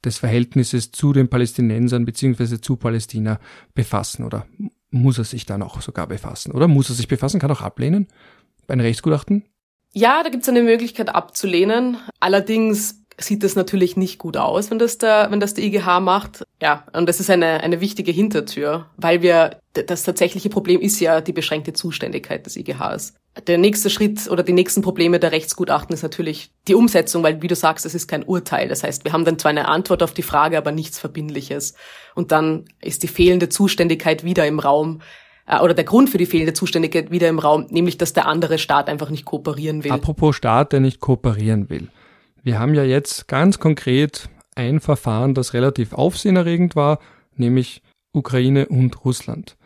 des 0.05 0.19
Verhältnisses 0.19 0.93
zu 0.93 1.13
den 1.13 1.29
Palästinensern 1.29 2.05
beziehungsweise 2.05 2.61
zu 2.61 2.77
Palästina 2.77 3.41
befassen 3.75 4.25
oder 4.25 4.47
muss 4.91 5.19
er 5.19 5.25
sich 5.25 5.45
dann 5.45 5.63
auch 5.63 5.81
sogar 5.81 6.07
befassen 6.07 6.53
oder 6.53 6.69
muss 6.69 6.89
er 6.89 6.95
sich 6.95 7.09
befassen, 7.09 7.41
kann 7.41 7.51
auch 7.51 7.63
ablehnen 7.63 8.07
bei 8.67 8.75
einem 8.75 8.83
Rechtsgutachten? 8.83 9.45
Ja, 9.93 10.23
da 10.23 10.29
gibt 10.29 10.43
es 10.43 10.49
eine 10.49 10.63
Möglichkeit 10.63 11.09
abzulehnen. 11.09 11.97
Allerdings 12.21 13.03
sieht 13.19 13.43
das 13.43 13.57
natürlich 13.57 13.97
nicht 13.97 14.19
gut 14.19 14.37
aus, 14.37 14.71
wenn 14.71 14.79
das 14.79 14.99
der, 14.99 15.29
wenn 15.31 15.41
das 15.41 15.55
der 15.55 15.65
IGH 15.65 16.01
macht. 16.01 16.45
Ja, 16.63 16.87
und 16.93 17.09
das 17.09 17.21
ist 17.21 17.31
eine, 17.31 17.61
eine 17.61 17.81
wichtige 17.81 18.13
Hintertür, 18.13 18.87
weil 18.97 19.23
wir, 19.23 19.61
das 19.73 20.05
tatsächliche 20.05 20.49
Problem 20.49 20.81
ist 20.81 21.01
ja 21.01 21.21
die 21.21 21.33
beschränkte 21.33 21.73
Zuständigkeit 21.73 22.47
des 22.47 22.57
IGHs. 22.57 23.15
Der 23.47 23.59
nächste 23.59 23.91
Schritt 23.91 24.29
oder 24.31 24.43
die 24.43 24.53
nächsten 24.53 24.83
Probleme 24.83 25.19
der 25.19 25.33
Rechtsgutachten 25.33 25.95
ist 25.95 26.03
natürlich 26.03 26.51
die 26.67 26.75
Umsetzung, 26.75 27.23
weil, 27.23 27.43
wie 27.43 27.49
du 27.49 27.55
sagst, 27.55 27.87
es 27.87 27.95
ist 27.95 28.09
kein 28.09 28.25
Urteil. 28.25 28.69
Das 28.69 28.83
heißt, 28.83 29.05
wir 29.05 29.13
haben 29.13 29.25
dann 29.25 29.39
zwar 29.39 29.51
eine 29.51 29.69
Antwort 29.69 30.03
auf 30.03 30.15
die 30.15 30.23
Frage, 30.23 30.57
aber 30.59 30.73
nichts 30.73 30.99
Verbindliches. 30.99 31.75
Und 32.15 32.33
dann 32.33 32.65
ist 32.81 33.03
die 33.03 33.09
fehlende 33.09 33.49
Zuständigkeit 33.49 34.25
wieder 34.25 34.47
im 34.47 34.59
Raum 34.59 35.01
äh, 35.47 35.61
oder 35.61 35.75
der 35.75 35.85
Grund 35.85 36.11
für 36.11 36.19
die 36.19 36.27
fehlende 36.27 36.53
Zuständigkeit 36.53 37.11
wieder 37.11 37.29
im 37.29 37.39
Raum, 37.39 37.67
nämlich 37.71 37.99
dass 37.99 38.13
der 38.13 38.27
andere 38.27 38.59
Staat 38.59 38.89
einfach 38.89 39.11
nicht 39.11 39.25
kooperieren 39.25 39.85
will. 39.85 39.93
Apropos 39.93 40.37
Staat, 40.37 40.73
der 40.73 40.81
nicht 40.81 41.01
kooperieren 41.01 41.69
will. 41.71 41.89
Wir 42.43 42.59
haben 42.59 42.75
ja 42.75 42.85
jetzt 42.85 43.29
ganz 43.29 43.59
konkret 43.59 44.29
ein 44.55 44.81
Verfahren, 44.81 45.35
das 45.35 45.55
relativ 45.55 45.93
aufsehenerregend 45.93 46.77
war, 46.77 46.99
nämlich 47.35 47.83
Ukraine 48.13 48.67
und 48.69 49.05
Russland. 49.05 49.57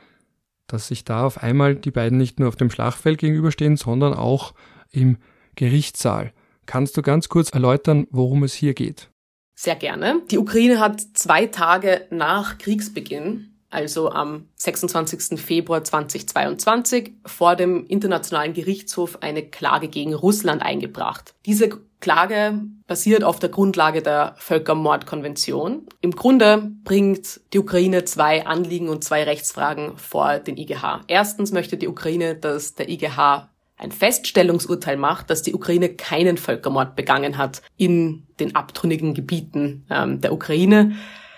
Dass 0.67 0.89
sich 0.89 1.05
da 1.05 1.25
auf 1.25 1.43
einmal 1.43 1.75
die 1.75 1.91
beiden 1.91 2.19
nicht 2.19 2.41
nur 2.41 2.49
auf 2.49 2.57
dem 2.57 2.71
Schlachtfeld 2.71 3.19
gegenüberstehen, 3.19 3.77
sondern 3.77 4.15
auch 4.15 4.55
im 4.91 5.19
Gerichtssaal. 5.55 6.33
Kannst 6.67 6.97
du 6.97 7.03
ganz 7.03 7.29
kurz 7.29 7.51
erläutern, 7.51 8.07
worum 8.11 8.45
es 8.45 8.55
hier 8.55 8.75
geht? 8.75 9.11
Sehr 9.55 9.77
gerne. 9.77 10.23
Die 10.31 10.39
Ukraine 10.39 10.81
hat 10.81 11.01
zwei 11.15 11.47
Tage 11.47 12.07
nach 12.11 12.59
Kriegsbeginn 12.59 13.53
also 13.73 14.11
am 14.11 14.49
26. 14.57 15.41
Februar 15.41 15.83
2022, 15.83 17.13
vor 17.25 17.57
dem 17.57 17.87
Internationalen 17.87 18.53
Gerichtshof 18.53 19.23
eine 19.23 19.43
Klage 19.43 19.89
gegen 19.89 20.13
Russland 20.15 20.63
eingebracht. 20.63 21.35
Diese 21.47 21.81
Klage 22.03 22.61
basiert 22.87 23.25
auf 23.25 23.39
der 23.39 23.49
Grundlage 23.49 24.03
der 24.03 24.35
Völkermordkonvention. 24.37 25.87
Im 26.03 26.11
Grunde 26.11 26.73
bringt 26.85 27.41
die 27.55 27.61
Ukraine 27.61 28.05
zwei 28.05 28.45
Anliegen 28.45 28.91
und 28.91 29.05
zwei 29.05 29.23
Rechtsfragen 29.23 29.97
vor 29.97 30.39
den 30.41 30.59
IGH. 30.59 31.03
Erstens 31.07 31.53
möchte 31.53 31.79
die 31.79 31.89
Ukraine, 31.89 32.35
dass 32.35 32.75
der 32.75 32.91
IGH 32.91 33.49
ein 33.79 33.93
Feststellungsurteil 33.93 34.97
macht, 34.97 35.31
dass 35.31 35.43
die 35.43 35.55
Ukraine 35.55 35.91
keinen 35.91 36.37
Völkermord 36.37 36.97
begangen 36.97 37.39
hat 37.39 37.63
in 37.77 38.27
den 38.39 38.55
abtrünnigen 38.55 39.15
Gebieten 39.15 39.87
ähm, 39.89 40.21
der 40.21 40.33
Ukraine. 40.33 40.97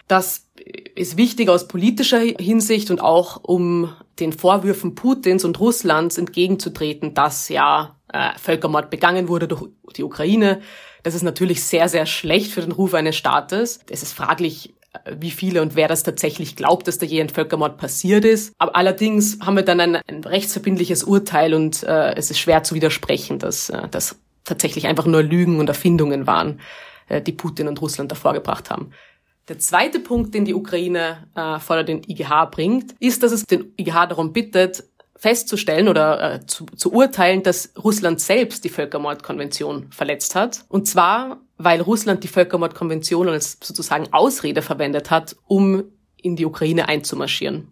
Das 0.09 0.51
ist 0.95 1.17
wichtig 1.17 1.49
aus 1.49 1.69
politischer 1.69 2.21
Hinsicht 2.21 2.91
und 2.91 3.01
auch 3.01 3.43
um 3.43 3.93
den 4.19 4.33
Vorwürfen 4.33 4.95
Putins 4.95 5.45
und 5.45 5.61
Russlands 5.61 6.19
entgegenzutreten, 6.19 7.15
dass 7.15 7.49
ja 7.49 7.97
äh, 8.15 8.39
Völkermord 8.39 8.91
begangen 8.91 9.29
wurde 9.29 9.49
durch 9.49 9.69
die 9.97 10.05
Ukraine. 10.05 10.61
Das 11.03 11.15
ist 11.15 11.23
natürlich 11.23 11.65
sehr, 11.65 11.89
sehr 11.89 12.07
schlecht 12.07 12.53
für 12.53 12.61
den 12.61 12.73
Ruf 12.73 12.95
eines 12.95 13.17
Staates. 13.17 13.81
Es 13.91 14.03
ist 14.03 14.13
fraglich, 14.13 14.75
äh, 14.93 15.17
wie 15.19 15.33
viele 15.33 15.61
und 15.61 15.75
wer 15.75 15.89
das 15.89 16.05
tatsächlich 16.05 16.55
glaubt, 16.55 16.87
dass 16.87 16.99
da 16.99 17.07
je 17.07 17.21
ein 17.21 17.29
Völkermord 17.29 17.77
passiert 17.77 18.25
ist. 18.25 18.55
Aber 18.59 18.77
allerdings 18.77 19.39
haben 19.41 19.57
wir 19.57 19.65
dann 19.65 19.81
ein, 19.81 19.97
ein 19.97 20.23
rechtsverbindliches 20.23 21.03
Urteil 21.03 21.55
und 21.55 21.83
äh, 21.83 22.15
es 22.15 22.31
ist 22.31 22.39
schwer 22.39 22.63
zu 22.63 22.75
widersprechen, 22.75 23.39
dass 23.41 23.71
äh, 23.71 23.89
das 23.91 24.17
tatsächlich 24.45 24.87
einfach 24.87 25.07
nur 25.07 25.23
Lügen 25.23 25.59
und 25.59 25.69
Erfindungen 25.69 26.27
waren, 26.27 26.61
äh, 27.09 27.21
die 27.21 27.33
Putin 27.33 27.67
und 27.67 27.81
Russland 27.83 28.13
davor 28.13 28.33
gebracht 28.33 28.71
haben. 28.71 28.93
Der 29.49 29.59
zweite 29.59 30.01
Punkt, 30.01 30.33
den 30.33 30.47
die 30.47 30.55
Ukraine 30.55 31.27
äh, 31.35 31.59
vor 31.59 31.83
den 31.83 32.03
IGH 32.09 32.47
bringt, 32.47 32.95
ist, 32.99 33.23
dass 33.23 33.33
es 33.33 33.45
den 33.45 33.75
IGH 33.77 34.07
darum 34.07 34.33
bittet, 34.33 34.85
festzustellen 35.17 35.89
oder 35.89 36.35
äh, 36.35 36.47
zu, 36.47 36.67
zu 36.67 36.93
urteilen, 36.93 37.43
dass 37.43 37.73
Russland 37.83 38.21
selbst 38.21 38.65
die 38.65 38.69
Völkermordkonvention 38.69 39.91
verletzt 39.91 40.35
hat. 40.35 40.65
Und 40.69 40.89
zwar, 40.89 41.41
weil 41.57 41.81
Russland 41.81 42.25
die 42.25 42.29
Völkermordkonvention 42.29 43.29
als 43.29 43.59
sozusagen 43.63 44.13
Ausrede 44.13 44.63
verwendet 44.63 45.11
hat, 45.11 45.37
um 45.47 45.85
in 46.17 46.37
die 46.37 46.47
Ukraine 46.47 46.89
einzumarschieren. 46.89 47.69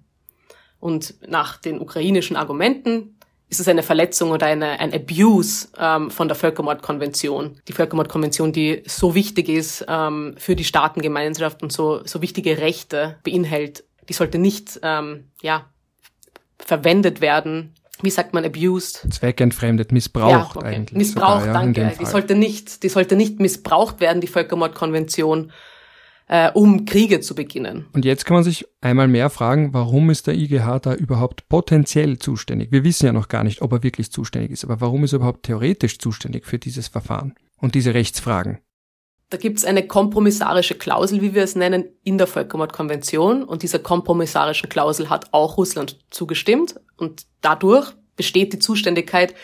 Und 0.78 1.14
nach 1.26 1.58
den 1.58 1.80
ukrainischen 1.80 2.36
Argumenten 2.36 3.18
ist 3.48 3.60
es 3.60 3.68
eine 3.68 3.82
Verletzung 3.82 4.30
oder 4.30 4.46
eine, 4.46 4.80
ein 4.80 4.94
Abuse 4.94 5.68
ähm, 5.78 6.10
von 6.10 6.26
der 6.26 6.34
Völkermordkonvention. 6.36 7.60
Die 7.68 7.72
Völkermordkonvention, 7.72 8.52
die 8.52 8.82
so 8.86 9.14
wichtig 9.14 9.48
ist 9.48 9.84
ähm, 9.88 10.34
für 10.38 10.56
die 10.56 10.64
Staatengemeinschaft 10.64 11.62
und 11.62 11.70
so, 11.70 12.00
so 12.04 12.22
wichtige 12.22 12.58
Rechte 12.58 13.18
beinhält, 13.22 13.84
die 14.08 14.14
sollte 14.14 14.38
nicht 14.38 14.80
ähm, 14.82 15.30
ja, 15.42 15.66
verwendet 16.64 17.20
werden. 17.20 17.74
Wie 18.02 18.10
sagt 18.10 18.34
man 18.34 18.44
abused? 18.44 19.06
Zweckentfremdet, 19.10 19.92
missbraucht 19.92 20.30
ja, 20.30 20.56
okay. 20.56 20.66
eigentlich. 20.66 20.98
Missbraucht, 20.98 21.42
sogar, 21.42 21.54
ja, 21.54 21.60
danke. 21.60 21.92
Die 22.00 22.06
sollte 22.06 22.34
nicht, 22.34 22.82
die 22.82 22.88
sollte 22.88 23.16
nicht 23.16 23.38
missbraucht 23.38 24.00
werden, 24.00 24.20
die 24.20 24.26
Völkermordkonvention 24.26 25.52
äh, 26.28 26.50
um 26.52 26.84
Kriege 26.84 27.20
zu 27.20 27.34
beginnen. 27.34 27.86
Und 27.92 28.04
jetzt 28.04 28.24
kann 28.24 28.34
man 28.34 28.44
sich 28.44 28.66
einmal 28.80 29.06
mehr 29.06 29.30
fragen, 29.30 29.74
warum 29.74 30.10
ist 30.10 30.26
der 30.26 30.34
IGH 30.34 30.78
da 30.80 30.94
überhaupt 30.94 31.48
potenziell 31.48 32.18
zuständig? 32.18 32.72
Wir 32.72 32.84
wissen 32.84 33.06
ja 33.06 33.12
noch 33.12 33.28
gar 33.28 33.44
nicht, 33.44 33.60
ob 33.62 33.72
er 33.72 33.82
wirklich 33.82 34.10
zuständig 34.10 34.50
ist, 34.50 34.64
aber 34.64 34.80
warum 34.80 35.04
ist 35.04 35.12
er 35.12 35.16
überhaupt 35.16 35.42
theoretisch 35.44 35.98
zuständig 35.98 36.46
für 36.46 36.58
dieses 36.58 36.88
Verfahren 36.88 37.34
und 37.58 37.74
diese 37.74 37.94
Rechtsfragen? 37.94 38.58
Da 39.32 39.38
gibt 39.38 39.56
es 39.56 39.64
eine 39.64 39.86
kompromissarische 39.86 40.74
Klausel, 40.74 41.22
wie 41.22 41.32
wir 41.32 41.42
es 41.42 41.56
nennen, 41.56 41.86
in 42.04 42.18
der 42.18 42.26
Völkermordkonvention. 42.26 43.44
Und 43.44 43.62
dieser 43.62 43.78
kompromissarischen 43.78 44.68
Klausel 44.68 45.08
hat 45.08 45.32
auch 45.32 45.56
Russland 45.56 45.98
zugestimmt. 46.10 46.78
Und 46.98 47.22
dadurch 47.40 47.94
besteht 48.14 48.52
die 48.52 48.58
Zuständigkeit 48.58 49.34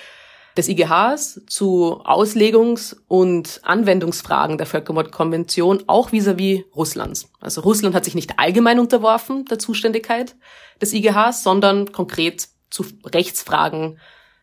des 0.58 0.68
IGHs 0.68 1.40
zu 1.46 2.02
Auslegungs- 2.04 2.96
und 3.06 3.62
Anwendungsfragen 3.62 4.58
der 4.58 4.66
Völkermordkonvention 4.66 5.84
auch 5.86 6.12
vis-à-vis 6.12 6.58
-vis 6.58 6.64
Russlands. 6.76 7.32
Also 7.40 7.62
Russland 7.62 7.94
hat 7.94 8.04
sich 8.04 8.14
nicht 8.14 8.38
allgemein 8.38 8.80
unterworfen 8.80 9.46
der 9.46 9.58
Zuständigkeit 9.58 10.36
des 10.82 10.92
IGHs, 10.92 11.42
sondern 11.42 11.92
konkret 11.92 12.46
zu 12.68 12.84
Rechtsfragen 13.06 13.98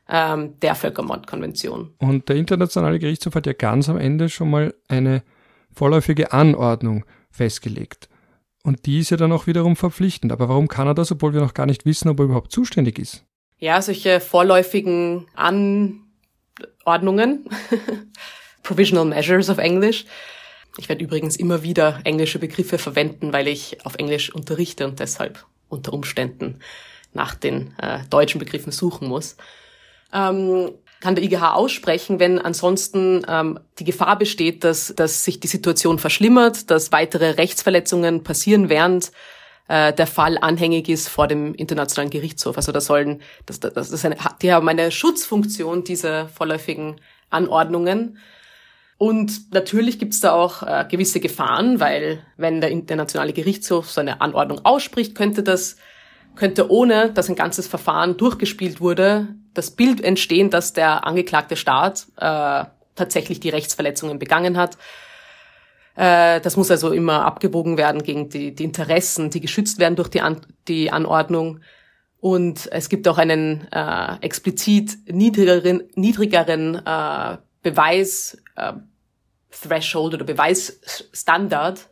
ähm, 0.10 0.60
der 0.62 0.74
Völkermordkonvention. 0.74 1.94
Und 2.00 2.30
der 2.30 2.36
Internationale 2.38 2.98
Gerichtshof 2.98 3.36
hat 3.36 3.46
ja 3.46 3.54
ganz 3.54 3.90
am 3.90 3.98
Ende 3.98 4.30
schon 4.30 4.50
mal 4.50 4.74
eine 4.88 5.22
vorläufige 5.76 6.32
Anordnung 6.32 7.06
festgelegt. 7.30 8.10
Und 8.64 8.86
die 8.88 9.00
ist 9.00 9.12
ja 9.12 9.18
dann 9.18 9.32
auch 9.32 9.46
wiederum 9.46 9.76
verpflichtend. 9.76 10.32
Aber 10.32 10.50
warum 10.50 10.68
kann 10.68 10.88
er 10.88 10.96
das, 10.96 11.12
obwohl 11.12 11.34
wir 11.34 11.42
noch 11.42 11.54
gar 11.54 11.68
nicht 11.68 11.86
wissen, 11.86 12.10
ob 12.10 12.20
er 12.20 12.26
überhaupt 12.26 12.52
zuständig 12.52 12.98
ist? 12.98 13.24
Ja, 13.60 13.82
solche 13.82 14.20
vorläufigen 14.20 15.28
An 15.36 16.02
Ordnungen, 16.84 17.48
Provisional 18.64 19.06
Measures 19.06 19.50
auf 19.50 19.58
Englisch. 19.58 20.06
Ich 20.78 20.90
werde 20.90 21.04
übrigens 21.04 21.36
immer 21.36 21.64
wieder 21.64 22.00
englische 22.04 22.40
Begriffe 22.40 22.78
verwenden, 22.78 23.34
weil 23.34 23.48
ich 23.48 23.86
auf 23.86 23.96
Englisch 23.96 24.34
unterrichte 24.34 24.88
und 24.88 25.00
deshalb 25.00 25.46
unter 25.70 25.94
Umständen 25.94 26.60
nach 27.14 27.36
den 27.36 27.74
äh, 27.80 28.00
deutschen 28.10 28.40
Begriffen 28.40 28.72
suchen 28.72 29.08
muss. 29.08 29.38
Ähm, 30.14 30.72
kann 31.02 31.16
der 31.16 31.24
IGH 31.24 31.54
aussprechen, 31.54 32.20
wenn 32.20 32.40
ansonsten 32.40 33.26
ähm, 33.28 33.60
die 33.80 33.84
Gefahr 33.84 34.18
besteht, 34.18 34.64
dass, 34.64 34.94
dass 34.96 35.24
sich 35.24 35.40
die 35.40 35.48
Situation 35.48 36.00
verschlimmert, 36.00 36.72
dass 36.72 36.92
weitere 36.92 37.32
Rechtsverletzungen 37.32 38.24
passieren, 38.24 38.70
während 38.70 39.12
äh, 39.68 39.94
der 39.94 40.08
Fall 40.08 40.38
anhängig 40.40 40.90
ist 40.90 41.08
vor 41.08 41.28
dem 41.28 41.54
Internationalen 41.56 42.10
Gerichtshof. 42.10 42.58
Also 42.58 42.72
da 42.72 42.82
sollen, 42.82 43.22
das, 43.46 43.60
das 43.60 43.92
ist 43.92 44.06
eine, 44.06 44.18
die 44.42 44.54
haben 44.54 44.70
eine 44.70 44.92
Schutzfunktion, 44.92 45.84
diese 45.84 46.28
vorläufigen 46.30 47.02
Anordnungen. 47.30 48.18
Und 48.98 49.54
natürlich 49.54 50.00
gibt 50.00 50.14
es 50.14 50.22
da 50.22 50.32
auch 50.32 50.64
äh, 50.64 50.86
gewisse 50.90 51.20
Gefahren, 51.20 51.80
weil 51.80 52.24
wenn 52.38 52.62
der 52.62 52.72
Internationale 52.72 53.34
Gerichtshof 53.34 53.92
so 53.92 54.00
eine 54.00 54.22
Anordnung 54.22 54.64
ausspricht, 54.64 55.16
könnte 55.16 55.44
das, 55.44 55.76
könnte 56.36 56.69
ohne, 56.69 57.12
dass 57.12 57.30
ein 57.30 57.36
ganzes 57.36 57.67
Verfahren 57.67 58.17
durchgespielt 58.17 58.82
wurde, 58.82 59.28
das 59.54 59.71
Bild 59.71 60.02
entstehen, 60.02 60.50
dass 60.50 60.74
der 60.74 61.06
angeklagte 61.06 61.56
Staat 61.56 62.08
äh, 62.17 62.65
tatsächlich 62.95 63.39
die 63.39 63.50
Rechtsverletzungen 63.50 64.19
begangen 64.19 64.58
hat 64.58 64.78
äh, 65.95 66.41
das 66.41 66.58
muss 66.58 66.71
also 66.71 66.91
immer 66.91 67.26
abgewogen 67.26 67.78
werden 67.78 68.04
gegen 68.04 68.30
die, 68.30 68.54
die 68.54 68.63
Interessen, 68.63 69.30
die 69.30 69.39
geschützt 69.39 69.80
werden 69.80 69.95
durch 69.95 70.10
die, 70.10 70.21
An 70.21 70.41
die 70.67 70.91
Anordnung. 70.91 71.62
Und 72.19 72.67
es 72.71 72.89
gibt 72.89 73.08
auch 73.08 73.17
einen 73.17 73.67
äh, 73.71 74.17
explizit 74.21 74.98
niedrigeren, 75.08 75.84
niedrigeren 75.95 76.76
äh, 76.86 77.38
Beweis 77.62 78.38
äh, 78.56 78.74
oder 79.95 80.24
Beweisstandard 80.26 81.89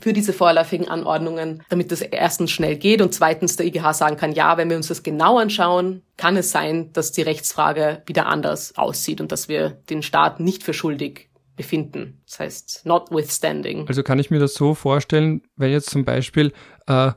für 0.00 0.12
diese 0.12 0.32
vorläufigen 0.32 0.88
Anordnungen, 0.88 1.62
damit 1.68 1.92
das 1.92 2.02
erstens 2.02 2.50
schnell 2.50 2.76
geht 2.76 3.02
und 3.02 3.12
zweitens 3.12 3.56
der 3.56 3.66
IGH 3.66 3.92
sagen 3.94 4.16
kann, 4.16 4.32
ja, 4.32 4.56
wenn 4.56 4.70
wir 4.70 4.76
uns 4.76 4.88
das 4.88 5.02
genau 5.02 5.38
anschauen, 5.38 6.02
kann 6.16 6.36
es 6.36 6.50
sein, 6.50 6.92
dass 6.92 7.12
die 7.12 7.22
Rechtsfrage 7.22 8.02
wieder 8.06 8.26
anders 8.26 8.76
aussieht 8.76 9.20
und 9.20 9.32
dass 9.32 9.48
wir 9.48 9.70
den 9.90 10.02
Staat 10.02 10.40
nicht 10.40 10.62
für 10.62 10.74
schuldig 10.74 11.28
befinden. 11.56 12.22
Das 12.26 12.40
heißt, 12.40 12.82
notwithstanding. 12.84 13.86
Also 13.88 14.02
kann 14.02 14.18
ich 14.18 14.30
mir 14.30 14.38
das 14.38 14.54
so 14.54 14.74
vorstellen, 14.74 15.42
wenn 15.56 15.72
jetzt 15.72 15.90
zum 15.90 16.04
Beispiel 16.04 16.52
äh, 16.86 17.12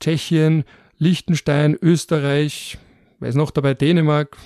Tschechien, 0.00 0.64
Liechtenstein, 0.98 1.78
Österreich, 1.80 2.76
weiß 3.20 3.36
noch 3.36 3.52
dabei 3.52 3.72
Dänemark, 3.72 4.36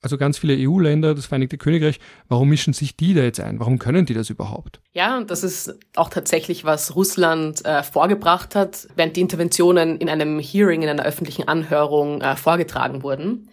also 0.00 0.16
ganz 0.16 0.38
viele 0.38 0.56
EU-Länder, 0.56 1.14
das 1.14 1.26
Vereinigte 1.26 1.58
Königreich, 1.58 1.98
warum 2.28 2.48
mischen 2.48 2.72
sich 2.72 2.96
die 2.96 3.14
da 3.14 3.22
jetzt 3.22 3.40
ein? 3.40 3.58
Warum 3.58 3.78
können 3.78 4.06
die 4.06 4.14
das 4.14 4.30
überhaupt? 4.30 4.80
Ja, 4.92 5.16
und 5.16 5.30
das 5.30 5.42
ist 5.42 5.76
auch 5.96 6.08
tatsächlich, 6.08 6.64
was 6.64 6.94
Russland 6.94 7.64
äh, 7.64 7.82
vorgebracht 7.82 8.54
hat, 8.54 8.88
während 8.94 9.16
die 9.16 9.20
Interventionen 9.20 9.98
in 9.98 10.08
einem 10.08 10.38
Hearing, 10.38 10.82
in 10.82 10.88
einer 10.88 11.04
öffentlichen 11.04 11.48
Anhörung 11.48 12.20
äh, 12.20 12.36
vorgetragen 12.36 13.02
wurden. 13.02 13.50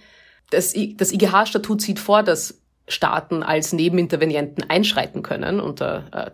Das, 0.52 0.76
das 0.96 1.12
IGH-Statut 1.12 1.82
sieht 1.82 2.00
vor, 2.00 2.22
dass 2.22 2.62
Staaten 2.88 3.42
als 3.42 3.74
Nebenintervenienten 3.74 4.70
einschreiten 4.70 5.24
können 5.24 5.60
unter 5.60 6.06
äh, 6.12 6.32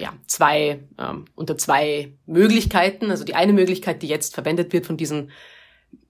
ja, 0.00 0.14
zwei, 0.26 0.80
ähm, 0.98 1.24
unter 1.34 1.58
zwei 1.58 2.12
Möglichkeiten. 2.26 3.10
Also 3.10 3.24
die 3.24 3.34
eine 3.34 3.52
Möglichkeit, 3.52 4.02
die 4.02 4.08
jetzt 4.08 4.34
verwendet 4.34 4.72
wird 4.72 4.86
von 4.86 4.96
diesen 4.96 5.30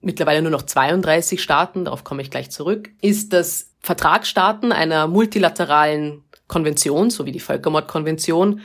mittlerweile 0.01 0.41
nur 0.41 0.51
noch 0.51 0.63
32 0.63 1.41
Staaten, 1.41 1.85
darauf 1.85 2.03
komme 2.03 2.21
ich 2.21 2.31
gleich 2.31 2.51
zurück, 2.51 2.89
ist, 3.01 3.33
dass 3.33 3.71
Vertragsstaaten 3.81 4.71
einer 4.71 5.07
multilateralen 5.07 6.23
Konvention, 6.47 7.09
so 7.09 7.25
wie 7.25 7.31
die 7.31 7.39
Völkermordkonvention, 7.39 8.61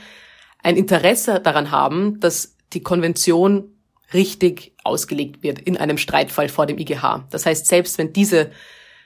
ein 0.63 0.77
Interesse 0.77 1.41
daran 1.41 1.71
haben, 1.71 2.21
dass 2.21 2.57
die 2.73 2.83
Konvention 2.83 3.73
richtig 4.13 4.75
ausgelegt 4.85 5.43
wird 5.43 5.61
in 5.61 5.77
einem 5.77 5.99
Streitfall 5.99 6.49
vor 6.49 6.67
dem 6.67 6.79
IGH. 6.79 7.27
Das 7.31 7.47
heißt, 7.47 7.67
selbst 7.67 7.99
wenn 7.99 8.13
diese 8.13 8.51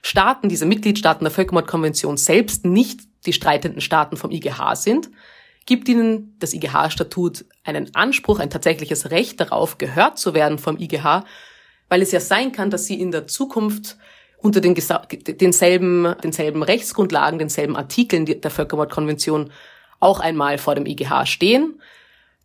Staaten, 0.03 0.49
diese 0.49 0.67
Mitgliedstaaten 0.67 1.25
der 1.25 1.31
Völkermordkonvention 1.31 2.17
selbst 2.17 2.65
nicht 2.65 3.01
die 3.27 3.33
streitenden 3.33 3.81
Staaten 3.81 4.17
vom 4.17 4.31
IGH 4.31 4.75
sind, 4.75 5.11
gibt 5.67 5.89
ihnen 5.89 6.37
das 6.39 6.55
IGH-Statut 6.55 7.45
einen 7.63 7.95
Anspruch, 7.95 8.41
ein 8.41 8.51
tatsächliches 8.51 9.11
Recht 9.11 9.41
darauf, 9.41 9.79
gehört 9.79 10.19
zu 10.19 10.35
werden 10.35 10.59
vom 10.59 10.77
IGH 10.79 11.25
weil 11.93 12.01
es 12.01 12.11
ja 12.11 12.21
sein 12.21 12.53
kann, 12.53 12.71
dass 12.71 12.87
sie 12.87 12.99
in 12.99 13.11
der 13.11 13.27
Zukunft 13.27 13.99
unter 14.39 14.63
den, 14.63 14.75
denselben, 14.75 16.15
denselben 16.25 16.63
Rechtsgrundlagen, 16.63 17.39
denselben 17.39 17.77
Artikeln 17.77 18.25
der 18.25 18.51
Völkermordkonvention 18.51 19.53
auch 20.01 20.19
einmal 20.19 20.57
vor 20.57 20.75
dem 20.75 20.87
IGH 20.87 21.27
stehen, 21.27 21.83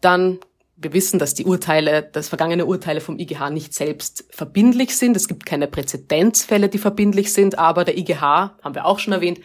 dann 0.02 0.40
wir 0.76 0.92
wissen, 0.92 1.18
dass 1.18 1.34
die 1.34 1.46
Urteile, 1.46 2.04
dass 2.04 2.28
vergangene 2.28 2.66
Urteile 2.66 3.00
vom 3.00 3.20
IGH 3.20 3.50
nicht 3.50 3.74
selbst 3.74 4.26
verbindlich 4.32 4.98
sind. 4.98 5.16
Es 5.16 5.30
gibt 5.30 5.46
keine 5.46 5.68
Präzedenzfälle, 5.68 6.68
die 6.68 6.78
verbindlich 6.78 7.32
sind, 7.32 7.58
aber 7.58 7.86
der 7.86 7.98
IGH, 7.98 8.58
haben 8.62 8.76
wir 8.76 8.86
auch 8.86 9.00
schon 9.00 9.14
erwähnt, 9.14 9.40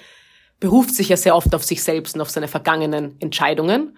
beruft 0.58 0.96
sich 0.96 1.10
ja 1.10 1.16
sehr 1.16 1.36
oft 1.36 1.54
auf 1.54 1.62
sich 1.62 1.84
selbst 1.84 2.16
und 2.16 2.22
auf 2.22 2.30
seine 2.30 2.48
vergangenen 2.48 3.14
Entscheidungen. 3.20 3.96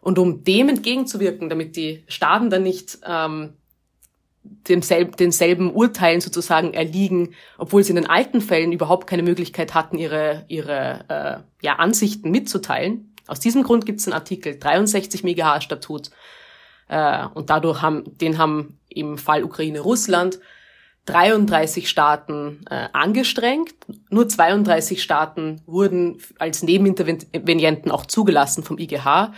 Und 0.00 0.18
um 0.18 0.42
dem 0.42 0.68
entgegenzuwirken, 0.68 1.48
damit 1.48 1.76
die 1.76 2.02
Staaten 2.08 2.50
dann 2.50 2.64
nicht 2.64 2.98
ähm, 3.06 3.52
demselben, 4.44 5.16
denselben 5.16 5.72
Urteilen 5.72 6.20
sozusagen 6.20 6.74
erliegen, 6.74 7.34
obwohl 7.58 7.82
sie 7.82 7.90
in 7.90 7.96
den 7.96 8.08
alten 8.08 8.40
Fällen 8.40 8.72
überhaupt 8.72 9.06
keine 9.06 9.22
Möglichkeit 9.22 9.74
hatten, 9.74 9.98
ihre, 9.98 10.44
ihre 10.48 11.04
äh, 11.08 11.64
ja, 11.64 11.76
Ansichten 11.76 12.30
mitzuteilen. 12.30 13.14
Aus 13.26 13.40
diesem 13.40 13.62
Grund 13.62 13.86
gibt 13.86 14.00
es 14.00 14.06
einen 14.06 14.14
Artikel 14.14 14.58
63 14.58 15.24
MGH-Statut 15.24 16.10
äh, 16.88 17.26
und 17.34 17.50
dadurch 17.50 17.80
haben, 17.80 18.04
den 18.18 18.38
haben 18.38 18.78
im 18.88 19.18
Fall 19.18 19.44
Ukraine-Russland 19.44 20.38
33 21.06 21.88
Staaten 21.88 22.64
äh, 22.70 22.88
angestrengt. 22.92 23.74
Nur 24.08 24.28
32 24.28 25.02
Staaten 25.02 25.60
wurden 25.66 26.18
als 26.38 26.62
Nebenintervenienten 26.62 27.90
auch 27.90 28.06
zugelassen 28.06 28.62
vom 28.62 28.78
IGH. 28.78 29.32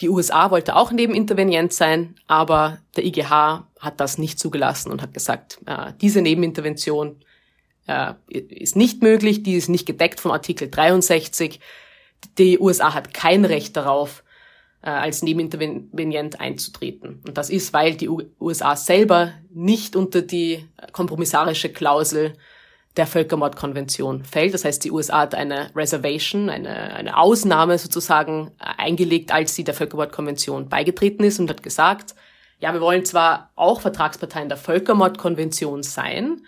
Die 0.00 0.08
USA 0.08 0.50
wollte 0.50 0.76
auch 0.76 0.92
nebenintervenient 0.92 1.72
sein, 1.72 2.16
aber 2.26 2.78
der 2.96 3.04
IGH 3.04 3.66
hat 3.80 4.00
das 4.00 4.18
nicht 4.18 4.38
zugelassen 4.38 4.90
und 4.92 5.00
hat 5.00 5.14
gesagt, 5.14 5.58
äh, 5.66 5.92
diese 6.00 6.20
Nebenintervention 6.20 7.16
äh, 7.86 8.12
ist 8.28 8.76
nicht 8.76 9.02
möglich, 9.02 9.42
die 9.42 9.54
ist 9.54 9.68
nicht 9.68 9.86
gedeckt 9.86 10.20
vom 10.20 10.32
Artikel 10.32 10.68
63. 10.68 11.60
Die 12.38 12.58
USA 12.58 12.92
hat 12.92 13.14
kein 13.14 13.44
Recht 13.44 13.76
darauf, 13.76 14.22
äh, 14.82 14.90
als 14.90 15.22
Nebenintervenient 15.22 16.40
einzutreten. 16.40 17.22
Und 17.26 17.38
das 17.38 17.48
ist, 17.48 17.72
weil 17.72 17.94
die 17.94 18.08
USA 18.08 18.76
selber 18.76 19.32
nicht 19.52 19.96
unter 19.96 20.22
die 20.22 20.68
kompromissarische 20.92 21.70
Klausel 21.70 22.34
der 22.96 23.06
Völkermordkonvention 23.06 24.24
fällt. 24.24 24.54
Das 24.54 24.64
heißt, 24.64 24.82
die 24.84 24.90
USA 24.90 25.20
hat 25.20 25.34
eine 25.34 25.70
Reservation, 25.76 26.48
eine, 26.48 26.94
eine 26.94 27.16
Ausnahme 27.16 27.78
sozusagen 27.78 28.52
eingelegt, 28.58 29.32
als 29.32 29.54
sie 29.54 29.64
der 29.64 29.74
Völkermordkonvention 29.74 30.68
beigetreten 30.68 31.24
ist 31.24 31.38
und 31.38 31.50
hat 31.50 31.62
gesagt, 31.62 32.14
ja, 32.58 32.72
wir 32.72 32.80
wollen 32.80 33.04
zwar 33.04 33.50
auch 33.54 33.82
Vertragsparteien 33.82 34.48
der 34.48 34.56
Völkermordkonvention 34.56 35.82
sein, 35.82 36.42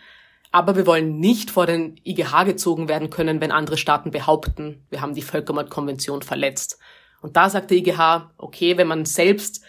aber 0.50 0.76
wir 0.76 0.86
wollen 0.86 1.18
nicht 1.18 1.50
vor 1.50 1.66
den 1.66 2.00
IGH 2.04 2.44
gezogen 2.44 2.88
werden 2.88 3.10
können, 3.10 3.42
wenn 3.42 3.52
andere 3.52 3.76
Staaten 3.76 4.10
behaupten, 4.10 4.86
wir 4.88 5.02
haben 5.02 5.14
die 5.14 5.22
Völkermordkonvention 5.22 6.22
verletzt. 6.22 6.78
Und 7.20 7.36
da 7.36 7.50
sagt 7.50 7.70
der 7.70 7.78
IGH, 7.78 8.30
okay, 8.38 8.78
wenn 8.78 8.86
man 8.86 9.04
selbst 9.04 9.62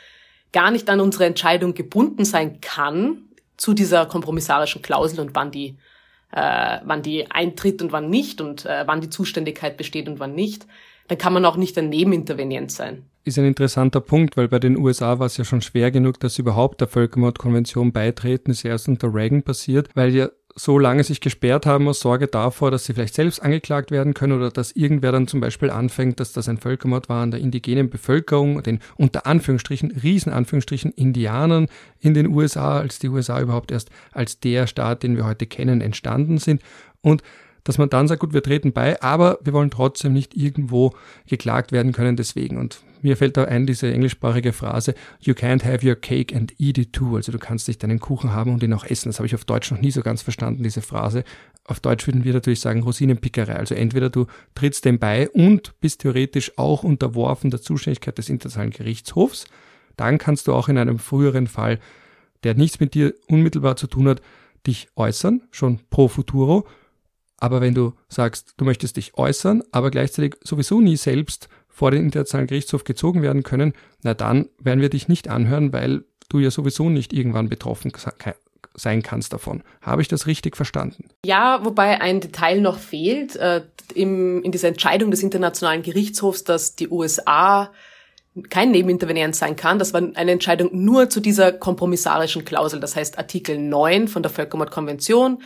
gar 0.54 0.72
nicht 0.72 0.90
an 0.90 1.02
unsere 1.02 1.26
Entscheidung 1.26 1.74
gebunden 1.74 2.24
sein 2.24 2.62
kann 2.62 3.26
zu 3.58 3.74
dieser 3.74 4.06
kompromissarischen 4.06 4.82
Klausel 4.82 5.20
und 5.20 5.36
wann 5.36 5.52
die 5.52 5.78
äh, 6.32 6.80
wann 6.84 7.02
die 7.02 7.30
eintritt 7.32 7.82
und 7.82 7.92
wann 7.92 8.10
nicht 8.10 8.42
und 8.42 8.66
äh, 8.66 8.84
wann 8.86 9.02
die 9.02 9.10
Zuständigkeit 9.10 9.78
besteht 9.78 10.08
und 10.08 10.20
wann 10.20 10.36
nicht, 10.36 10.68
dann 11.08 11.18
kann 11.18 11.34
man 11.34 11.46
auch 11.46 11.58
nicht 11.58 11.78
ein 11.78 11.90
Nebenintervenient 11.90 12.72
sein. 12.72 13.04
Ist 13.26 13.38
ein 13.38 13.46
interessanter 13.46 14.00
Punkt, 14.00 14.38
weil 14.38 14.48
bei 14.48 14.60
den 14.60 14.78
USA 14.78 15.20
war 15.20 15.26
es 15.26 15.38
ja 15.38 15.44
schon 15.44 15.62
schwer 15.62 15.92
genug, 15.92 16.20
dass 16.20 16.36
sie 16.36 16.42
überhaupt 16.42 16.82
der 16.82 16.88
Völkermordkonvention 16.88 17.92
beitreten. 17.92 18.52
Ist 18.52 18.64
erst 18.64 18.88
unter 18.88 19.14
Reagan 19.14 19.44
passiert, 19.44 19.90
weil 19.96 20.16
ja 20.16 20.30
so 20.60 20.78
lange 20.78 21.04
sich 21.06 21.22
gesperrt 21.22 21.66
haben 21.66 21.88
aus 21.88 22.02
Sorge 22.02 22.28
davor, 22.28 22.70
dass 22.70 22.84
sie 22.84 22.94
vielleicht 22.94 23.16
selbst 23.16 23.42
angeklagt 23.42 23.92
werden 23.92 24.14
können 24.14 24.34
oder 24.34 24.52
dass 24.52 24.74
irgendwer 24.74 25.14
dann 25.14 25.28
zum 25.28 25.40
Beispiel 25.40 25.70
anfängt, 25.70 26.20
dass 26.20 26.34
das 26.34 26.50
ein 26.50 26.58
Völkermord 26.58 27.08
war 27.08 27.24
an 27.24 27.32
der 27.32 27.40
indigenen 27.40 27.90
Bevölkerung, 27.90 28.62
den 28.62 28.80
unter 28.98 29.26
Anführungsstrichen, 29.26 29.92
riesen 30.04 30.34
Anführungsstrichen 30.34 30.92
Indianern 30.92 31.68
in 32.02 32.14
den 32.14 32.28
USA, 32.28 32.80
als 32.80 33.00
die 33.00 33.08
USA 33.08 33.40
überhaupt 33.40 33.72
erst 33.72 33.90
als 34.12 34.42
der 34.42 34.68
Staat, 34.68 35.04
den 35.04 35.16
wir 35.16 35.26
heute 35.26 35.48
kennen, 35.48 35.80
entstanden 35.80 36.40
sind. 36.40 36.62
Und 37.02 37.24
dass 37.64 37.78
man 37.78 37.90
dann 37.90 38.10
sagt, 38.10 38.20
gut, 38.20 38.34
wir 38.34 38.44
treten 38.44 38.74
bei, 38.74 39.02
aber 39.02 39.40
wir 39.42 39.54
wollen 39.54 39.72
trotzdem 39.72 40.12
nicht 40.12 40.36
irgendwo 40.36 40.94
geklagt 41.28 41.72
werden 41.72 41.94
können 41.94 42.18
deswegen. 42.18 42.58
Und 42.58 42.82
mir 43.02 43.18
fällt 43.18 43.38
da 43.38 43.46
ein 43.46 43.66
diese 43.66 43.92
englischsprachige 43.92 44.54
Phrase, 44.54 44.94
you 45.20 45.34
can't 45.34 45.64
have 45.64 45.88
your 45.88 45.96
cake 45.96 46.36
and 46.36 46.54
eat 46.60 46.78
it 46.78 46.94
too. 46.94 47.16
Also 47.16 47.32
du 47.32 47.40
kannst 47.40 47.68
nicht 47.68 47.82
deinen 47.84 48.00
Kuchen 48.00 48.34
haben 48.34 48.54
und 48.54 48.64
ihn 48.64 48.74
auch 48.74 48.86
essen. 48.86 49.10
Das 49.10 49.20
habe 49.20 49.28
ich 49.28 49.36
auf 49.36 49.46
Deutsch 49.46 49.72
noch 49.72 49.82
nie 49.82 49.92
so 49.92 50.02
ganz 50.02 50.22
verstanden, 50.22 50.64
diese 50.64 50.82
Phrase. 50.82 51.24
Auf 51.66 51.80
Deutsch 51.80 52.08
würden 52.08 52.24
wir 52.24 52.34
natürlich 52.34 52.62
sagen 52.62 52.84
Rosinenpickerei. 52.84 53.56
Also 53.56 53.76
entweder 53.76 54.10
du 54.10 54.28
trittst 54.56 54.86
dem 54.86 55.00
bei 55.00 55.30
und 55.30 55.80
bist 55.82 56.02
theoretisch 56.02 56.58
auch 56.58 56.84
unterworfen 56.84 57.52
der 57.52 57.62
Zuständigkeit 57.62 58.18
des 58.18 58.30
Internationalen 58.30 58.72
Gerichtshofs, 58.72 59.46
dann 59.96 60.18
kannst 60.18 60.48
du 60.48 60.54
auch 60.54 60.70
in 60.70 60.78
einem 60.78 60.98
früheren 60.98 61.48
Fall, 61.48 61.80
der 62.44 62.56
nichts 62.56 62.80
mit 62.80 62.94
dir 62.94 63.14
unmittelbar 63.28 63.76
zu 63.76 63.88
tun 63.88 64.08
hat, 64.08 64.22
dich 64.66 64.88
äußern, 64.96 65.42
schon 65.52 65.80
pro 65.90 66.08
futuro. 66.08 66.68
Aber 67.38 67.62
wenn 67.62 67.74
du 67.74 67.94
sagst, 68.08 68.54
du 68.58 68.66
möchtest 68.66 68.98
dich 68.98 69.16
äußern, 69.16 69.64
aber 69.72 69.92
gleichzeitig 69.92 70.36
sowieso 70.44 70.82
nie 70.82 70.98
selbst 70.98 71.50
vor 71.80 71.92
den 71.92 72.04
Internationalen 72.04 72.48
Gerichtshof 72.48 72.84
gezogen 72.84 73.22
werden 73.22 73.44
können, 73.44 73.72
na 74.04 74.14
dann 74.14 74.50
werden 74.60 74.82
wir 74.82 74.90
dich 74.90 75.08
nicht 75.08 75.30
anhören, 75.30 75.72
weil 75.72 76.04
du 76.28 76.40
ja 76.40 76.52
sowieso 76.52 76.90
nicht 76.90 77.14
irgendwann 77.14 77.48
betroffen 77.48 77.94
sein 78.76 79.02
kannst 79.02 79.32
davon. 79.32 79.64
Habe 79.82 80.02
ich 80.02 80.10
das 80.10 80.28
richtig 80.28 80.58
verstanden? 80.58 81.06
Ja, 81.26 81.64
wobei 81.64 82.02
ein 82.02 82.20
Detail 82.20 82.60
noch 82.60 82.78
fehlt 82.78 83.38
äh, 83.38 83.62
im, 83.96 84.44
in 84.44 84.52
dieser 84.52 84.68
Entscheidung 84.68 85.10
des 85.10 85.24
Internationalen 85.24 85.82
Gerichtshofs, 85.82 86.44
dass 86.44 86.76
die 86.76 86.90
USA 86.90 87.72
kein 88.50 88.72
Nebenintervenient 88.72 89.38
sein 89.38 89.56
kann. 89.56 89.80
Das 89.80 89.94
war 89.94 90.02
eine 90.02 90.32
Entscheidung 90.32 90.72
nur 90.74 91.10
zu 91.10 91.22
dieser 91.22 91.54
kompromissarischen 91.54 92.44
Klausel. 92.44 92.82
Das 92.82 92.98
heißt, 92.98 93.18
Artikel 93.18 93.58
9 93.58 94.10
von 94.10 94.22
der 94.22 94.32
Völkermordkonvention 94.32 95.42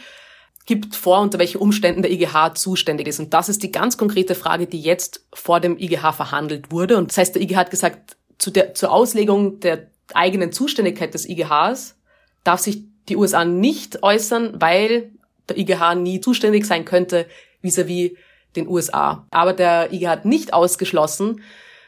gibt 0.65 0.95
vor, 0.95 1.19
unter 1.21 1.39
welchen 1.39 1.57
Umständen 1.57 2.01
der 2.01 2.11
IGH 2.11 2.55
zuständig 2.55 3.07
ist. 3.07 3.19
Und 3.19 3.33
das 3.33 3.49
ist 3.49 3.63
die 3.63 3.71
ganz 3.71 3.97
konkrete 3.97 4.35
Frage, 4.35 4.67
die 4.67 4.79
jetzt 4.79 5.25
vor 5.33 5.59
dem 5.59 5.77
IGH 5.77 6.13
verhandelt 6.13 6.71
wurde. 6.71 6.97
Und 6.97 7.11
das 7.11 7.17
heißt, 7.17 7.35
der 7.35 7.41
IGH 7.41 7.57
hat 7.57 7.71
gesagt, 7.71 8.15
zu 8.37 8.51
der, 8.51 8.73
zur 8.73 8.91
Auslegung 8.91 9.59
der 9.59 9.87
eigenen 10.13 10.51
Zuständigkeit 10.51 11.13
des 11.13 11.27
IGHs 11.27 11.95
darf 12.43 12.59
sich 12.59 12.83
die 13.09 13.17
USA 13.17 13.45
nicht 13.45 14.03
äußern, 14.03 14.61
weil 14.61 15.11
der 15.49 15.57
IGH 15.57 15.95
nie 15.95 16.21
zuständig 16.21 16.65
sein 16.65 16.85
könnte 16.85 17.25
vis-à-vis 17.61 18.11
-vis 18.11 18.17
den 18.55 18.67
USA. 18.67 19.25
Aber 19.31 19.53
der 19.53 19.91
IGH 19.91 20.09
hat 20.09 20.25
nicht 20.25 20.53
ausgeschlossen, 20.53 21.41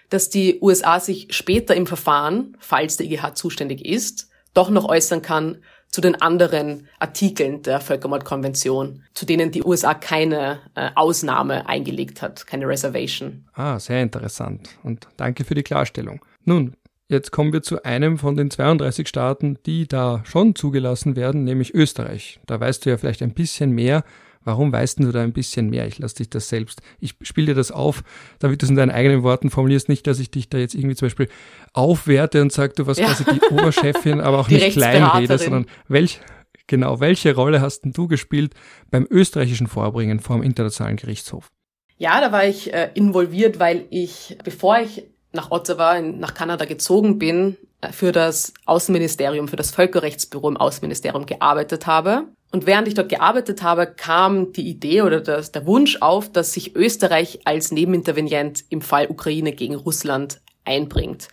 dass 0.09 0.29
die 0.29 0.59
USA 0.61 0.99
sich 0.99 1.27
später 1.31 1.75
im 1.75 1.87
Verfahren, 1.87 2.57
falls 2.59 2.97
der 2.97 3.05
IGH 3.05 3.35
zuständig 3.35 3.85
ist, 3.85 4.29
doch 4.53 4.69
noch 4.69 4.85
äußern 4.85 5.21
kann 5.21 5.57
zu 5.89 6.01
den 6.01 6.21
anderen 6.21 6.87
Artikeln 6.99 7.61
der 7.63 7.79
Völkermordkonvention, 7.79 9.03
zu 9.13 9.25
denen 9.25 9.51
die 9.51 9.63
USA 9.63 9.93
keine 9.93 10.59
äh, 10.75 10.89
Ausnahme 10.95 11.67
eingelegt 11.67 12.21
hat, 12.21 12.45
keine 12.47 12.67
Reservation. 12.67 13.45
Ah, 13.53 13.79
sehr 13.79 14.01
interessant. 14.01 14.69
Und 14.83 15.07
danke 15.17 15.45
für 15.45 15.55
die 15.55 15.63
Klarstellung. 15.63 16.23
Nun, 16.43 16.75
Jetzt 17.07 17.31
kommen 17.31 17.53
wir 17.53 17.61
zu 17.61 17.83
einem 17.83 18.17
von 18.17 18.35
den 18.35 18.49
32 18.49 19.07
Staaten, 19.07 19.59
die 19.67 19.87
da 19.87 20.23
schon 20.25 20.55
zugelassen 20.55 21.15
werden, 21.15 21.43
nämlich 21.43 21.75
Österreich. 21.75 22.39
Da 22.47 22.59
weißt 22.59 22.83
du 22.83 22.89
ja 22.89 22.97
vielleicht 22.97 23.21
ein 23.21 23.35
bisschen 23.35 23.69
mehr. 23.69 24.03
Warum 24.45 24.71
weißt 24.71 24.99
du 24.99 25.11
da 25.11 25.21
ein 25.21 25.33
bisschen 25.33 25.69
mehr? 25.69 25.87
Ich 25.87 25.99
lasse 25.99 26.15
dich 26.15 26.29
das 26.29 26.47
selbst. 26.47 26.81
Ich 26.99 27.15
spiele 27.23 27.47
dir 27.47 27.55
das 27.55 27.71
auf, 27.71 28.03
damit 28.39 28.61
du 28.61 28.65
es 28.65 28.69
in 28.69 28.75
deinen 28.75 28.91
eigenen 28.91 29.23
Worten 29.23 29.49
formulierst. 29.49 29.89
Nicht, 29.89 30.07
dass 30.07 30.19
ich 30.19 30.31
dich 30.31 30.49
da 30.49 30.59
jetzt 30.59 30.75
irgendwie 30.75 30.95
zum 30.95 31.07
Beispiel 31.07 31.29
aufwerte 31.73 32.41
und 32.41 32.51
sage, 32.51 32.73
du 32.75 32.85
warst 32.87 32.99
ja. 32.99 33.07
quasi 33.07 33.25
die 33.25 33.41
Oberchefin, 33.53 34.21
aber 34.21 34.39
auch 34.39 34.49
nicht 34.49 34.71
kleinrede, 34.71 35.37
sondern 35.37 35.65
welch, 35.87 36.21
genau, 36.67 36.99
welche 36.99 37.35
Rolle 37.35 37.59
hast 37.59 37.81
denn 37.81 37.91
du 37.91 38.07
gespielt 38.07 38.53
beim 38.91 39.07
österreichischen 39.09 39.67
Vorbringen 39.67 40.19
vor 40.19 40.37
dem 40.37 40.43
Internationalen 40.43 40.97
Gerichtshof? 40.97 41.51
Ja, 41.97 42.21
da 42.21 42.31
war 42.31 42.45
ich 42.45 42.73
äh, 42.73 42.91
involviert, 42.93 43.59
weil 43.59 43.85
ich, 43.89 44.37
bevor 44.43 44.79
ich 44.79 45.05
nach 45.31 45.51
Ottawa, 45.51 45.95
in, 45.95 46.19
nach 46.19 46.33
Kanada 46.33 46.65
gezogen 46.65 47.17
bin, 47.17 47.57
äh, 47.81 47.91
für 47.91 48.11
das 48.11 48.53
Außenministerium, 48.65 49.47
für 49.47 49.55
das 49.55 49.71
Völkerrechtsbüro 49.71 50.49
im 50.49 50.57
Außenministerium 50.57 51.25
gearbeitet 51.25 51.87
habe. 51.87 52.27
Und 52.51 52.65
während 52.65 52.87
ich 52.87 52.93
dort 52.93 53.09
gearbeitet 53.09 53.63
habe, 53.63 53.85
kam 53.85 54.53
die 54.53 54.67
Idee 54.69 55.01
oder 55.01 55.19
das, 55.19 55.51
der 55.51 55.65
Wunsch 55.65 55.97
auf, 56.01 56.31
dass 56.31 56.53
sich 56.53 56.75
Österreich 56.75 57.39
als 57.45 57.71
Nebenintervenient 57.71 58.63
im 58.69 58.81
Fall 58.81 59.07
Ukraine 59.07 59.51
gegen 59.51 59.75
Russland 59.75 60.41
einbringt. 60.63 61.27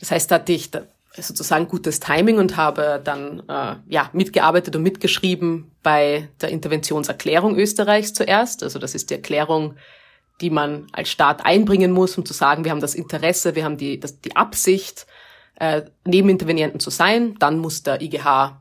Das 0.00 0.10
heißt, 0.10 0.30
da 0.30 0.36
hatte 0.36 0.52
ich 0.52 0.70
sozusagen 1.16 1.68
gutes 1.68 2.00
Timing 2.00 2.38
und 2.38 2.56
habe 2.56 3.00
dann 3.02 3.42
äh, 3.48 3.76
ja 3.88 4.10
mitgearbeitet 4.12 4.74
und 4.76 4.82
mitgeschrieben 4.82 5.70
bei 5.82 6.28
der 6.40 6.50
Interventionserklärung 6.50 7.56
Österreichs 7.56 8.12
zuerst. 8.12 8.62
Also 8.62 8.78
das 8.78 8.94
ist 8.94 9.10
die 9.10 9.14
Erklärung 9.14 9.76
die 10.40 10.50
man 10.50 10.86
als 10.92 11.08
Staat 11.08 11.44
einbringen 11.44 11.92
muss, 11.92 12.16
um 12.18 12.24
zu 12.24 12.34
sagen, 12.34 12.64
wir 12.64 12.70
haben 12.70 12.80
das 12.80 12.94
Interesse, 12.94 13.54
wir 13.54 13.64
haben 13.64 13.78
die, 13.78 13.98
das, 13.98 14.20
die 14.20 14.36
Absicht, 14.36 15.06
äh, 15.58 15.82
Nebenintervenienten 16.04 16.80
zu 16.80 16.90
sein. 16.90 17.36
Dann 17.38 17.58
muss 17.58 17.82
der 17.82 18.02
IGH 18.02 18.60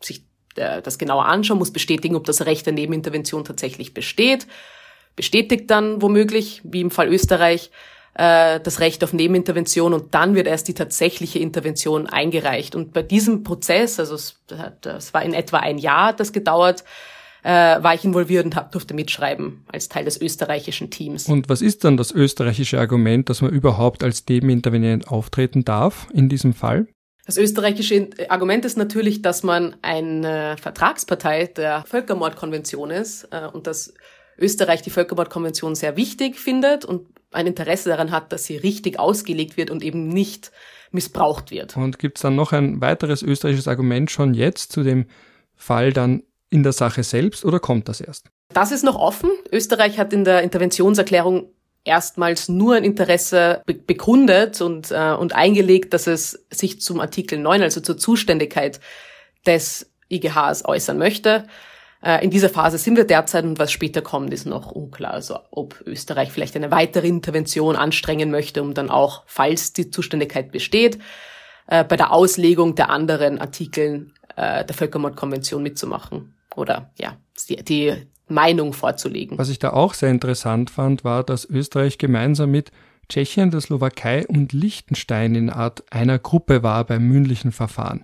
sich 0.00 0.24
das 0.54 0.98
genauer 0.98 1.26
anschauen, 1.26 1.58
muss 1.58 1.72
bestätigen, 1.72 2.16
ob 2.16 2.24
das 2.24 2.44
Recht 2.46 2.66
der 2.66 2.72
Nebenintervention 2.72 3.44
tatsächlich 3.44 3.94
besteht. 3.94 4.46
Bestätigt 5.16 5.70
dann 5.70 6.00
womöglich, 6.00 6.60
wie 6.64 6.80
im 6.80 6.90
Fall 6.90 7.08
Österreich, 7.08 7.70
äh, 8.14 8.60
das 8.60 8.80
Recht 8.80 9.02
auf 9.04 9.12
Nebenintervention 9.12 9.94
und 9.94 10.14
dann 10.14 10.34
wird 10.34 10.46
erst 10.46 10.68
die 10.68 10.74
tatsächliche 10.74 11.38
Intervention 11.38 12.06
eingereicht. 12.06 12.74
Und 12.74 12.92
bei 12.92 13.02
diesem 13.02 13.42
Prozess, 13.42 13.98
also 13.98 14.14
es, 14.14 14.40
das 14.80 15.14
war 15.14 15.22
in 15.22 15.34
etwa 15.34 15.58
ein 15.58 15.78
Jahr, 15.78 16.12
das 16.12 16.32
gedauert, 16.32 16.84
äh, 17.42 17.48
war 17.50 17.94
ich 17.94 18.04
involviert 18.04 18.44
und 18.44 18.56
durfte 18.70 18.94
mitschreiben 18.94 19.64
als 19.72 19.88
Teil 19.88 20.04
des 20.04 20.20
österreichischen 20.20 20.90
Teams. 20.90 21.28
Und 21.28 21.48
was 21.48 21.62
ist 21.62 21.84
dann 21.84 21.96
das 21.96 22.12
österreichische 22.12 22.78
Argument, 22.78 23.28
dass 23.28 23.42
man 23.42 23.50
überhaupt 23.50 24.04
als 24.04 24.24
Nebenintervenient 24.28 25.08
auftreten 25.08 25.64
darf 25.64 26.06
in 26.12 26.28
diesem 26.28 26.52
Fall? 26.52 26.86
Das 27.24 27.36
österreichische 27.36 28.10
Argument 28.28 28.64
ist 28.64 28.76
natürlich, 28.76 29.22
dass 29.22 29.42
man 29.42 29.76
eine 29.80 30.56
Vertragspartei 30.60 31.46
der 31.46 31.84
Völkermordkonvention 31.86 32.90
ist 32.90 33.28
äh, 33.30 33.46
und 33.46 33.66
dass 33.66 33.94
Österreich 34.38 34.82
die 34.82 34.90
Völkermordkonvention 34.90 35.74
sehr 35.74 35.96
wichtig 35.96 36.38
findet 36.38 36.84
und 36.84 37.06
ein 37.30 37.46
Interesse 37.46 37.88
daran 37.88 38.10
hat, 38.10 38.32
dass 38.32 38.44
sie 38.44 38.56
richtig 38.56 38.98
ausgelegt 38.98 39.56
wird 39.56 39.70
und 39.70 39.82
eben 39.82 40.08
nicht 40.08 40.50
missbraucht 40.90 41.50
wird. 41.50 41.76
Und 41.76 41.98
gibt 41.98 42.18
es 42.18 42.22
dann 42.22 42.36
noch 42.36 42.52
ein 42.52 42.80
weiteres 42.80 43.22
österreichisches 43.22 43.68
Argument 43.68 44.10
schon 44.10 44.34
jetzt 44.34 44.72
zu 44.72 44.82
dem 44.82 45.06
Fall 45.54 45.92
dann 45.92 46.24
in 46.50 46.62
der 46.62 46.72
Sache 46.72 47.02
selbst 47.02 47.44
oder 47.44 47.60
kommt 47.60 47.88
das 47.88 48.00
erst? 48.00 48.30
Das 48.52 48.72
ist 48.72 48.84
noch 48.84 48.96
offen. 48.96 49.30
Österreich 49.50 49.98
hat 49.98 50.12
in 50.12 50.24
der 50.24 50.42
Interventionserklärung 50.42 51.50
erstmals 51.84 52.48
nur 52.48 52.76
ein 52.76 52.84
Interesse 52.84 53.62
be 53.66 53.74
begründet 53.74 54.60
und, 54.60 54.90
äh, 54.90 55.12
und 55.12 55.34
eingelegt, 55.34 55.94
dass 55.94 56.06
es 56.06 56.44
sich 56.50 56.80
zum 56.80 57.00
Artikel 57.00 57.38
9, 57.38 57.62
also 57.62 57.80
zur 57.80 57.98
Zuständigkeit 57.98 58.80
des 59.46 59.90
IGHs 60.08 60.64
äußern 60.64 60.98
möchte. 60.98 61.46
Äh, 62.02 62.24
in 62.24 62.30
dieser 62.30 62.48
Phase 62.48 62.78
sind 62.78 62.96
wir 62.96 63.04
derzeit 63.04 63.44
und 63.44 63.58
was 63.58 63.72
später 63.72 64.02
kommt, 64.02 64.32
ist 64.32 64.46
noch 64.46 64.70
unklar. 64.70 65.14
Also 65.14 65.38
ob 65.50 65.80
Österreich 65.86 66.30
vielleicht 66.30 66.56
eine 66.56 66.70
weitere 66.70 67.08
Intervention 67.08 67.76
anstrengen 67.76 68.30
möchte, 68.30 68.62
um 68.62 68.74
dann 68.74 68.90
auch, 68.90 69.24
falls 69.26 69.72
die 69.72 69.90
Zuständigkeit 69.90 70.52
besteht, 70.52 70.98
äh, 71.66 71.84
bei 71.84 71.96
der 71.96 72.12
Auslegung 72.12 72.74
der 72.74 72.90
anderen 72.90 73.38
Artikeln 73.38 74.14
äh, 74.36 74.64
der 74.64 74.74
Völkermordkonvention 74.74 75.62
mitzumachen 75.62 76.34
oder 76.54 76.90
ja, 76.98 77.16
die, 77.48 77.56
die 77.56 78.06
Meinung 78.32 78.72
vorzulegen. 78.72 79.38
Was 79.38 79.48
ich 79.48 79.58
da 79.58 79.70
auch 79.70 79.94
sehr 79.94 80.10
interessant 80.10 80.70
fand, 80.70 81.04
war, 81.04 81.22
dass 81.22 81.44
Österreich 81.44 81.98
gemeinsam 81.98 82.50
mit 82.50 82.72
Tschechien, 83.08 83.50
der 83.50 83.60
Slowakei 83.60 84.26
und 84.26 84.52
Liechtenstein 84.52 85.34
in 85.34 85.50
Art 85.50 85.84
einer 85.90 86.18
Gruppe 86.18 86.62
war 86.62 86.84
beim 86.84 87.06
mündlichen 87.06 87.52
Verfahren. 87.52 88.02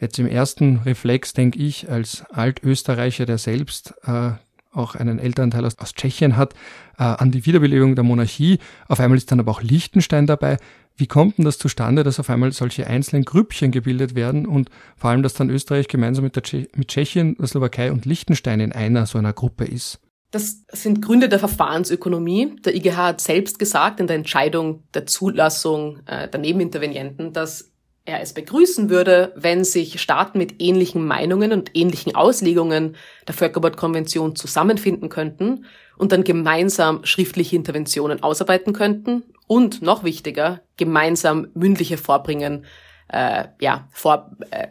Jetzt 0.00 0.18
im 0.18 0.26
ersten 0.26 0.78
Reflex 0.78 1.34
denke 1.34 1.58
ich 1.58 1.90
als 1.90 2.24
Altösterreicher, 2.30 3.26
der 3.26 3.38
selbst 3.38 3.94
äh, 4.04 4.32
auch 4.72 4.94
einen 4.94 5.18
Elternteil 5.18 5.64
aus, 5.64 5.78
aus 5.78 5.94
Tschechien 5.94 6.36
hat, 6.36 6.54
äh, 6.98 7.02
an 7.02 7.30
die 7.30 7.44
Wiederbelebung 7.44 7.94
der 7.94 8.04
Monarchie. 8.04 8.58
Auf 8.88 9.00
einmal 9.00 9.18
ist 9.18 9.30
dann 9.30 9.40
aber 9.40 9.50
auch 9.50 9.62
Liechtenstein 9.62 10.26
dabei. 10.26 10.58
Wie 11.00 11.06
kommt 11.06 11.38
denn 11.38 11.46
das 11.46 11.56
zustande, 11.56 12.04
dass 12.04 12.20
auf 12.20 12.28
einmal 12.28 12.52
solche 12.52 12.86
einzelnen 12.86 13.24
Grüppchen 13.24 13.70
gebildet 13.70 14.14
werden 14.14 14.46
und 14.46 14.68
vor 14.96 15.08
allem, 15.08 15.22
dass 15.22 15.32
dann 15.32 15.48
Österreich 15.48 15.88
gemeinsam 15.88 16.24
mit, 16.24 16.36
der 16.36 16.42
Tsche 16.42 16.68
mit 16.76 16.88
Tschechien, 16.88 17.36
der 17.38 17.46
Slowakei 17.46 17.90
und 17.90 18.04
Liechtenstein 18.04 18.60
in 18.60 18.72
einer 18.72 19.06
so 19.06 19.16
einer 19.16 19.32
Gruppe 19.32 19.64
ist? 19.64 19.98
Das 20.30 20.62
sind 20.70 21.00
Gründe 21.00 21.30
der 21.30 21.38
Verfahrensökonomie. 21.38 22.54
Der 22.66 22.74
IGH 22.76 22.96
hat 22.98 23.20
selbst 23.22 23.58
gesagt 23.58 23.98
in 23.98 24.08
der 24.08 24.16
Entscheidung 24.16 24.82
der 24.92 25.06
Zulassung 25.06 26.00
äh, 26.04 26.28
der 26.28 26.38
Nebenintervenienten, 26.38 27.32
dass 27.32 27.72
er 28.04 28.20
es 28.20 28.34
begrüßen 28.34 28.90
würde, 28.90 29.32
wenn 29.36 29.64
sich 29.64 30.02
Staaten 30.02 30.36
mit 30.36 30.60
ähnlichen 30.60 31.06
Meinungen 31.06 31.52
und 31.52 31.70
ähnlichen 31.74 32.14
Auslegungen 32.14 32.96
der 33.26 33.34
Völkerbordkonvention 33.34 34.36
zusammenfinden 34.36 35.08
könnten 35.08 35.64
und 36.00 36.12
dann 36.12 36.24
gemeinsam 36.24 37.04
schriftliche 37.04 37.56
Interventionen 37.56 38.22
ausarbeiten 38.22 38.72
könnten 38.72 39.22
und 39.46 39.82
noch 39.82 40.02
wichtiger, 40.02 40.62
gemeinsam 40.78 41.48
mündliche 41.52 41.98
Vorbringen 41.98 42.64
äh, 43.08 43.48
ja, 43.60 43.86
vor, 43.92 44.34
äh, 44.50 44.68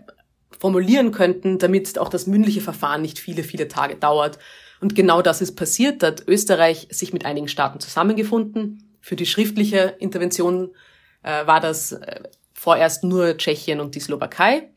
formulieren 0.57 1.11
könnten, 1.11 1.59
damit 1.59 1.99
auch 1.99 2.09
das 2.09 2.25
mündliche 2.25 2.61
Verfahren 2.61 3.03
nicht 3.03 3.19
viele, 3.19 3.43
viele 3.43 3.67
Tage 3.67 3.95
dauert. 3.95 4.39
Und 4.81 4.95
genau 4.95 5.21
das 5.21 5.39
ist 5.41 5.55
passiert. 5.55 6.01
Da 6.01 6.07
hat 6.07 6.27
Österreich 6.27 6.87
sich 6.89 7.13
mit 7.13 7.25
einigen 7.25 7.47
Staaten 7.47 7.79
zusammengefunden. 7.79 8.97
Für 8.99 9.15
die 9.15 9.27
schriftliche 9.27 9.97
Intervention 9.99 10.71
äh, 11.21 11.45
war 11.45 11.59
das 11.59 11.91
äh, 11.91 12.23
vorerst 12.53 13.03
nur 13.03 13.37
Tschechien 13.37 13.81
und 13.81 13.93
die 13.93 13.99
Slowakei. 13.99 14.71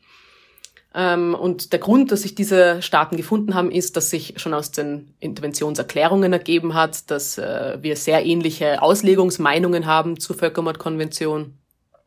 Ähm, 0.95 1.33
und 1.33 1.73
der 1.73 1.79
Grund, 1.79 2.11
dass 2.11 2.21
sich 2.21 2.35
diese 2.35 2.81
Staaten 2.81 3.17
gefunden 3.17 3.55
haben, 3.55 3.71
ist, 3.71 3.97
dass 3.97 4.09
sich 4.09 4.35
schon 4.37 4.53
aus 4.53 4.71
den 4.71 5.15
Interventionserklärungen 5.19 6.31
ergeben 6.31 6.75
hat, 6.75 7.09
dass 7.09 7.37
äh, 7.37 7.77
wir 7.81 7.95
sehr 7.95 8.25
ähnliche 8.25 8.81
Auslegungsmeinungen 8.81 9.85
haben 9.85 10.19
zur 10.19 10.35
Völkermordkonvention 10.35 11.57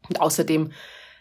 Und 0.08 0.20
außerdem 0.20 0.70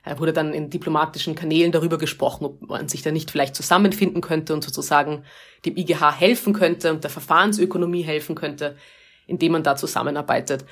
äh, 0.04 0.20
wurde 0.20 0.34
dann 0.34 0.54
in 0.54 0.70
diplomatischen 0.70 1.34
Kanälen 1.34 1.72
darüber 1.72 1.98
gesprochen, 1.98 2.46
ob 2.46 2.62
man 2.62 2.88
sich 2.88 3.02
da 3.02 3.12
nicht 3.12 3.32
vielleicht 3.32 3.56
zusammenfinden 3.56 4.22
könnte 4.22 4.54
und 4.54 4.64
sozusagen 4.64 5.24
dem 5.66 5.76
IGH 5.76 6.12
helfen 6.12 6.54
könnte 6.54 6.92
und 6.92 7.04
der 7.04 7.12
Verfahrensökonomie 7.12 8.04
helfen 8.04 8.36
könnte, 8.36 8.78
indem 9.26 9.54
man 9.54 9.64
da 9.64 9.76
zusammenarbeitet. 9.76 10.66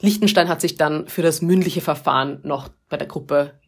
Liechtenstein 0.00 0.48
hat 0.48 0.62
sich 0.62 0.76
dann 0.76 1.06
für 1.08 1.22
das 1.22 1.42
mündliche 1.42 1.82
Verfahren 1.82 2.40
noch 2.42 2.70
bei 2.88 2.96
der 2.96 3.06
Gruppe 3.06 3.60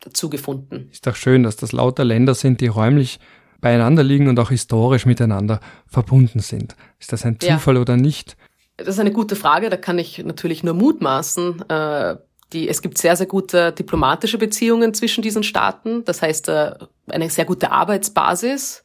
dazu 0.00 0.30
gefunden. 0.30 0.88
Ist 0.92 1.06
doch 1.06 1.16
schön, 1.16 1.42
dass 1.42 1.56
das 1.56 1.72
lauter 1.72 2.04
Länder 2.04 2.34
sind, 2.34 2.60
die 2.60 2.68
räumlich 2.68 3.18
beieinander 3.60 4.02
liegen 4.02 4.28
und 4.28 4.38
auch 4.38 4.50
historisch 4.50 5.06
miteinander 5.06 5.60
verbunden 5.86 6.40
sind. 6.40 6.76
Ist 7.00 7.12
das 7.12 7.24
ein 7.24 7.40
Zufall 7.40 7.74
ja. 7.74 7.80
oder 7.80 7.96
nicht? 7.96 8.36
Das 8.76 8.88
ist 8.88 9.00
eine 9.00 9.12
gute 9.12 9.34
Frage, 9.34 9.70
da 9.70 9.76
kann 9.76 9.98
ich 9.98 10.18
natürlich 10.24 10.62
nur 10.62 10.74
mutmaßen. 10.74 11.68
Äh, 11.68 12.16
die, 12.52 12.68
es 12.68 12.80
gibt 12.80 12.96
sehr, 12.98 13.16
sehr 13.16 13.26
gute 13.26 13.72
diplomatische 13.72 14.38
Beziehungen 14.38 14.94
zwischen 14.94 15.22
diesen 15.22 15.42
Staaten. 15.42 16.04
Das 16.04 16.22
heißt, 16.22 16.48
äh, 16.48 16.74
eine 17.08 17.28
sehr 17.28 17.44
gute 17.44 17.72
Arbeitsbasis, 17.72 18.84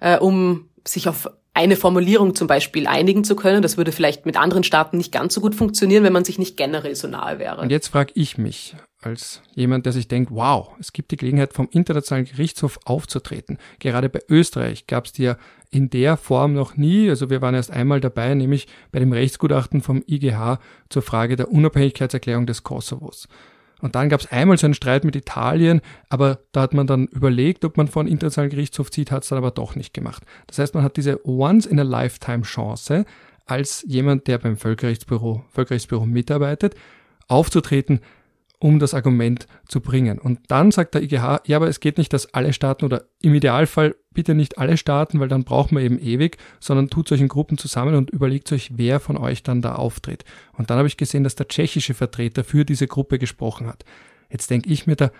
äh, 0.00 0.18
um 0.18 0.70
sich 0.86 1.08
auf 1.08 1.30
eine 1.54 1.76
Formulierung 1.76 2.34
zum 2.34 2.46
Beispiel 2.46 2.86
einigen 2.86 3.24
zu 3.24 3.36
können. 3.36 3.62
Das 3.62 3.76
würde 3.76 3.92
vielleicht 3.92 4.26
mit 4.26 4.36
anderen 4.36 4.64
Staaten 4.64 4.96
nicht 4.96 5.12
ganz 5.12 5.34
so 5.34 5.40
gut 5.40 5.54
funktionieren, 5.54 6.04
wenn 6.04 6.12
man 6.12 6.24
sich 6.24 6.38
nicht 6.38 6.56
generell 6.56 6.94
so 6.94 7.08
nahe 7.08 7.38
wäre. 7.38 7.60
Und 7.60 7.70
jetzt 7.70 7.88
frage 7.88 8.12
ich 8.14 8.38
mich, 8.38 8.76
als 9.00 9.42
jemand, 9.54 9.86
der 9.86 9.92
sich 9.92 10.08
denkt, 10.08 10.30
wow, 10.32 10.70
es 10.80 10.92
gibt 10.92 11.12
die 11.12 11.16
Gelegenheit, 11.16 11.52
vom 11.52 11.68
Internationalen 11.70 12.26
Gerichtshof 12.26 12.80
aufzutreten. 12.84 13.58
Gerade 13.78 14.08
bei 14.08 14.20
Österreich 14.28 14.86
gab 14.86 15.06
es 15.06 15.12
die 15.12 15.22
ja 15.24 15.36
in 15.70 15.88
der 15.90 16.16
Form 16.16 16.52
noch 16.52 16.76
nie. 16.76 17.08
Also 17.08 17.30
wir 17.30 17.40
waren 17.40 17.54
erst 17.54 17.70
einmal 17.70 18.00
dabei, 18.00 18.34
nämlich 18.34 18.66
bei 18.90 18.98
dem 18.98 19.12
Rechtsgutachten 19.12 19.82
vom 19.82 20.02
IGH 20.06 20.58
zur 20.88 21.02
Frage 21.02 21.36
der 21.36 21.52
Unabhängigkeitserklärung 21.52 22.46
des 22.46 22.64
Kosovos. 22.64 23.28
Und 23.80 23.94
dann 23.94 24.08
gab 24.08 24.20
es 24.20 24.32
einmal 24.32 24.58
so 24.58 24.66
einen 24.66 24.74
Streit 24.74 25.04
mit 25.04 25.14
Italien, 25.14 25.80
aber 26.08 26.40
da 26.50 26.62
hat 26.62 26.74
man 26.74 26.88
dann 26.88 27.06
überlegt, 27.06 27.64
ob 27.64 27.76
man 27.76 27.86
vor 27.86 28.00
einen 28.00 28.10
internationalen 28.10 28.50
Gerichtshof 28.50 28.90
zieht, 28.90 29.12
hat 29.12 29.22
es 29.22 29.28
dann 29.28 29.38
aber 29.38 29.52
doch 29.52 29.76
nicht 29.76 29.94
gemacht. 29.94 30.24
Das 30.48 30.58
heißt, 30.58 30.74
man 30.74 30.82
hat 30.82 30.96
diese 30.96 31.24
Once-in-a-Lifetime-Chance, 31.24 33.04
als 33.46 33.84
jemand, 33.86 34.26
der 34.26 34.38
beim 34.38 34.56
Völkerrechtsbüro, 34.56 35.44
Völkerrechtsbüro 35.50 36.06
mitarbeitet, 36.06 36.74
aufzutreten, 37.28 38.00
um 38.60 38.78
das 38.78 38.94
Argument 38.94 39.46
zu 39.68 39.80
bringen. 39.80 40.18
Und 40.18 40.40
dann 40.48 40.70
sagt 40.70 40.94
der 40.94 41.02
IGH, 41.02 41.42
ja, 41.46 41.56
aber 41.56 41.68
es 41.68 41.80
geht 41.80 41.98
nicht, 41.98 42.12
dass 42.12 42.34
alle 42.34 42.52
Staaten 42.52 42.84
oder 42.84 43.04
im 43.22 43.34
Idealfall 43.34 43.94
bitte 44.12 44.34
nicht 44.34 44.58
alle 44.58 44.76
Staaten, 44.76 45.20
weil 45.20 45.28
dann 45.28 45.44
braucht 45.44 45.70
man 45.70 45.82
eben 45.82 45.98
ewig, 45.98 46.38
sondern 46.58 46.90
tut 46.90 47.08
solchen 47.08 47.28
Gruppen 47.28 47.56
zusammen 47.56 47.94
und 47.94 48.10
überlegt 48.10 48.50
euch, 48.52 48.72
wer 48.76 48.98
von 48.98 49.16
euch 49.16 49.44
dann 49.44 49.62
da 49.62 49.76
auftritt. 49.76 50.24
Und 50.54 50.70
dann 50.70 50.78
habe 50.78 50.88
ich 50.88 50.96
gesehen, 50.96 51.22
dass 51.22 51.36
der 51.36 51.46
tschechische 51.46 51.94
Vertreter 51.94 52.42
für 52.42 52.64
diese 52.64 52.88
Gruppe 52.88 53.18
gesprochen 53.18 53.68
hat. 53.68 53.84
Jetzt 54.28 54.50
denke 54.50 54.70
ich 54.70 54.86
mir 54.86 54.96
da, 54.96 55.12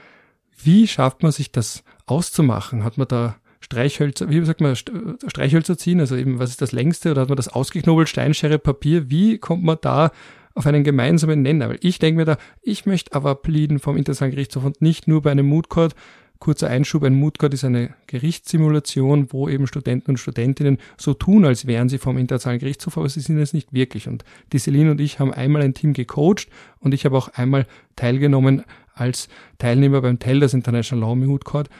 wie 0.60 0.88
schafft 0.88 1.22
man 1.22 1.30
sich 1.30 1.52
das 1.52 1.84
auszumachen? 2.06 2.82
Hat 2.82 2.98
man 2.98 3.06
da 3.06 3.36
Streichhölzer, 3.60 4.30
wie 4.30 4.44
sagt 4.44 4.60
man, 4.60 4.74
Streichhölzer 4.74 5.78
ziehen, 5.78 6.00
also 6.00 6.16
eben, 6.16 6.38
was 6.38 6.50
ist 6.50 6.62
das 6.62 6.72
längste, 6.72 7.12
oder 7.12 7.22
hat 7.22 7.28
man 7.28 7.36
das 7.36 7.48
ausgeknobelt, 7.48 8.08
Steinschere, 8.08 8.58
Papier? 8.58 9.10
Wie 9.10 9.38
kommt 9.38 9.62
man 9.62 9.78
da 9.80 10.10
auf 10.58 10.66
einen 10.66 10.82
gemeinsamen 10.82 11.40
Nenner. 11.40 11.70
Weil 11.70 11.78
ich 11.80 12.00
denke 12.00 12.18
mir 12.18 12.24
da, 12.24 12.36
ich 12.62 12.84
möchte 12.84 13.14
aber 13.14 13.36
pleaden 13.36 13.78
vom 13.78 13.96
Internationalen 13.96 14.34
Gerichtshof 14.34 14.64
und 14.64 14.82
nicht 14.82 15.06
nur 15.06 15.22
bei 15.22 15.30
einem 15.30 15.46
Mood 15.46 15.68
Court. 15.68 15.94
Kurzer 16.40 16.68
Einschub, 16.68 17.02
ein 17.02 17.14
Mood 17.14 17.38
Court 17.38 17.54
ist 17.54 17.64
eine 17.64 17.94
Gerichtssimulation, 18.06 19.32
wo 19.32 19.48
eben 19.48 19.66
Studenten 19.66 20.12
und 20.12 20.18
Studentinnen 20.18 20.78
so 20.96 21.14
tun, 21.14 21.44
als 21.44 21.66
wären 21.66 21.88
sie 21.88 21.98
vom 21.98 22.16
Internationalen 22.16 22.60
Gerichtshof, 22.60 22.96
aber 22.96 23.08
sie 23.08 23.20
sind 23.20 23.38
es 23.38 23.52
nicht 23.52 23.72
wirklich. 23.72 24.06
Und 24.06 24.24
die 24.52 24.58
Celine 24.58 24.92
und 24.92 25.00
ich 25.00 25.18
haben 25.18 25.32
einmal 25.32 25.62
ein 25.62 25.74
Team 25.74 25.94
gecoacht 25.94 26.48
und 26.80 26.94
ich 26.94 27.04
habe 27.04 27.16
auch 27.16 27.28
einmal 27.28 27.66
teilgenommen 27.96 28.64
als 28.94 29.28
Teilnehmer 29.58 30.00
beim 30.00 30.18
Tellers 30.18 30.54
International 30.54 31.08
Law 31.08 31.16
Mood 31.16 31.44
Court 31.44 31.70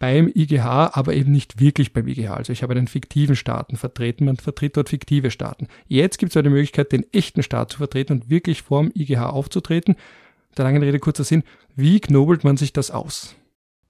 beim 0.00 0.32
IGH, 0.34 0.90
aber 0.94 1.12
eben 1.12 1.30
nicht 1.30 1.60
wirklich 1.60 1.92
beim 1.92 2.08
IGH. 2.08 2.32
Also 2.32 2.52
ich 2.52 2.64
habe 2.64 2.72
einen 2.74 2.88
fiktiven 2.88 3.36
Staaten 3.36 3.76
vertreten, 3.76 4.24
man 4.24 4.36
vertritt 4.36 4.76
dort 4.76 4.88
fiktive 4.88 5.30
Staaten. 5.30 5.68
Jetzt 5.86 6.18
gibt 6.18 6.32
es 6.32 6.36
eine 6.36 6.50
Möglichkeit, 6.50 6.90
den 6.90 7.04
echten 7.12 7.44
Staat 7.44 7.70
zu 7.70 7.78
vertreten 7.78 8.14
und 8.14 8.30
wirklich 8.30 8.62
vorm 8.62 8.90
IGH 8.94 9.30
aufzutreten. 9.30 9.96
Der 10.56 10.64
langen 10.64 10.82
Rede 10.82 10.98
kurzer 10.98 11.22
Sinn, 11.22 11.44
wie 11.76 12.00
knobelt 12.00 12.42
man 12.42 12.56
sich 12.56 12.72
das 12.72 12.90
aus? 12.90 13.36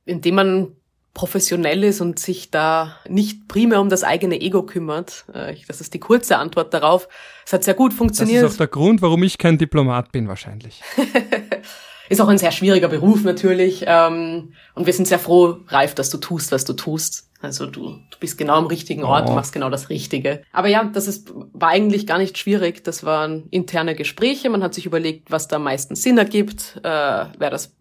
Indem 0.04 0.34
man 0.34 0.68
professionell 1.14 1.84
ist 1.84 2.00
und 2.00 2.18
sich 2.18 2.50
da 2.50 2.96
nicht 3.08 3.46
primär 3.46 3.80
um 3.80 3.88
das 3.88 4.02
eigene 4.02 4.40
Ego 4.40 4.64
kümmert. 4.64 5.26
Äh, 5.32 5.54
das 5.68 5.80
ist 5.80 5.94
die 5.94 6.00
kurze 6.00 6.38
Antwort 6.38 6.74
darauf. 6.74 7.08
Es 7.46 7.52
hat 7.52 7.64
sehr 7.64 7.74
gut 7.74 7.94
funktioniert. 7.94 8.42
Das 8.42 8.50
ist 8.50 8.56
auch 8.56 8.58
der 8.58 8.68
Grund, 8.68 9.00
warum 9.00 9.22
ich 9.22 9.38
kein 9.38 9.58
Diplomat 9.58 10.10
bin 10.12 10.26
wahrscheinlich. 10.28 10.82
Ist 12.10 12.20
auch 12.20 12.28
ein 12.28 12.38
sehr 12.38 12.50
schwieriger 12.50 12.88
Beruf 12.88 13.22
natürlich. 13.22 13.84
Ähm, 13.86 14.52
und 14.74 14.86
wir 14.86 14.92
sind 14.92 15.06
sehr 15.06 15.20
froh, 15.20 15.58
Ralf, 15.68 15.94
dass 15.94 16.10
du 16.10 16.18
tust, 16.18 16.50
was 16.50 16.64
du 16.64 16.72
tust. 16.72 17.30
Also 17.40 17.66
du, 17.66 17.82
du 18.10 18.18
bist 18.18 18.36
genau 18.36 18.54
am 18.54 18.66
richtigen 18.66 19.04
Ort, 19.04 19.28
oh. 19.30 19.32
machst 19.32 19.52
genau 19.52 19.70
das 19.70 19.90
Richtige. 19.90 20.42
Aber 20.52 20.66
ja, 20.66 20.82
das 20.84 21.06
ist, 21.06 21.32
war 21.52 21.68
eigentlich 21.68 22.08
gar 22.08 22.18
nicht 22.18 22.36
schwierig. 22.36 22.82
Das 22.82 23.04
waren 23.04 23.46
interne 23.50 23.94
Gespräche. 23.94 24.50
Man 24.50 24.64
hat 24.64 24.74
sich 24.74 24.86
überlegt, 24.86 25.30
was 25.30 25.46
da 25.46 25.56
am 25.56 25.62
meisten 25.62 25.94
Sinn 25.94 26.18
ergibt, 26.18 26.80
äh, 26.82 27.26
wer 27.38 27.50
das 27.50 27.76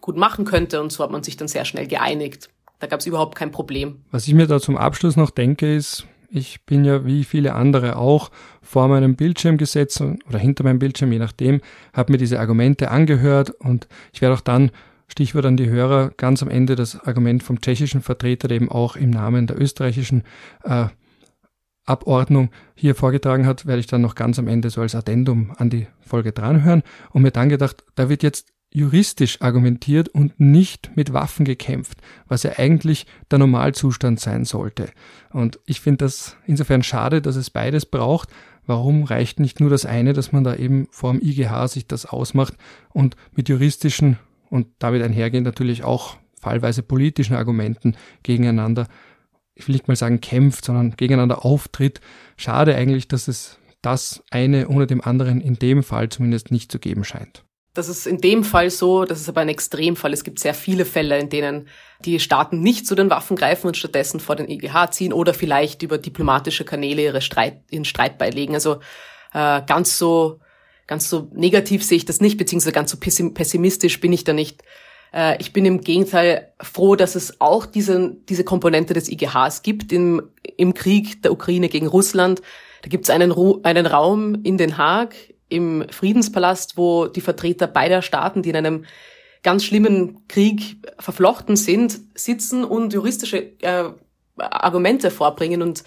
gut 0.00 0.16
machen 0.16 0.44
könnte. 0.44 0.80
Und 0.80 0.92
so 0.92 1.02
hat 1.02 1.10
man 1.10 1.24
sich 1.24 1.36
dann 1.36 1.48
sehr 1.48 1.64
schnell 1.64 1.88
geeinigt. 1.88 2.50
Da 2.78 2.86
gab 2.86 3.00
es 3.00 3.06
überhaupt 3.06 3.36
kein 3.36 3.50
Problem. 3.50 4.04
Was 4.12 4.28
ich 4.28 4.34
mir 4.34 4.46
da 4.46 4.60
zum 4.60 4.76
Abschluss 4.76 5.16
noch 5.16 5.30
denke, 5.30 5.74
ist, 5.74 6.06
ich 6.32 6.64
bin 6.64 6.84
ja 6.84 7.04
wie 7.04 7.24
viele 7.24 7.54
andere 7.54 7.96
auch 7.96 8.30
vor 8.62 8.88
meinem 8.88 9.16
Bildschirm 9.16 9.58
gesetzt 9.58 10.00
oder 10.00 10.38
hinter 10.38 10.64
meinem 10.64 10.78
Bildschirm, 10.78 11.12
je 11.12 11.18
nachdem, 11.18 11.60
habe 11.92 12.12
mir 12.12 12.18
diese 12.18 12.40
Argumente 12.40 12.90
angehört 12.90 13.50
und 13.50 13.86
ich 14.12 14.22
werde 14.22 14.34
auch 14.34 14.40
dann, 14.40 14.70
Stichwort 15.08 15.44
an 15.44 15.58
die 15.58 15.68
Hörer, 15.68 16.10
ganz 16.16 16.42
am 16.42 16.48
Ende 16.48 16.74
das 16.74 16.98
Argument 16.98 17.42
vom 17.42 17.60
tschechischen 17.60 18.00
Vertreter, 18.00 18.48
der 18.48 18.56
eben 18.56 18.70
auch 18.70 18.96
im 18.96 19.10
Namen 19.10 19.46
der 19.46 19.60
österreichischen 19.60 20.22
äh, 20.64 20.86
Abordnung 21.84 22.50
hier 22.74 22.94
vorgetragen 22.94 23.44
hat, 23.44 23.66
werde 23.66 23.80
ich 23.80 23.86
dann 23.86 24.00
noch 24.00 24.14
ganz 24.14 24.38
am 24.38 24.48
Ende 24.48 24.70
so 24.70 24.80
als 24.80 24.94
Addendum 24.94 25.52
an 25.58 25.68
die 25.68 25.86
Folge 26.00 26.32
dranhören 26.32 26.82
und 27.10 27.20
mir 27.20 27.30
dann 27.30 27.50
gedacht, 27.50 27.84
da 27.94 28.08
wird 28.08 28.22
jetzt 28.22 28.48
juristisch 28.72 29.42
argumentiert 29.42 30.08
und 30.08 30.40
nicht 30.40 30.96
mit 30.96 31.12
Waffen 31.12 31.44
gekämpft, 31.44 31.98
was 32.26 32.42
ja 32.42 32.58
eigentlich 32.58 33.06
der 33.30 33.38
Normalzustand 33.38 34.18
sein 34.18 34.44
sollte. 34.44 34.90
Und 35.30 35.60
ich 35.66 35.80
finde 35.80 36.04
das 36.04 36.36
insofern 36.46 36.82
schade, 36.82 37.20
dass 37.20 37.36
es 37.36 37.50
beides 37.50 37.86
braucht. 37.86 38.30
Warum 38.64 39.04
reicht 39.04 39.40
nicht 39.40 39.60
nur 39.60 39.70
das 39.70 39.84
eine, 39.84 40.12
dass 40.12 40.32
man 40.32 40.44
da 40.44 40.54
eben 40.54 40.88
vor 40.90 41.12
dem 41.12 41.20
IGH 41.20 41.68
sich 41.68 41.86
das 41.86 42.06
ausmacht 42.06 42.54
und 42.90 43.16
mit 43.34 43.48
juristischen 43.48 44.18
und 44.48 44.68
damit 44.78 45.02
einhergehend 45.02 45.44
natürlich 45.44 45.84
auch 45.84 46.16
fallweise 46.40 46.82
politischen 46.82 47.36
Argumenten 47.36 47.96
gegeneinander, 48.22 48.88
ich 49.54 49.68
will 49.68 49.74
nicht 49.74 49.88
mal 49.88 49.96
sagen 49.96 50.20
kämpft, 50.20 50.64
sondern 50.64 50.96
gegeneinander 50.96 51.44
auftritt. 51.44 52.00
Schade 52.36 52.74
eigentlich, 52.74 53.06
dass 53.06 53.28
es 53.28 53.58
das 53.82 54.22
eine 54.30 54.68
ohne 54.68 54.86
dem 54.86 55.02
anderen 55.02 55.40
in 55.40 55.54
dem 55.54 55.82
Fall 55.82 56.08
zumindest 56.08 56.50
nicht 56.50 56.72
zu 56.72 56.78
geben 56.78 57.04
scheint. 57.04 57.44
Das 57.74 57.88
ist 57.88 58.06
in 58.06 58.18
dem 58.18 58.44
Fall 58.44 58.68
so, 58.68 59.04
das 59.04 59.20
ist 59.20 59.28
aber 59.28 59.40
ein 59.40 59.48
Extremfall. 59.48 60.12
Es 60.12 60.24
gibt 60.24 60.38
sehr 60.38 60.52
viele 60.52 60.84
Fälle, 60.84 61.18
in 61.18 61.30
denen 61.30 61.68
die 62.04 62.20
Staaten 62.20 62.60
nicht 62.60 62.86
zu 62.86 62.94
den 62.94 63.08
Waffen 63.08 63.36
greifen 63.36 63.66
und 63.66 63.76
stattdessen 63.76 64.20
vor 64.20 64.36
den 64.36 64.50
IGH 64.50 64.90
ziehen 64.90 65.12
oder 65.12 65.32
vielleicht 65.32 65.82
über 65.82 65.96
diplomatische 65.96 66.64
Kanäle 66.64 67.02
ihre 67.02 67.22
Streit, 67.22 67.62
ihren 67.70 67.86
Streit 67.86 68.18
beilegen. 68.18 68.54
Also 68.54 68.80
äh, 69.32 69.62
ganz 69.66 69.96
so 69.96 70.40
ganz 70.86 71.08
so 71.08 71.28
negativ 71.32 71.82
sehe 71.82 71.96
ich 71.96 72.04
das 72.04 72.20
nicht, 72.20 72.36
beziehungsweise 72.36 72.72
ganz 72.72 72.90
so 72.90 72.98
pessimistisch 72.98 74.00
bin 74.00 74.12
ich 74.12 74.24
da 74.24 74.32
nicht. 74.32 74.62
Äh, 75.12 75.40
ich 75.40 75.52
bin 75.52 75.64
im 75.64 75.80
Gegenteil 75.80 76.52
froh, 76.60 76.96
dass 76.96 77.14
es 77.14 77.40
auch 77.40 77.66
diese, 77.66 78.16
diese 78.28 78.44
Komponente 78.44 78.94
des 78.94 79.08
IGHs 79.10 79.62
gibt 79.62 79.92
im, 79.92 80.22
im 80.56 80.74
Krieg 80.74 81.22
der 81.22 81.32
Ukraine 81.32 81.68
gegen 81.68 81.86
Russland. 81.86 82.42
Da 82.82 82.88
gibt 82.88 83.04
es 83.04 83.10
einen, 83.10 83.32
einen 83.62 83.86
Raum 83.86 84.40
in 84.42 84.58
Den 84.58 84.76
Haag, 84.76 85.14
im 85.52 85.86
Friedenspalast, 85.90 86.76
wo 86.76 87.06
die 87.06 87.20
Vertreter 87.20 87.66
beider 87.66 88.02
Staaten, 88.02 88.42
die 88.42 88.50
in 88.50 88.56
einem 88.56 88.84
ganz 89.42 89.64
schlimmen 89.64 90.26
Krieg 90.28 90.76
verflochten 90.98 91.56
sind, 91.56 92.00
sitzen 92.14 92.64
und 92.64 92.92
juristische 92.92 93.38
äh, 93.62 93.90
Argumente 94.36 95.10
vorbringen 95.10 95.62
und 95.62 95.84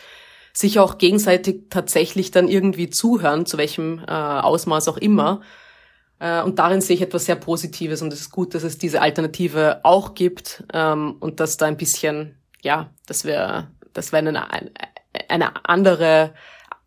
sich 0.54 0.80
auch 0.80 0.98
gegenseitig 0.98 1.64
tatsächlich 1.70 2.32
dann 2.32 2.48
irgendwie 2.48 2.90
zuhören, 2.90 3.46
zu 3.46 3.58
welchem 3.58 4.00
äh, 4.00 4.12
Ausmaß 4.12 4.88
auch 4.88 4.98
immer. 4.98 5.42
Äh, 6.20 6.42
und 6.44 6.60
darin 6.60 6.82
sehe 6.82 6.96
ich 6.96 7.02
etwas 7.02 7.26
sehr 7.26 7.36
Positives 7.36 8.02
und 8.02 8.14
es 8.14 8.22
ist 8.22 8.32
gut, 8.32 8.56
dass 8.56 8.64
es 8.64 8.78
diese 8.78 9.02
Alternative 9.02 9.82
auch 9.84 10.14
gibt 10.14 10.64
ähm, 10.74 11.18
und 11.20 11.40
dass 11.40 11.58
da 11.58 11.66
ein 11.66 11.78
bisschen, 11.78 12.38
ja, 12.62 12.90
dass 13.06 13.26
wir, 13.26 13.72
dass 13.94 14.12
wir 14.12 14.20
eine, 14.20 14.48
eine 15.30 15.66
andere 15.66 16.34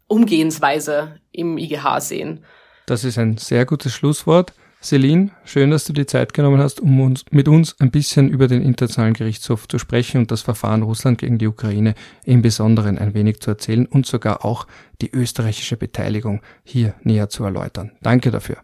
Umgehensweise 0.07 1.20
im 1.31 1.59
IGH 1.59 2.01
sehen. 2.01 2.45
Das 2.89 3.05
ist 3.05 3.18
ein 3.18 3.36
sehr 3.36 3.66
gutes 3.66 3.93
Schlusswort. 3.93 4.55
Celine, 4.82 5.30
schön, 5.45 5.70
dass 5.70 5.84
du 5.84 5.93
die 5.93 6.07
Zeit 6.07 6.32
genommen 6.32 6.59
hast, 6.59 6.80
um 6.80 6.99
uns, 7.03 7.22
mit 7.30 7.47
uns 7.47 7.78
ein 7.80 7.91
bisschen 7.91 8.30
über 8.30 8.49
den 8.49 8.62
Internationalen 8.62 9.12
Gerichtshof 9.12 9.68
zu 9.68 9.78
sprechen 9.78 10.22
und 10.22 10.30
das 10.30 10.41
Verfahren 10.41 10.82
Russland 10.82 11.18
gegen 11.18 11.36
die 11.36 11.49
Ukraine 11.49 11.95
im 12.24 12.41
Besonderen 12.41 12.97
ein 12.97 13.12
wenig 13.12 13.41
zu 13.41 13.51
erzählen 13.51 13.84
und 13.84 14.07
sogar 14.07 14.43
auch 14.43 14.66
die 15.03 15.11
österreichische 15.11 15.76
Beteiligung 15.76 16.41
hier 16.64 16.95
näher 17.03 17.28
zu 17.28 17.45
erläutern. 17.45 17.93
Danke 18.01 18.30
dafür. 18.30 18.57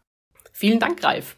Vielen 0.53 0.81
Dank, 0.81 1.05
Ralf. 1.05 1.37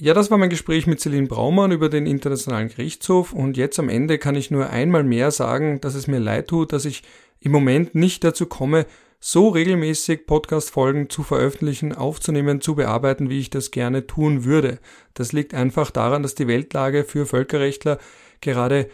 Ja, 0.00 0.14
das 0.14 0.30
war 0.30 0.38
mein 0.38 0.48
Gespräch 0.48 0.86
mit 0.86 1.00
Celine 1.00 1.26
Braumann 1.26 1.72
über 1.72 1.88
den 1.88 2.06
Internationalen 2.06 2.68
Gerichtshof 2.68 3.32
und 3.32 3.56
jetzt 3.56 3.80
am 3.80 3.88
Ende 3.88 4.18
kann 4.18 4.36
ich 4.36 4.48
nur 4.48 4.70
einmal 4.70 5.02
mehr 5.02 5.32
sagen, 5.32 5.80
dass 5.80 5.96
es 5.96 6.06
mir 6.06 6.20
leid 6.20 6.46
tut, 6.46 6.72
dass 6.72 6.84
ich 6.84 7.02
im 7.40 7.50
Moment 7.50 7.96
nicht 7.96 8.22
dazu 8.22 8.46
komme, 8.46 8.86
so 9.18 9.48
regelmäßig 9.48 10.24
Podcast-Folgen 10.26 11.10
zu 11.10 11.24
veröffentlichen, 11.24 11.92
aufzunehmen, 11.92 12.60
zu 12.60 12.76
bearbeiten, 12.76 13.28
wie 13.28 13.40
ich 13.40 13.50
das 13.50 13.72
gerne 13.72 14.06
tun 14.06 14.44
würde. 14.44 14.78
Das 15.14 15.32
liegt 15.32 15.52
einfach 15.52 15.90
daran, 15.90 16.22
dass 16.22 16.36
die 16.36 16.46
Weltlage 16.46 17.02
für 17.02 17.26
Völkerrechtler 17.26 17.98
gerade 18.40 18.88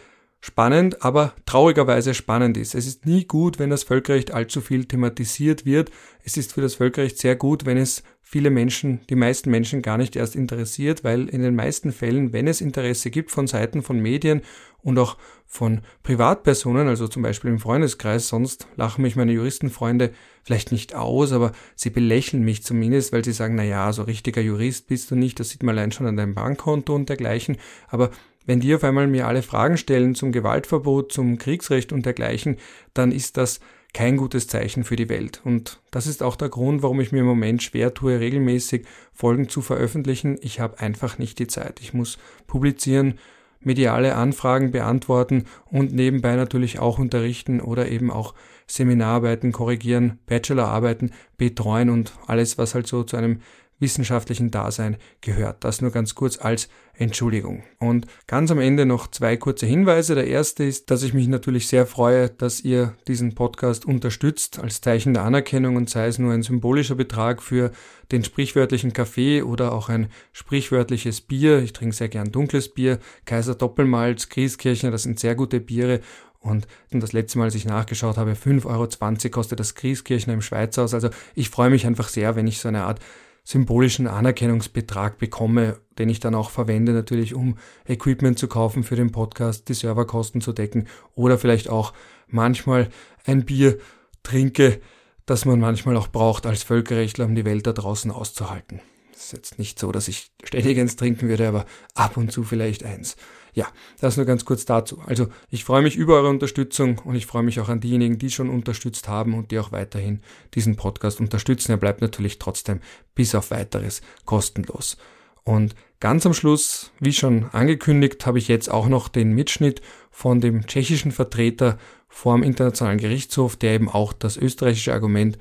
spannend, 0.45 1.01
aber 1.03 1.33
traurigerweise 1.47 2.13
spannend 2.13 2.55
ist. 2.55 2.75
Es 2.75 2.85
ist 2.85 3.07
nie 3.07 3.25
gut, 3.25 3.57
wenn 3.57 3.71
das 3.71 3.81
Völkerrecht 3.81 4.31
allzu 4.31 4.61
viel 4.61 4.85
thematisiert 4.85 5.65
wird. 5.65 5.89
Es 6.23 6.37
ist 6.37 6.53
für 6.53 6.61
das 6.61 6.75
Völkerrecht 6.75 7.17
sehr 7.17 7.35
gut, 7.35 7.65
wenn 7.65 7.77
es 7.77 8.03
viele 8.21 8.51
Menschen, 8.51 8.99
die 9.09 9.15
meisten 9.15 9.49
Menschen 9.49 9.81
gar 9.81 9.97
nicht 9.97 10.15
erst 10.15 10.35
interessiert, 10.35 11.03
weil 11.03 11.29
in 11.29 11.41
den 11.41 11.55
meisten 11.55 11.91
Fällen, 11.91 12.31
wenn 12.31 12.47
es 12.47 12.61
Interesse 12.61 13.09
gibt 13.09 13.31
von 13.31 13.47
Seiten 13.47 13.81
von 13.81 13.99
Medien 13.99 14.43
und 14.83 14.99
auch 14.99 15.17
von 15.47 15.81
Privatpersonen, 16.03 16.87
also 16.87 17.07
zum 17.07 17.23
Beispiel 17.23 17.49
im 17.49 17.59
Freundeskreis, 17.59 18.27
sonst 18.27 18.67
lachen 18.75 19.01
mich 19.01 19.15
meine 19.15 19.31
Juristenfreunde 19.31 20.11
vielleicht 20.43 20.71
nicht 20.71 20.93
aus, 20.93 21.31
aber 21.31 21.53
sie 21.75 21.89
belächeln 21.89 22.43
mich 22.43 22.61
zumindest, 22.61 23.13
weil 23.13 23.25
sie 23.25 23.33
sagen, 23.33 23.55
na 23.55 23.63
ja, 23.63 23.91
so 23.91 24.03
richtiger 24.03 24.41
Jurist 24.41 24.85
bist 24.85 25.09
du 25.09 25.15
nicht, 25.15 25.39
das 25.39 25.49
sieht 25.49 25.63
man 25.63 25.75
allein 25.75 25.91
schon 25.91 26.05
an 26.05 26.17
deinem 26.17 26.35
Bankkonto 26.35 26.93
und 26.93 27.09
dergleichen, 27.09 27.57
aber 27.87 28.11
wenn 28.45 28.59
die 28.59 28.75
auf 28.75 28.83
einmal 28.83 29.07
mir 29.07 29.27
alle 29.27 29.41
Fragen 29.41 29.77
stellen 29.77 30.15
zum 30.15 30.31
Gewaltverbot, 30.31 31.11
zum 31.11 31.37
Kriegsrecht 31.37 31.91
und 31.91 32.05
dergleichen, 32.05 32.57
dann 32.93 33.11
ist 33.11 33.37
das 33.37 33.59
kein 33.93 34.17
gutes 34.17 34.47
Zeichen 34.47 34.83
für 34.83 34.97
die 34.97 35.07
Welt. 35.07 35.41
Und 35.45 35.79
das 35.89 36.05
ist 36.05 36.21
auch 36.21 36.35
der 36.35 36.49
Grund, 36.49 36.83
warum 36.83 36.99
ich 36.99 37.13
mir 37.13 37.19
im 37.19 37.25
Moment 37.25 37.63
schwer 37.63 37.93
tue, 37.93 38.19
regelmäßig 38.19 38.85
Folgen 39.13 39.47
zu 39.47 39.61
veröffentlichen. 39.61 40.37
Ich 40.41 40.59
habe 40.59 40.79
einfach 40.79 41.17
nicht 41.17 41.39
die 41.39 41.47
Zeit. 41.47 41.79
Ich 41.79 41.93
muss 41.93 42.17
publizieren, 42.45 43.17
mediale 43.61 44.15
Anfragen 44.15 44.71
beantworten 44.71 45.45
und 45.65 45.93
nebenbei 45.93 46.35
natürlich 46.35 46.79
auch 46.79 46.99
unterrichten 46.99 47.61
oder 47.61 47.89
eben 47.89 48.11
auch 48.11 48.33
Seminararbeiten 48.67 49.51
korrigieren, 49.51 50.19
Bachelorarbeiten 50.25 51.11
betreuen 51.37 51.89
und 51.89 52.13
alles, 52.27 52.57
was 52.57 52.75
halt 52.75 52.87
so 52.87 53.03
zu 53.03 53.15
einem 53.15 53.39
wissenschaftlichen 53.79 54.51
Dasein 54.51 54.97
gehört. 55.21 55.63
Das 55.63 55.81
nur 55.81 55.91
ganz 55.91 56.15
kurz 56.15 56.37
als 56.37 56.69
Entschuldigung. 56.93 57.63
Und 57.77 58.07
ganz 58.25 58.49
am 58.51 58.59
Ende 58.59 58.85
noch 58.85 59.07
zwei 59.07 59.35
kurze 59.35 59.65
Hinweise. 59.65 60.15
Der 60.15 60.27
erste 60.27 60.63
ist, 60.63 60.89
dass 60.91 61.03
ich 61.03 61.13
mich 61.13 61.27
natürlich 61.27 61.67
sehr 61.67 61.85
freue, 61.85 62.29
dass 62.29 62.61
ihr 62.61 62.95
diesen 63.07 63.35
Podcast 63.35 63.85
unterstützt 63.85 64.59
als 64.59 64.81
Zeichen 64.81 65.13
der 65.13 65.23
Anerkennung 65.23 65.75
und 65.75 65.89
sei 65.89 66.07
es 66.07 66.19
nur 66.19 66.31
ein 66.31 66.43
symbolischer 66.43 66.95
Betrag 66.95 67.41
für 67.41 67.71
den 68.11 68.23
sprichwörtlichen 68.23 68.93
Kaffee 68.93 69.41
oder 69.41 69.73
auch 69.73 69.89
ein 69.89 70.07
sprichwörtliches 70.31 71.21
Bier. 71.21 71.59
Ich 71.59 71.73
trinke 71.73 71.95
sehr 71.95 72.09
gern 72.09 72.31
dunkles 72.31 72.73
Bier. 72.73 72.99
Kaiser 73.25 73.55
Doppelmalz, 73.55 74.29
Grieskirchner, 74.29 74.91
das 74.91 75.03
sind 75.03 75.19
sehr 75.19 75.35
gute 75.35 75.59
Biere 75.59 75.99
und 76.45 76.67
das 76.91 77.11
letzte 77.11 77.39
Mal, 77.39 77.45
als 77.45 77.55
ich 77.55 77.65
nachgeschaut 77.65 78.17
habe, 78.17 78.33
5,20 78.33 78.65
Euro 78.67 79.29
kostet 79.31 79.59
das 79.59 79.73
Grieskirchner 79.73 80.33
im 80.33 80.41
Schweizhaus. 80.41 80.93
Also 80.93 81.09
ich 81.33 81.49
freue 81.49 81.71
mich 81.71 81.87
einfach 81.87 82.07
sehr, 82.07 82.35
wenn 82.35 82.45
ich 82.45 82.59
so 82.59 82.67
eine 82.67 82.83
Art 82.83 82.99
symbolischen 83.45 84.07
Anerkennungsbetrag 84.07 85.17
bekomme, 85.17 85.79
den 85.97 86.09
ich 86.09 86.19
dann 86.19 86.35
auch 86.35 86.49
verwende 86.49 86.91
natürlich, 86.91 87.35
um 87.35 87.57
Equipment 87.87 88.37
zu 88.37 88.47
kaufen 88.47 88.83
für 88.83 88.95
den 88.95 89.11
Podcast, 89.11 89.69
die 89.69 89.75
Serverkosten 89.75 90.41
zu 90.41 90.51
decken 90.51 90.87
oder 91.13 91.37
vielleicht 91.37 91.69
auch 91.69 91.93
manchmal 92.27 92.89
ein 93.23 93.45
Bier 93.45 93.77
trinke, 94.23 94.81
das 95.27 95.45
man 95.45 95.59
manchmal 95.59 95.95
auch 95.95 96.07
braucht 96.07 96.45
als 96.47 96.63
Völkerrechtler, 96.63 97.25
um 97.25 97.35
die 97.35 97.45
Welt 97.45 97.67
da 97.67 97.71
draußen 97.71 98.11
auszuhalten. 98.11 98.81
Es 99.13 99.25
ist 99.25 99.33
jetzt 99.33 99.59
nicht 99.59 99.79
so, 99.79 99.91
dass 99.91 100.07
ich 100.07 100.31
ständig 100.43 100.79
eins 100.79 100.95
trinken 100.95 101.29
würde, 101.29 101.47
aber 101.47 101.65
ab 101.93 102.17
und 102.17 102.31
zu 102.31 102.43
vielleicht 102.43 102.83
eins. 102.83 103.15
Ja, 103.55 103.67
das 104.01 104.17
nur 104.17 104.25
ganz 104.25 104.43
kurz 104.43 104.65
dazu. 104.65 105.01
Also 105.05 105.27
ich 105.49 105.63
freue 105.63 105.81
mich 105.81 105.95
über 105.95 106.15
eure 106.15 106.27
Unterstützung 106.27 106.99
und 106.99 107.15
ich 107.15 107.25
freue 107.25 107.41
mich 107.41 107.61
auch 107.61 107.69
an 107.69 107.79
diejenigen, 107.79 108.19
die 108.19 108.29
schon 108.29 108.49
unterstützt 108.49 109.07
haben 109.07 109.33
und 109.33 109.49
die 109.49 109.59
auch 109.59 109.71
weiterhin 109.71 110.19
diesen 110.53 110.75
Podcast 110.75 111.21
unterstützen. 111.21 111.71
Er 111.71 111.77
bleibt 111.77 112.01
natürlich 112.01 112.37
trotzdem 112.37 112.81
bis 113.15 113.33
auf 113.33 113.51
weiteres 113.51 114.01
kostenlos. 114.25 114.97
Und 115.45 115.73
ganz 116.01 116.25
am 116.25 116.33
Schluss, 116.33 116.91
wie 116.99 117.13
schon 117.13 117.45
angekündigt, 117.53 118.25
habe 118.25 118.39
ich 118.39 118.49
jetzt 118.49 118.69
auch 118.69 118.89
noch 118.89 119.07
den 119.07 119.31
Mitschnitt 119.31 119.81
von 120.11 120.41
dem 120.41 120.67
tschechischen 120.67 121.13
Vertreter 121.13 121.77
vor 122.09 122.35
dem 122.35 122.43
Internationalen 122.43 122.99
Gerichtshof, 122.99 123.55
der 123.55 123.75
eben 123.75 123.87
auch 123.87 124.11
das 124.11 124.35
österreichische 124.35 124.93
Argument 124.93 125.37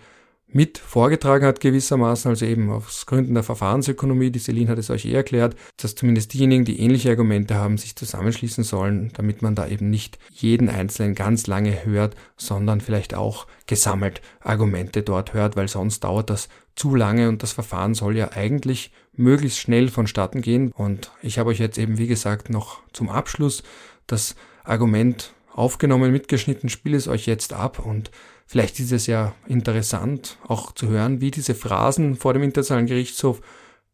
mit 0.55 0.79
vorgetragen 0.79 1.45
hat 1.45 1.59
gewissermaßen, 1.59 2.31
also 2.31 2.47
eben 2.47 2.71
aus 2.71 3.07
Gründen 3.07 3.35
der 3.35 3.43
Verfahrensökonomie, 3.43 4.31
die 4.31 4.39
Celine 4.39 4.71
hat 4.71 4.79
es 4.79 4.89
euch 4.89 5.05
eh 5.05 5.13
erklärt, 5.13 5.57
dass 5.79 5.97
zumindest 5.97 6.33
diejenigen, 6.33 6.65
die 6.65 6.79
ähnliche 6.79 7.11
Argumente 7.11 7.57
haben, 7.57 7.77
sich 7.77 7.97
zusammenschließen 7.97 8.63
sollen, 8.63 9.11
damit 9.15 9.43
man 9.43 9.57
da 9.57 9.67
eben 9.67 9.91
nicht 9.91 10.17
jeden 10.31 10.69
einzelnen 10.69 11.17
ganz 11.17 11.49
lange 11.49 11.85
hört, 11.85 12.15
sondern 12.37 12.81
vielleicht 12.81 13.15
auch 13.15 13.49
gesammelt 13.67 14.23
Argumente 14.39 15.03
dort 15.03 15.35
hört, 15.35 15.57
weil 15.57 15.67
sonst 15.67 16.05
dauert 16.05 16.31
das 16.31 16.49
zu 16.77 16.95
lange 16.95 17.29
und 17.29 17.43
das 17.43 17.53
Verfahren 17.53 17.95
soll 17.95 18.17
ja 18.17 18.31
eigentlich 18.31 18.93
möglichst 19.13 19.59
schnell 19.59 19.89
vonstatten 19.89 20.41
gehen. 20.41 20.71
Und 20.71 21.11
ich 21.21 21.41
habe 21.41 21.51
euch 21.51 21.59
jetzt 21.59 21.79
eben, 21.79 21.99
wie 21.99 22.07
gesagt, 22.07 22.49
noch 22.49 22.81
zum 22.93 23.09
Abschluss 23.09 23.65
das 24.07 24.37
Argument 24.63 25.35
aufgenommen, 25.53 26.13
mitgeschnitten, 26.13 26.69
spiele 26.69 26.97
es 26.97 27.09
euch 27.09 27.27
jetzt 27.27 27.53
ab 27.53 27.79
und 27.79 28.13
Vielleicht 28.47 28.79
ist 28.79 28.93
es 28.93 29.07
ja 29.07 29.35
interessant, 29.47 30.39
auch 30.47 30.73
zu 30.73 30.89
hören, 30.89 31.21
wie 31.21 31.31
diese 31.31 31.55
Phrasen 31.55 32.17
vor 32.17 32.35
dem 32.35 32.43
Internationalen 32.43 32.87
Gerichtshof 32.87 33.41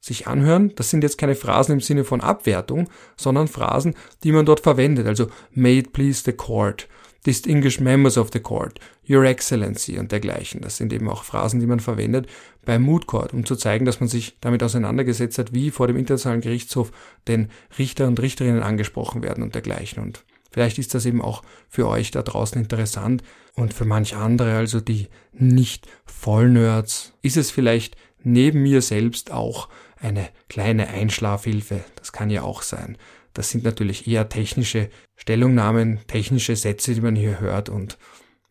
sich 0.00 0.26
anhören. 0.26 0.72
Das 0.76 0.90
sind 0.90 1.02
jetzt 1.02 1.18
keine 1.18 1.34
Phrasen 1.34 1.74
im 1.74 1.80
Sinne 1.80 2.04
von 2.04 2.20
Abwertung, 2.20 2.88
sondern 3.16 3.48
Phrasen, 3.48 3.94
die 4.24 4.32
man 4.32 4.46
dort 4.46 4.60
verwendet. 4.60 5.06
Also, 5.06 5.28
may 5.52 5.78
it 5.78 5.92
please 5.92 6.22
the 6.24 6.32
court, 6.32 6.88
distinguished 7.26 7.80
members 7.80 8.16
of 8.16 8.30
the 8.32 8.40
court, 8.40 8.80
your 9.08 9.24
excellency 9.24 9.98
und 9.98 10.10
dergleichen. 10.10 10.62
Das 10.62 10.78
sind 10.78 10.92
eben 10.92 11.08
auch 11.08 11.22
Phrasen, 11.22 11.60
die 11.60 11.66
man 11.66 11.80
verwendet 11.80 12.26
beim 12.64 12.82
Moot 12.82 13.06
Court, 13.06 13.32
um 13.34 13.44
zu 13.44 13.56
zeigen, 13.56 13.84
dass 13.84 14.00
man 14.00 14.08
sich 14.08 14.36
damit 14.40 14.62
auseinandergesetzt 14.62 15.38
hat, 15.38 15.52
wie 15.52 15.70
vor 15.70 15.86
dem 15.86 15.96
Internationalen 15.96 16.40
Gerichtshof 16.40 16.92
denn 17.28 17.48
Richter 17.78 18.06
und 18.06 18.20
Richterinnen 18.20 18.62
angesprochen 18.62 19.22
werden 19.22 19.42
und 19.42 19.54
dergleichen. 19.54 20.02
Und 20.02 20.24
Vielleicht 20.50 20.78
ist 20.78 20.94
das 20.94 21.06
eben 21.06 21.22
auch 21.22 21.42
für 21.68 21.88
euch 21.88 22.10
da 22.10 22.22
draußen 22.22 22.60
interessant 22.60 23.22
und 23.54 23.74
für 23.74 23.84
manch 23.84 24.16
andere, 24.16 24.56
also 24.56 24.80
die 24.80 25.08
nicht 25.32 25.86
Vollnerds, 26.04 27.12
ist 27.22 27.36
es 27.36 27.50
vielleicht 27.50 27.96
neben 28.22 28.62
mir 28.62 28.82
selbst 28.82 29.30
auch 29.30 29.68
eine 29.96 30.28
kleine 30.48 30.88
Einschlafhilfe. 30.88 31.84
Das 31.96 32.12
kann 32.12 32.30
ja 32.30 32.42
auch 32.42 32.62
sein. 32.62 32.96
Das 33.34 33.50
sind 33.50 33.64
natürlich 33.64 34.08
eher 34.08 34.28
technische 34.28 34.90
Stellungnahmen, 35.16 36.00
technische 36.06 36.56
Sätze, 36.56 36.94
die 36.94 37.00
man 37.00 37.14
hier 37.14 37.40
hört 37.40 37.68
und 37.68 37.98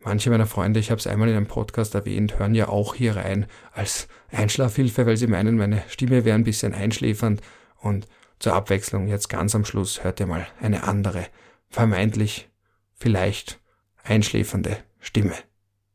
manche 0.00 0.30
meiner 0.30 0.46
Freunde, 0.46 0.80
ich 0.80 0.90
habe 0.90 0.98
es 0.98 1.06
einmal 1.06 1.28
in 1.28 1.36
einem 1.36 1.46
Podcast 1.46 1.94
erwähnt, 1.94 2.38
hören 2.38 2.54
ja 2.54 2.68
auch 2.68 2.94
hier 2.94 3.16
rein 3.16 3.46
als 3.72 4.08
Einschlafhilfe, 4.30 5.04
weil 5.06 5.16
sie 5.16 5.26
meinen, 5.26 5.56
meine 5.56 5.82
Stimme 5.88 6.24
wäre 6.24 6.36
ein 6.36 6.44
bisschen 6.44 6.72
einschläfernd 6.72 7.42
und 7.78 8.06
zur 8.38 8.54
Abwechslung 8.54 9.08
jetzt 9.08 9.28
ganz 9.28 9.54
am 9.54 9.66
Schluss 9.66 10.02
hört 10.02 10.20
ihr 10.20 10.26
mal 10.26 10.46
eine 10.60 10.84
andere 10.84 11.26
vermeintlich 11.70 12.48
vielleicht 12.94 13.60
einschläfernde 14.02 14.76
Stimme. 14.98 15.34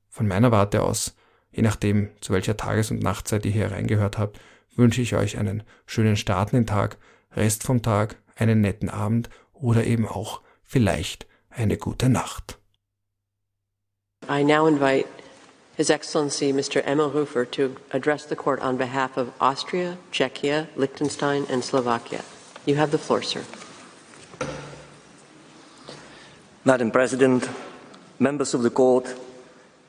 Von 0.10 0.28
meiner 0.28 0.52
Warte 0.52 0.82
aus, 0.82 1.16
je 1.52 1.62
nachdem, 1.62 2.10
zu 2.22 2.34
welcher 2.34 2.58
Tages- 2.58 2.92
und 2.92 3.04
Nachtzeit 3.04 3.46
ihr 3.46 3.52
hier 3.52 3.72
reingehört 3.72 4.18
habt, 4.18 4.40
wünsche 4.76 5.02
ich 5.02 5.16
euch 5.16 5.38
einen 5.38 5.64
schönen 5.86 6.18
Start 6.18 6.54
in 6.54 6.60
den 6.60 6.68
Tag, 6.68 6.98
Rest 7.36 7.64
vom 7.64 7.82
Tag, 7.82 8.18
einen 8.36 8.62
netten 8.62 8.90
Abend 8.90 9.30
oder 9.54 9.84
eben 9.86 10.08
auch 10.08 10.42
vielleicht 10.64 11.28
eine 11.50 11.78
gute 11.78 12.10
Nacht. 12.10 12.60
I 14.28 14.44
now 14.44 14.66
invite 14.68 15.08
His 15.78 15.90
Excellency 15.90 16.54
Mr. 16.54 16.86
Emil 16.86 17.08
Rufer 17.08 17.46
to 17.52 17.76
address 17.92 18.26
the 18.28 18.36
court 18.36 18.62
on 18.62 18.78
behalf 18.78 19.18
of 19.18 19.28
Austria, 19.40 19.98
Czechia, 20.12 20.68
Liechtenstein 20.78 21.46
and 21.52 21.64
Slovakia. 21.64 22.22
You 22.66 22.78
have 22.78 22.92
the 22.92 22.98
floor, 22.98 23.22
sir. 23.22 23.42
Madam 26.68 26.90
President, 26.90 27.48
members 28.18 28.56
of 28.56 28.64
the 28.64 28.72
court, 28.72 29.14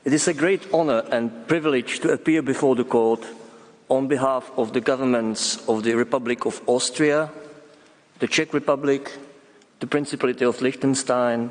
it 0.05 0.13
is 0.13 0.27
a 0.27 0.33
great 0.33 0.61
honor 0.71 0.99
and 1.09 1.47
privilege 1.47 1.99
to 2.01 2.11
appear 2.11 2.43
before 2.43 2.75
the 2.75 2.83
court 2.83 3.25
on 3.89 4.07
behalf 4.07 4.51
of 4.57 4.73
the 4.73 4.79
governments 4.79 5.57
of 5.67 5.81
the 5.81 5.95
Republic 5.95 6.45
of 6.45 6.61
Austria, 6.67 7.31
the 8.19 8.27
Czech 8.27 8.53
Republic, 8.53 9.11
the 9.79 9.87
Principality 9.87 10.45
of 10.45 10.61
Liechtenstein, 10.61 11.49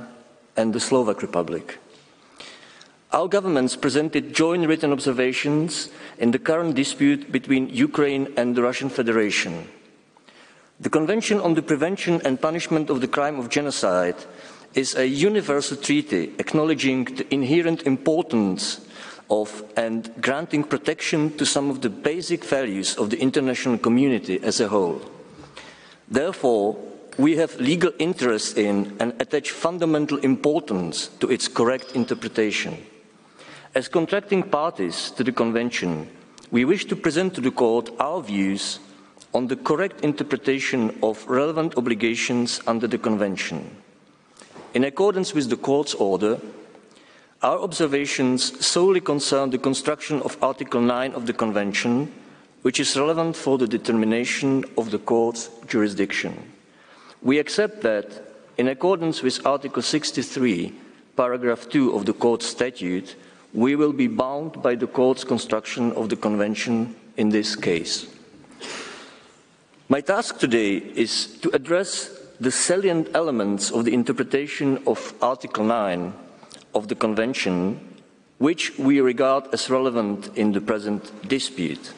and 0.56 0.72
the 0.72 0.78
Slovak 0.78 1.20
Republic. 1.22 1.80
Our 3.10 3.26
governments 3.26 3.74
presented 3.74 4.32
joint 4.32 4.68
written 4.68 4.92
observations 4.92 5.90
in 6.18 6.30
the 6.30 6.38
current 6.38 6.76
dispute 6.76 7.32
between 7.32 7.68
Ukraine 7.70 8.32
and 8.36 8.54
the 8.54 8.62
Russian 8.62 8.90
Federation. 8.90 9.66
The 10.78 10.90
Convention 10.90 11.40
on 11.40 11.54
the 11.54 11.62
Prevention 11.62 12.22
and 12.24 12.40
Punishment 12.40 12.90
of 12.90 13.00
the 13.00 13.08
Crime 13.08 13.40
of 13.40 13.50
Genocide 13.50 14.22
is 14.76 14.94
a 14.94 15.08
universal 15.08 15.76
treaty 15.76 16.34
acknowledging 16.38 17.04
the 17.16 17.34
inherent 17.34 17.82
importance 17.84 18.86
of 19.30 19.64
and 19.76 20.12
granting 20.20 20.62
protection 20.62 21.34
to 21.38 21.46
some 21.46 21.70
of 21.70 21.80
the 21.80 21.88
basic 21.88 22.44
values 22.44 22.94
of 22.96 23.08
the 23.08 23.18
international 23.18 23.78
community 23.78 24.38
as 24.42 24.60
a 24.60 24.68
whole. 24.68 25.00
Therefore, 26.08 26.76
we 27.18 27.36
have 27.36 27.58
legal 27.58 27.90
interest 27.98 28.58
in 28.58 28.94
and 29.00 29.14
attach 29.18 29.50
fundamental 29.50 30.18
importance 30.18 31.08
to 31.20 31.30
its 31.30 31.48
correct 31.48 31.96
interpretation. 31.96 32.76
As 33.74 33.88
contracting 33.88 34.42
parties 34.42 35.10
to 35.12 35.24
the 35.24 35.32
Convention, 35.32 36.08
we 36.50 36.66
wish 36.66 36.84
to 36.84 36.96
present 36.96 37.34
to 37.34 37.40
the 37.40 37.50
Court 37.50 37.90
our 37.98 38.22
views 38.22 38.78
on 39.32 39.48
the 39.48 39.56
correct 39.56 40.02
interpretation 40.02 40.96
of 41.02 41.26
relevant 41.26 41.76
obligations 41.76 42.60
under 42.66 42.86
the 42.86 42.98
Convention. 42.98 43.70
In 44.76 44.84
accordance 44.84 45.32
with 45.32 45.48
the 45.48 45.56
Court's 45.56 45.94
order, 45.94 46.38
our 47.42 47.58
observations 47.60 48.62
solely 48.62 49.00
concern 49.00 49.48
the 49.48 49.56
construction 49.56 50.20
of 50.20 50.36
Article 50.42 50.82
9 50.82 51.14
of 51.14 51.24
the 51.24 51.32
Convention, 51.32 52.12
which 52.60 52.78
is 52.78 52.94
relevant 52.94 53.36
for 53.36 53.56
the 53.56 53.66
determination 53.66 54.66
of 54.76 54.90
the 54.90 54.98
Court's 54.98 55.48
jurisdiction. 55.66 56.52
We 57.22 57.38
accept 57.38 57.80
that, 57.84 58.22
in 58.58 58.68
accordance 58.68 59.22
with 59.22 59.46
Article 59.46 59.80
63, 59.80 60.74
paragraph 61.16 61.70
2 61.70 61.94
of 61.94 62.04
the 62.04 62.12
Court's 62.12 62.44
statute, 62.44 63.16
we 63.54 63.76
will 63.76 63.94
be 63.94 64.08
bound 64.08 64.60
by 64.60 64.74
the 64.74 64.86
Court's 64.86 65.24
construction 65.24 65.92
of 65.92 66.10
the 66.10 66.16
Convention 66.16 66.94
in 67.16 67.30
this 67.30 67.56
case. 67.56 68.08
My 69.88 70.02
task 70.02 70.38
today 70.38 70.76
is 70.76 71.28
to 71.40 71.48
address 71.56 72.25
the 72.40 72.50
salient 72.50 73.08
elements 73.14 73.70
of 73.70 73.84
the 73.84 73.94
interpretation 73.94 74.82
of 74.86 75.14
Article 75.22 75.64
9 75.64 76.12
of 76.74 76.88
the 76.88 76.94
Convention, 76.94 77.80
which 78.38 78.78
we 78.78 79.00
regard 79.00 79.46
as 79.52 79.70
relevant 79.70 80.28
in 80.36 80.52
the 80.52 80.60
present 80.60 81.28
dispute. 81.28 81.92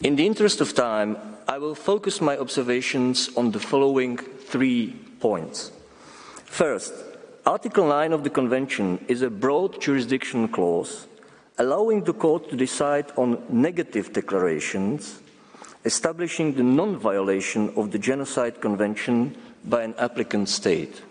In 0.00 0.16
the 0.16 0.26
interest 0.26 0.60
of 0.60 0.74
time, 0.74 1.16
I 1.46 1.58
will 1.58 1.74
focus 1.74 2.20
my 2.20 2.38
observations 2.38 3.30
on 3.36 3.50
the 3.50 3.60
following 3.60 4.16
three 4.16 4.92
points. 5.20 5.72
First, 6.44 6.94
Article 7.44 7.86
9 7.88 8.12
of 8.12 8.24
the 8.24 8.30
Convention 8.30 9.04
is 9.08 9.22
a 9.22 9.30
broad 9.30 9.80
jurisdiction 9.80 10.48
clause 10.48 11.06
allowing 11.58 12.04
the 12.04 12.12
court 12.12 12.48
to 12.48 12.56
decide 12.56 13.10
on 13.16 13.42
negative 13.48 14.12
declarations 14.12 15.18
establishing 15.84 16.54
the 16.54 16.62
non-violation 16.62 17.72
of 17.76 17.90
the 17.90 17.98
Genocide 17.98 18.60
Convention 18.60 19.36
by 19.64 19.82
an 19.82 19.94
applicant 19.98 20.48
state. 20.48 21.02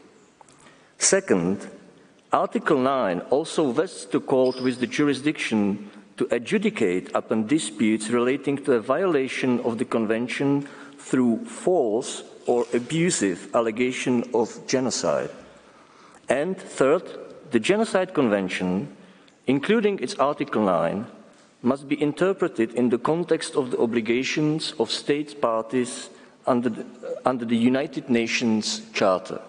Second, 0.98 1.68
Article 2.32 2.80
9 2.80 3.22
also 3.30 3.72
vests 3.72 4.06
the 4.06 4.20
court 4.20 4.62
with 4.62 4.80
the 4.80 4.88
jurisdiction 4.88 5.90
to 6.18 6.28
adjudicate 6.32 7.10
upon 7.16 7.48
disputes 7.48 8.10
relating 8.10 8.58
to 8.58 8.74
a 8.74 8.82
violation 8.82 9.60
of 9.62 9.78
the 9.78 9.86
Convention 9.86 10.68
through 10.98 11.46
false 11.46 12.24
or 12.48 12.66
abusive 12.74 13.56
allegation 13.56 14.24
of 14.34 14.66
genocide. 14.68 15.30
And 16.28 16.58
third, 16.58 17.04
the 17.52 17.60
Genocide 17.60 18.14
Convention, 18.14 18.96
including 19.46 20.00
its 20.00 20.16
Article 20.16 20.64
9, 20.64 21.06
must 21.62 21.88
be 21.88 22.02
interpreted 22.02 22.74
in 22.74 22.90
the 22.90 22.98
context 22.98 23.56
of 23.56 23.72
the 23.72 23.80
obligations 23.80 24.74
of 24.80 24.92
state 24.92 25.42
parties 25.42 26.10
under 26.46 26.70
the, 26.70 26.86
under 27.26 27.46
the 27.46 27.58
United 27.58 28.10
Nations 28.10 28.82
Charter. 28.94 29.42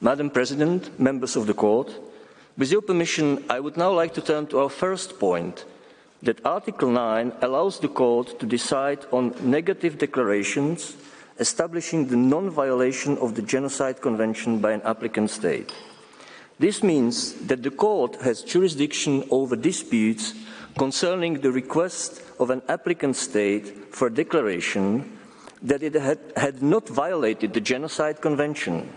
Madam 0.00 0.30
President, 0.30 0.98
members 0.98 1.36
of 1.36 1.46
the 1.46 1.54
Court, 1.54 1.94
with 2.56 2.70
your 2.70 2.82
permission, 2.82 3.44
I 3.48 3.60
would 3.60 3.76
now 3.76 3.92
like 3.92 4.14
to 4.14 4.20
turn 4.20 4.46
to 4.48 4.58
our 4.60 4.68
first 4.68 5.18
point 5.18 5.64
that 6.22 6.44
Article 6.44 6.90
9 6.90 7.32
allows 7.42 7.80
the 7.80 7.88
Court 7.88 8.38
to 8.38 8.46
decide 8.46 9.06
on 9.12 9.34
negative 9.42 9.98
declarations 9.98 10.96
establishing 11.38 12.06
the 12.06 12.16
non 12.16 12.50
violation 12.50 13.16
of 13.18 13.34
the 13.34 13.42
Genocide 13.42 14.02
Convention 14.02 14.58
by 14.58 14.72
an 14.72 14.82
applicant 14.82 15.30
state. 15.30 15.72
This 16.58 16.82
means 16.82 17.32
that 17.46 17.62
the 17.62 17.70
Court 17.70 18.16
has 18.16 18.42
jurisdiction 18.42 19.24
over 19.30 19.56
disputes 19.56 20.34
concerning 20.78 21.40
the 21.40 21.52
request 21.52 22.22
of 22.38 22.50
an 22.50 22.62
applicant 22.68 23.16
state 23.16 23.94
for 23.94 24.10
declaration 24.10 25.18
that 25.62 25.82
it 25.82 25.94
had, 25.94 26.18
had 26.36 26.62
not 26.62 26.88
violated 26.88 27.52
the 27.52 27.60
Genocide 27.60 28.20
Convention. 28.20 28.88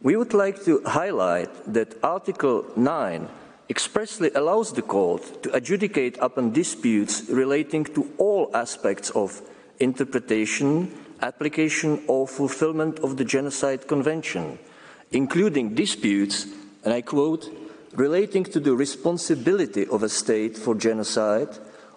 We 0.00 0.16
would 0.16 0.34
like 0.34 0.64
to 0.64 0.82
highlight 0.84 1.50
that 1.72 1.96
Article 2.02 2.66
9 2.76 3.28
expressly 3.68 4.30
allows 4.34 4.72
the 4.72 4.82
Court 4.82 5.42
to 5.44 5.54
adjudicate 5.54 6.18
upon 6.20 6.52
disputes 6.52 7.28
relating 7.28 7.84
to 7.84 8.10
all 8.18 8.50
aspects 8.54 9.10
of 9.10 9.40
interpretation 9.78 10.90
application 11.22 12.02
or 12.08 12.26
fulfillment 12.26 12.98
of 12.98 13.16
the 13.16 13.24
Genocide 13.24 13.86
Convention, 13.86 14.58
including 15.12 15.74
disputes, 15.74 16.46
and 16.84 16.92
I 16.92 17.00
quote, 17.00 17.48
relating 17.94 18.44
to 18.44 18.60
the 18.60 18.74
responsibility 18.74 19.86
of 19.86 20.02
a 20.02 20.08
state 20.08 20.56
for 20.56 20.74
genocide 20.74 21.48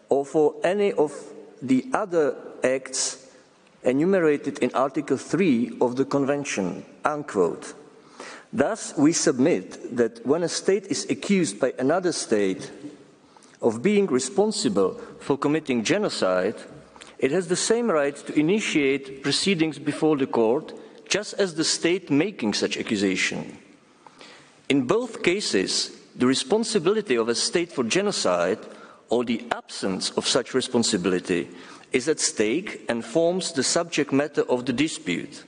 or 0.10 0.26
for 0.26 0.56
any 0.64 0.92
of 0.94 1.14
the 1.62 1.86
other 1.94 2.36
acts 2.64 3.28
enumerated 3.84 4.58
in 4.60 4.72
Article 4.74 5.18
3 5.18 5.78
of 5.80 5.96
the 5.96 6.06
Convention, 6.06 6.86
unquote. 7.04 7.74
Thus, 8.52 8.94
we 8.98 9.14
submit 9.14 9.96
that 9.98 10.26
when 10.26 10.44
a 10.44 10.50
state 10.50 10.88
is 10.88 11.10
accused 11.10 11.60
by 11.60 11.74
another 11.78 12.12
state 12.12 12.72
of 13.62 13.82
being 13.82 14.08
responsible 14.08 15.00
for 15.20 15.38
committing 15.38 15.84
genocide, 15.84 16.56
it 17.20 17.32
has 17.32 17.48
the 17.48 17.56
same 17.56 17.90
right 17.90 18.16
to 18.16 18.40
initiate 18.40 19.24
proceedings 19.24 19.80
before 19.80 20.18
the 20.18 20.28
court, 20.28 20.74
just 21.08 21.34
as 21.36 21.56
the 21.56 21.64
state 21.64 22.10
making 22.10 22.54
such 22.54 22.78
accusation. 22.78 23.58
In 24.70 24.88
both 24.88 25.22
cases, 25.22 25.92
the 26.16 26.26
responsibility 26.26 27.16
of 27.16 27.30
a 27.30 27.36
state 27.36 27.72
for 27.72 27.84
genocide 27.84 28.60
or 29.10 29.24
the 29.24 29.46
absence 29.52 30.12
of 30.12 30.28
such 30.28 30.54
responsibility 30.54 31.48
is 31.92 32.08
at 32.10 32.20
stake 32.20 32.82
and 32.90 33.06
forms 33.06 33.52
the 33.52 33.64
subject 33.64 34.12
matter 34.12 34.42
of 34.44 34.66
the 34.66 34.74
dispute. 34.74 35.44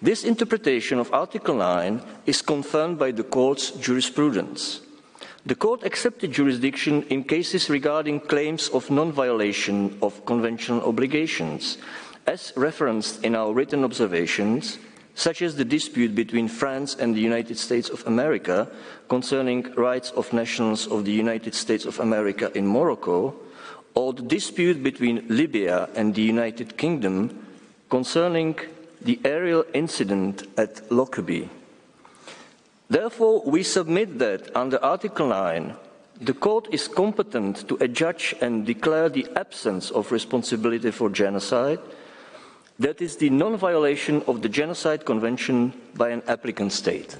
This 0.00 0.24
interpretation 0.24 0.98
of 0.98 1.12
Article 1.14 1.54
9 1.54 2.02
is 2.26 2.42
confirmed 2.42 2.98
by 2.98 3.12
the 3.12 3.22
court's 3.22 3.70
jurisprudence. 3.70 4.80
The 5.46 5.54
court 5.54 5.84
accepted 5.84 6.32
jurisdiction 6.32 7.04
in 7.04 7.24
cases 7.24 7.70
regarding 7.70 8.20
claims 8.20 8.68
of 8.70 8.90
non-violation 8.90 9.98
of 10.02 10.24
conventional 10.26 10.82
obligations, 10.82 11.78
as 12.26 12.52
referenced 12.56 13.24
in 13.24 13.36
our 13.36 13.52
written 13.52 13.84
observations, 13.84 14.78
such 15.14 15.42
as 15.42 15.56
the 15.56 15.64
dispute 15.64 16.14
between 16.14 16.48
France 16.48 16.96
and 16.98 17.14
the 17.14 17.20
United 17.20 17.58
States 17.58 17.90
of 17.90 18.06
America 18.06 18.68
concerning 19.08 19.72
rights 19.74 20.10
of 20.12 20.32
nationals 20.32 20.86
of 20.86 21.04
the 21.04 21.12
United 21.12 21.54
States 21.54 21.84
of 21.84 22.00
America 22.00 22.50
in 22.56 22.66
Morocco, 22.66 23.34
or 23.94 24.12
the 24.12 24.22
dispute 24.22 24.82
between 24.82 25.26
Libya 25.28 25.88
and 25.94 26.14
the 26.14 26.22
United 26.22 26.76
Kingdom 26.76 27.46
concerning 27.90 28.56
the 29.02 29.20
aerial 29.24 29.64
incident 29.74 30.46
at 30.56 30.90
Lockerbie. 30.90 31.50
Therefore, 32.88 33.42
we 33.44 33.62
submit 33.62 34.18
that 34.18 34.54
under 34.56 34.82
Article 34.82 35.28
9, 35.28 35.74
the 36.20 36.34
court 36.34 36.68
is 36.70 36.88
competent 36.88 37.66
to 37.68 37.76
adjudge 37.80 38.34
and 38.40 38.64
declare 38.64 39.08
the 39.08 39.26
absence 39.34 39.90
of 39.90 40.12
responsibility 40.12 40.90
for 40.90 41.10
genocide, 41.10 41.80
that 42.78 43.00
is, 43.00 43.16
the 43.16 43.30
non 43.30 43.56
violation 43.56 44.22
of 44.26 44.42
the 44.42 44.48
Genocide 44.48 45.04
Convention 45.04 45.72
by 45.94 46.10
an 46.10 46.22
applicant 46.26 46.72
state. 46.72 47.16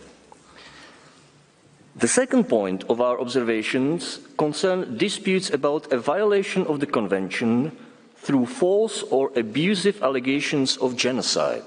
The 1.95 2.09
second 2.09 2.49
point 2.49 2.85
of 2.89 3.01
our 3.01 3.21
observations 3.21 4.19
concern 4.39 4.97
disputes 4.97 5.51
about 5.51 5.93
a 5.93 5.99
violation 5.99 6.67
of 6.67 6.81
the 6.81 6.87
Convention 6.87 7.77
through 8.17 8.47
false 8.47 9.03
or 9.03 9.31
abusive 9.37 10.03
allegations 10.03 10.77
of 10.79 10.97
genocide. 10.97 11.65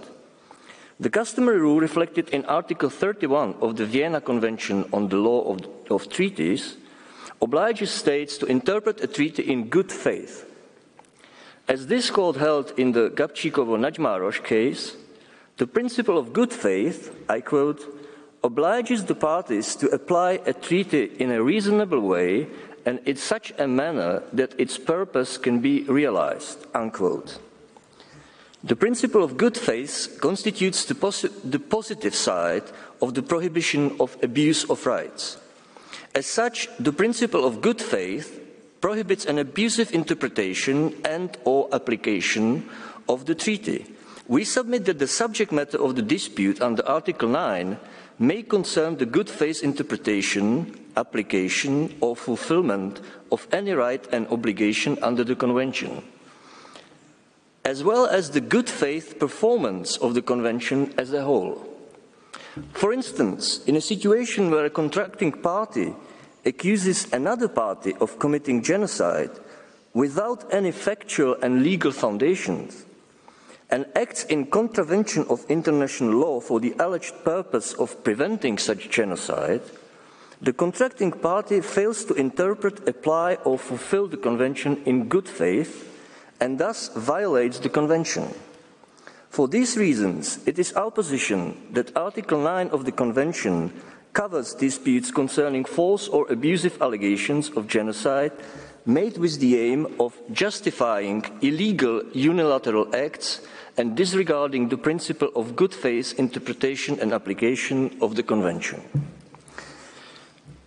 The 0.99 1.09
customary 1.09 1.59
rule 1.59 1.79
reflected 1.79 2.29
in 2.29 2.45
Article 2.45 2.89
31 2.89 3.55
of 3.59 3.75
the 3.75 3.85
Vienna 3.85 4.21
Convention 4.21 4.87
on 4.93 5.09
the 5.09 5.17
Law 5.17 5.53
of, 5.53 5.67
of 5.91 6.09
Treaties 6.09 6.77
obliges 7.41 7.91
states 7.91 8.37
to 8.37 8.45
interpret 8.45 9.03
a 9.03 9.07
treaty 9.07 9.43
in 9.43 9.67
good 9.67 9.91
faith. 9.91 10.44
As 11.67 11.87
this 11.87 12.11
court 12.11 12.35
held 12.35 12.73
in 12.77 12.91
the 12.91 13.09
Gabčíkovo 13.09 13.77
Nagymaros 13.77 14.43
case, 14.43 14.95
the 15.57 15.65
principle 15.65 16.17
of 16.17 16.31
good 16.31 16.53
faith, 16.53 17.15
I 17.27 17.41
quote, 17.41 17.81
obliges 18.43 19.05
the 19.05 19.15
parties 19.15 19.75
to 19.77 19.89
apply 19.89 20.41
a 20.45 20.53
treaty 20.53 21.05
in 21.17 21.31
a 21.31 21.41
reasonable 21.41 22.01
way 22.01 22.47
and 22.85 22.99
in 23.05 23.15
such 23.15 23.51
a 23.57 23.67
manner 23.67 24.21
that 24.31 24.53
its 24.59 24.77
purpose 24.77 25.39
can 25.39 25.59
be 25.59 25.83
realized, 25.85 26.67
unquote. 26.75 27.39
The 28.63 28.75
principle 28.75 29.23
of 29.23 29.37
good 29.37 29.57
faith 29.57 30.19
constitutes 30.21 30.85
the, 30.85 30.93
posi 30.93 31.31
the, 31.43 31.59
positive 31.59 32.13
side 32.13 32.63
of 33.01 33.15
the 33.15 33.23
prohibition 33.23 33.95
of 33.99 34.17
abuse 34.21 34.69
of 34.69 34.85
rights. 34.85 35.37
As 36.13 36.27
such, 36.27 36.69
the 36.77 36.93
principle 36.93 37.43
of 37.43 37.61
good 37.61 37.81
faith 37.81 38.44
prohibits 38.85 39.25
an 39.25 39.39
abusive 39.39 39.91
interpretation 39.95 40.93
and 41.03 41.37
or 41.43 41.67
application 41.73 42.69
of 43.09 43.25
the 43.25 43.33
treaty, 43.33 43.83
We 44.27 44.43
submit 44.43 44.85
that 44.85 44.97
the 44.97 45.07
subject 45.07 45.51
matter 45.51 45.77
of 45.77 45.95
the 45.95 46.01
dispute 46.01 46.59
under 46.59 46.87
Article 46.87 47.29
9 47.29 47.77
may 48.17 48.41
concern 48.41 48.97
the 48.97 49.05
good 49.05 49.29
faith 49.29 49.61
interpretation, 49.61 50.79
application, 50.97 51.95
or 52.01 52.15
fulfillment 52.15 53.01
of 53.31 53.47
any 53.51 53.73
right 53.73 54.03
and 54.11 54.27
obligation 54.29 54.97
under 55.03 55.23
the 55.23 55.35
Convention, 55.35 56.01
as 57.63 57.83
well 57.83 58.07
as 58.07 58.31
the 58.31 58.41
good 58.41 58.67
faith 58.67 59.19
performance 59.19 59.97
of 59.97 60.15
the 60.15 60.23
Convention 60.23 60.91
as 60.97 61.13
a 61.13 61.23
whole. 61.23 61.61
For 62.73 62.91
instance, 62.93 63.63
in 63.65 63.75
a 63.75 63.81
situation 63.81 64.49
where 64.49 64.65
a 64.65 64.71
contracting 64.71 65.33
party 65.33 65.93
accuses 66.45 67.11
another 67.11 67.47
party 67.47 67.93
of 67.99 68.19
committing 68.19 68.61
genocide 68.61 69.31
without 69.93 70.53
any 70.53 70.71
factual 70.71 71.35
and 71.41 71.63
legal 71.63 71.91
foundations, 71.91 72.85
and 73.71 73.85
acts 73.95 74.25
in 74.25 74.45
contravention 74.45 75.25
of 75.29 75.45
international 75.49 76.13
law 76.13 76.39
for 76.39 76.59
the 76.59 76.75
alleged 76.79 77.15
purpose 77.23 77.73
of 77.73 78.03
preventing 78.03 78.57
such 78.57 78.89
genocide, 78.89 79.61
the 80.41 80.53
contracting 80.53 81.11
party 81.11 81.61
fails 81.61 82.03
to 82.05 82.13
interpret, 82.13 82.87
apply, 82.87 83.35
or 83.45 83.57
fulfill 83.57 84.07
the 84.07 84.17
Convention 84.17 84.83
in 84.85 85.07
good 85.07 85.27
faith 85.27 85.91
and 86.41 86.59
thus 86.59 86.89
violates 86.89 87.59
the 87.59 87.69
Convention. 87.69 88.27
For 89.29 89.47
these 89.47 89.77
reasons, 89.77 90.39
it 90.45 90.59
is 90.59 90.73
our 90.73 90.91
position 90.91 91.57
that 91.71 91.95
Article 91.95 92.39
9 92.41 92.69
of 92.69 92.85
the 92.85 92.91
Convention 92.91 93.73
covers 94.15 94.55
disputes 94.55 95.11
concerning 95.11 95.65
false 95.65 96.07
or 96.07 96.25
abusive 96.31 96.81
allegations 96.81 97.49
of 97.51 97.67
genocide 97.67 98.31
made 98.85 99.17
with 99.17 99.39
the 99.39 99.59
aim 99.59 99.85
of 99.99 100.15
justifying 100.31 101.23
illegal 101.41 102.01
unilateral 102.13 102.87
acts 102.95 103.41
and 103.77 103.97
disregarding 103.97 104.69
the 104.69 104.77
principle 104.77 105.29
of 105.35 105.55
good 105.55 105.73
faith 105.73 106.17
interpretation 106.17 106.97
and 107.01 107.11
application 107.11 107.91
of 108.01 108.15
the 108.15 108.23
Convention. 108.23 108.81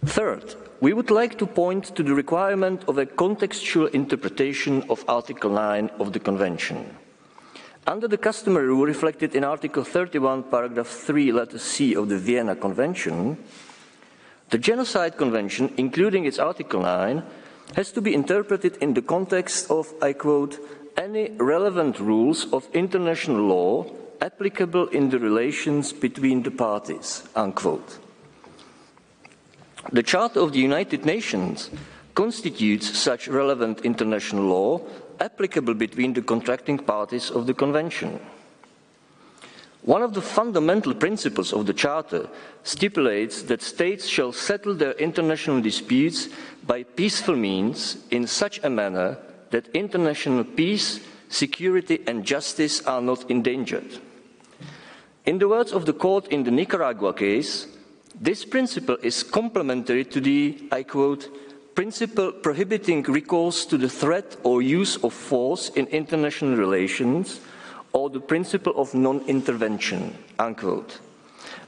Third, 0.04 0.54
we 0.80 0.92
would 0.92 1.10
like 1.10 1.38
to 1.38 1.46
point 1.46 1.96
to 1.96 2.02
the 2.02 2.14
requirement 2.14 2.84
of 2.86 2.98
a 2.98 3.06
contextual 3.06 3.88
interpretation 3.90 4.84
of 4.90 5.04
Article 5.08 5.50
9 5.50 5.90
of 5.98 6.12
the 6.12 6.20
Convention. 6.20 6.84
Under 7.88 8.06
the 8.06 8.18
customary 8.18 8.66
rule 8.66 8.84
reflected 8.84 9.34
in 9.34 9.44
Article 9.44 9.82
31, 9.82 10.42
paragraph 10.50 10.88
3, 10.88 11.32
letter 11.32 11.58
C 11.58 11.96
of 11.96 12.10
the 12.10 12.18
Vienna 12.18 12.54
Convention, 12.54 13.38
the 14.50 14.58
Genocide 14.58 15.16
Convention, 15.16 15.72
including 15.78 16.26
its 16.26 16.38
Article 16.38 16.82
9, 16.82 17.22
has 17.76 17.90
to 17.92 18.02
be 18.02 18.12
interpreted 18.12 18.76
in 18.82 18.92
the 18.92 19.00
context 19.00 19.70
of, 19.70 19.90
I 20.02 20.12
quote, 20.12 20.58
any 20.98 21.30
relevant 21.38 21.98
rules 21.98 22.52
of 22.52 22.68
international 22.74 23.40
law 23.40 23.86
applicable 24.20 24.88
in 24.88 25.08
the 25.08 25.18
relations 25.18 25.94
between 25.94 26.42
the 26.42 26.50
parties. 26.50 27.26
Unquote. 27.34 28.00
The 29.90 30.02
Charter 30.02 30.40
of 30.40 30.52
the 30.52 30.60
United 30.60 31.06
Nations 31.06 31.70
constitutes 32.14 32.98
such 32.98 33.28
relevant 33.28 33.80
international 33.80 34.44
law 34.44 34.82
applicable 35.20 35.74
between 35.74 36.12
the 36.12 36.22
contracting 36.22 36.78
parties 36.78 37.30
of 37.30 37.46
the 37.46 37.54
Convention. 37.54 38.20
One 39.82 40.02
of 40.02 40.12
the 40.12 40.22
fundamental 40.22 40.94
principles 40.94 41.52
of 41.52 41.66
the 41.66 41.72
Charter 41.72 42.28
stipulates 42.62 43.42
that 43.44 43.62
states 43.62 44.06
shall 44.06 44.32
settle 44.32 44.74
their 44.74 44.92
international 44.92 45.60
disputes 45.60 46.28
by 46.66 46.82
peaceful 46.82 47.36
means 47.36 47.96
in 48.10 48.26
such 48.26 48.62
a 48.62 48.70
manner 48.70 49.16
that 49.50 49.68
international 49.68 50.44
peace, 50.44 51.00
security, 51.28 52.00
and 52.06 52.24
justice 52.24 52.82
are 52.84 53.00
not 53.00 53.30
endangered. 53.30 53.98
In 55.24 55.38
the 55.38 55.48
words 55.48 55.72
of 55.72 55.86
the 55.86 55.92
court 55.92 56.28
in 56.28 56.42
the 56.44 56.50
Nicaragua 56.50 57.14
case, 57.14 57.66
this 58.20 58.44
principle 58.44 58.96
is 59.02 59.22
complementary 59.22 60.04
to 60.04 60.20
the, 60.20 60.68
I 60.72 60.82
quote, 60.82 61.28
principle 61.78 62.32
prohibiting 62.32 63.04
recourse 63.04 63.64
to 63.64 63.78
the 63.78 63.88
threat 63.88 64.36
or 64.42 64.60
use 64.60 64.96
of 65.04 65.14
force 65.14 65.68
in 65.76 65.86
international 65.86 66.56
relations 66.56 67.38
or 67.92 68.10
the 68.10 68.18
principle 68.18 68.72
of 68.74 68.92
non 68.94 69.20
intervention. 69.28 70.12
Unquote. 70.40 70.98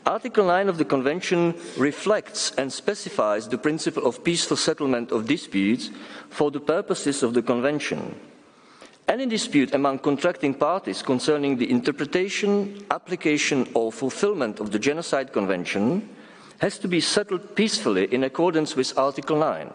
Article 0.04 0.46
9 0.46 0.68
of 0.68 0.78
the 0.78 0.84
Convention 0.84 1.54
reflects 1.78 2.50
and 2.58 2.72
specifies 2.72 3.46
the 3.46 3.56
principle 3.56 4.04
of 4.04 4.24
peaceful 4.24 4.56
settlement 4.56 5.12
of 5.12 5.28
disputes 5.28 5.90
for 6.28 6.50
the 6.50 6.58
purposes 6.58 7.22
of 7.22 7.32
the 7.32 7.42
Convention. 7.42 8.18
Any 9.06 9.26
dispute 9.26 9.72
among 9.76 10.00
contracting 10.00 10.54
parties 10.54 11.02
concerning 11.02 11.56
the 11.56 11.70
interpretation, 11.70 12.84
application, 12.90 13.68
or 13.74 13.92
fulfillment 13.92 14.58
of 14.58 14.72
the 14.72 14.78
Genocide 14.80 15.32
Convention 15.32 16.08
has 16.58 16.80
to 16.80 16.88
be 16.88 17.00
settled 17.00 17.54
peacefully 17.54 18.12
in 18.12 18.24
accordance 18.24 18.74
with 18.74 18.98
Article 18.98 19.38
9. 19.38 19.70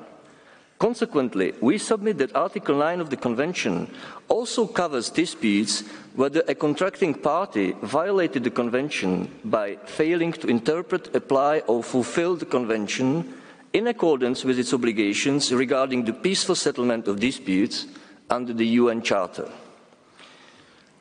Consequently, 0.86 1.52
we 1.62 1.80
submit 1.80 2.20
that 2.20 2.36
Article 2.36 2.78
9 2.78 3.02
of 3.02 3.10
the 3.10 3.18
Convention 3.18 3.90
also 4.28 4.68
covers 4.68 5.10
disputes 5.10 5.84
whether 6.14 6.44
a 6.48 6.54
contracting 6.54 7.16
party 7.16 7.72
violated 7.82 8.44
the 8.44 8.52
Convention 8.52 9.28
by 9.44 9.78
failing 9.88 10.32
to 10.34 10.46
interpret, 10.46 11.16
apply, 11.16 11.64
or 11.66 11.82
fulfill 11.82 12.36
the 12.36 12.46
Convention 12.46 13.34
in 13.74 13.88
accordance 13.88 14.46
with 14.46 14.60
its 14.60 14.76
obligations 14.76 15.52
regarding 15.52 16.06
the 16.06 16.14
peaceful 16.14 16.54
settlement 16.54 17.08
of 17.08 17.20
disputes 17.20 17.88
under 18.30 18.54
the 18.54 18.68
UN 18.78 19.02
Charter. 19.02 19.50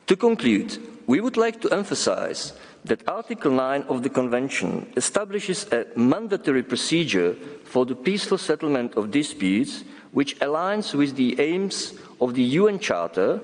To 0.07 0.15
conclude, 0.15 0.79
we 1.05 1.21
would 1.21 1.37
like 1.37 1.61
to 1.61 1.69
emphasize 1.69 2.53
that 2.85 3.07
Article 3.07 3.51
9 3.51 3.83
of 3.89 4.03
the 4.03 4.09
Convention 4.09 4.91
establishes 4.95 5.65
a 5.71 5.85
mandatory 5.95 6.61
procedure 6.61 7.33
for 7.63 7.85
the 7.85 7.95
peaceful 7.95 8.37
settlement 8.37 8.95
of 8.95 9.11
disputes, 9.11 9.83
which 10.11 10.39
aligns 10.39 10.93
with 10.93 11.15
the 11.15 11.39
aims 11.41 11.93
of 12.21 12.35
the 12.35 12.43
UN 12.43 12.79
Charter 12.79 13.41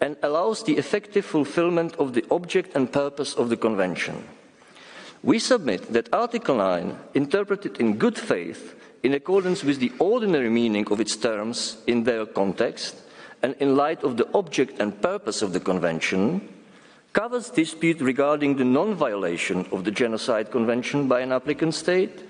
and 0.00 0.16
allows 0.22 0.62
the 0.62 0.76
effective 0.76 1.24
fulfillment 1.24 1.96
of 1.96 2.14
the 2.14 2.24
object 2.30 2.76
and 2.76 2.92
purpose 2.92 3.34
of 3.34 3.48
the 3.48 3.56
Convention. 3.56 4.22
We 5.22 5.38
submit 5.38 5.92
that 5.92 6.12
Article 6.12 6.56
9, 6.56 6.96
interpreted 7.14 7.80
in 7.80 7.98
good 7.98 8.18
faith, 8.18 8.74
in 9.02 9.14
accordance 9.14 9.64
with 9.64 9.80
the 9.80 9.92
ordinary 9.98 10.50
meaning 10.50 10.86
of 10.90 11.00
its 11.00 11.16
terms 11.16 11.78
in 11.86 12.04
their 12.04 12.26
context, 12.26 12.96
and 13.42 13.54
in 13.58 13.76
light 13.76 14.04
of 14.04 14.16
the 14.16 14.28
object 14.34 14.80
and 14.80 15.00
purpose 15.02 15.42
of 15.42 15.52
the 15.52 15.60
Convention, 15.60 16.48
covers 17.14 17.48
dispute 17.48 18.00
regarding 18.00 18.56
the 18.56 18.64
non-violation 18.64 19.64
of 19.70 19.84
the 19.84 19.90
Genocide 19.90 20.50
Convention 20.50 21.06
by 21.06 21.20
an 21.20 21.30
applicant 21.30 21.72
state 21.72 22.24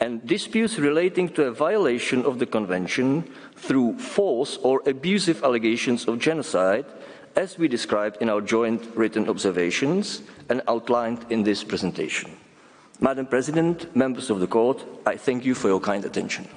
and 0.00 0.26
disputes 0.26 0.76
relating 0.76 1.28
to 1.28 1.44
a 1.44 1.52
violation 1.52 2.24
of 2.26 2.40
the 2.40 2.46
Convention 2.46 3.22
through 3.54 3.96
false 3.96 4.56
or 4.58 4.82
abusive 4.86 5.44
allegations 5.44 6.06
of 6.08 6.18
genocide, 6.18 6.84
as 7.36 7.58
we 7.58 7.68
described 7.68 8.16
in 8.20 8.28
our 8.28 8.40
joint 8.40 8.82
written 8.96 9.28
observations 9.28 10.22
and 10.48 10.62
outlined 10.66 11.24
in 11.30 11.44
this 11.44 11.62
presentation. 11.62 12.32
Madam 13.00 13.26
President, 13.26 13.94
members 13.94 14.30
of 14.30 14.40
the 14.40 14.48
Court, 14.48 14.84
I 15.06 15.16
thank 15.16 15.44
you 15.44 15.54
for 15.54 15.68
your 15.68 15.80
kind 15.80 16.04
attention. 16.04 16.48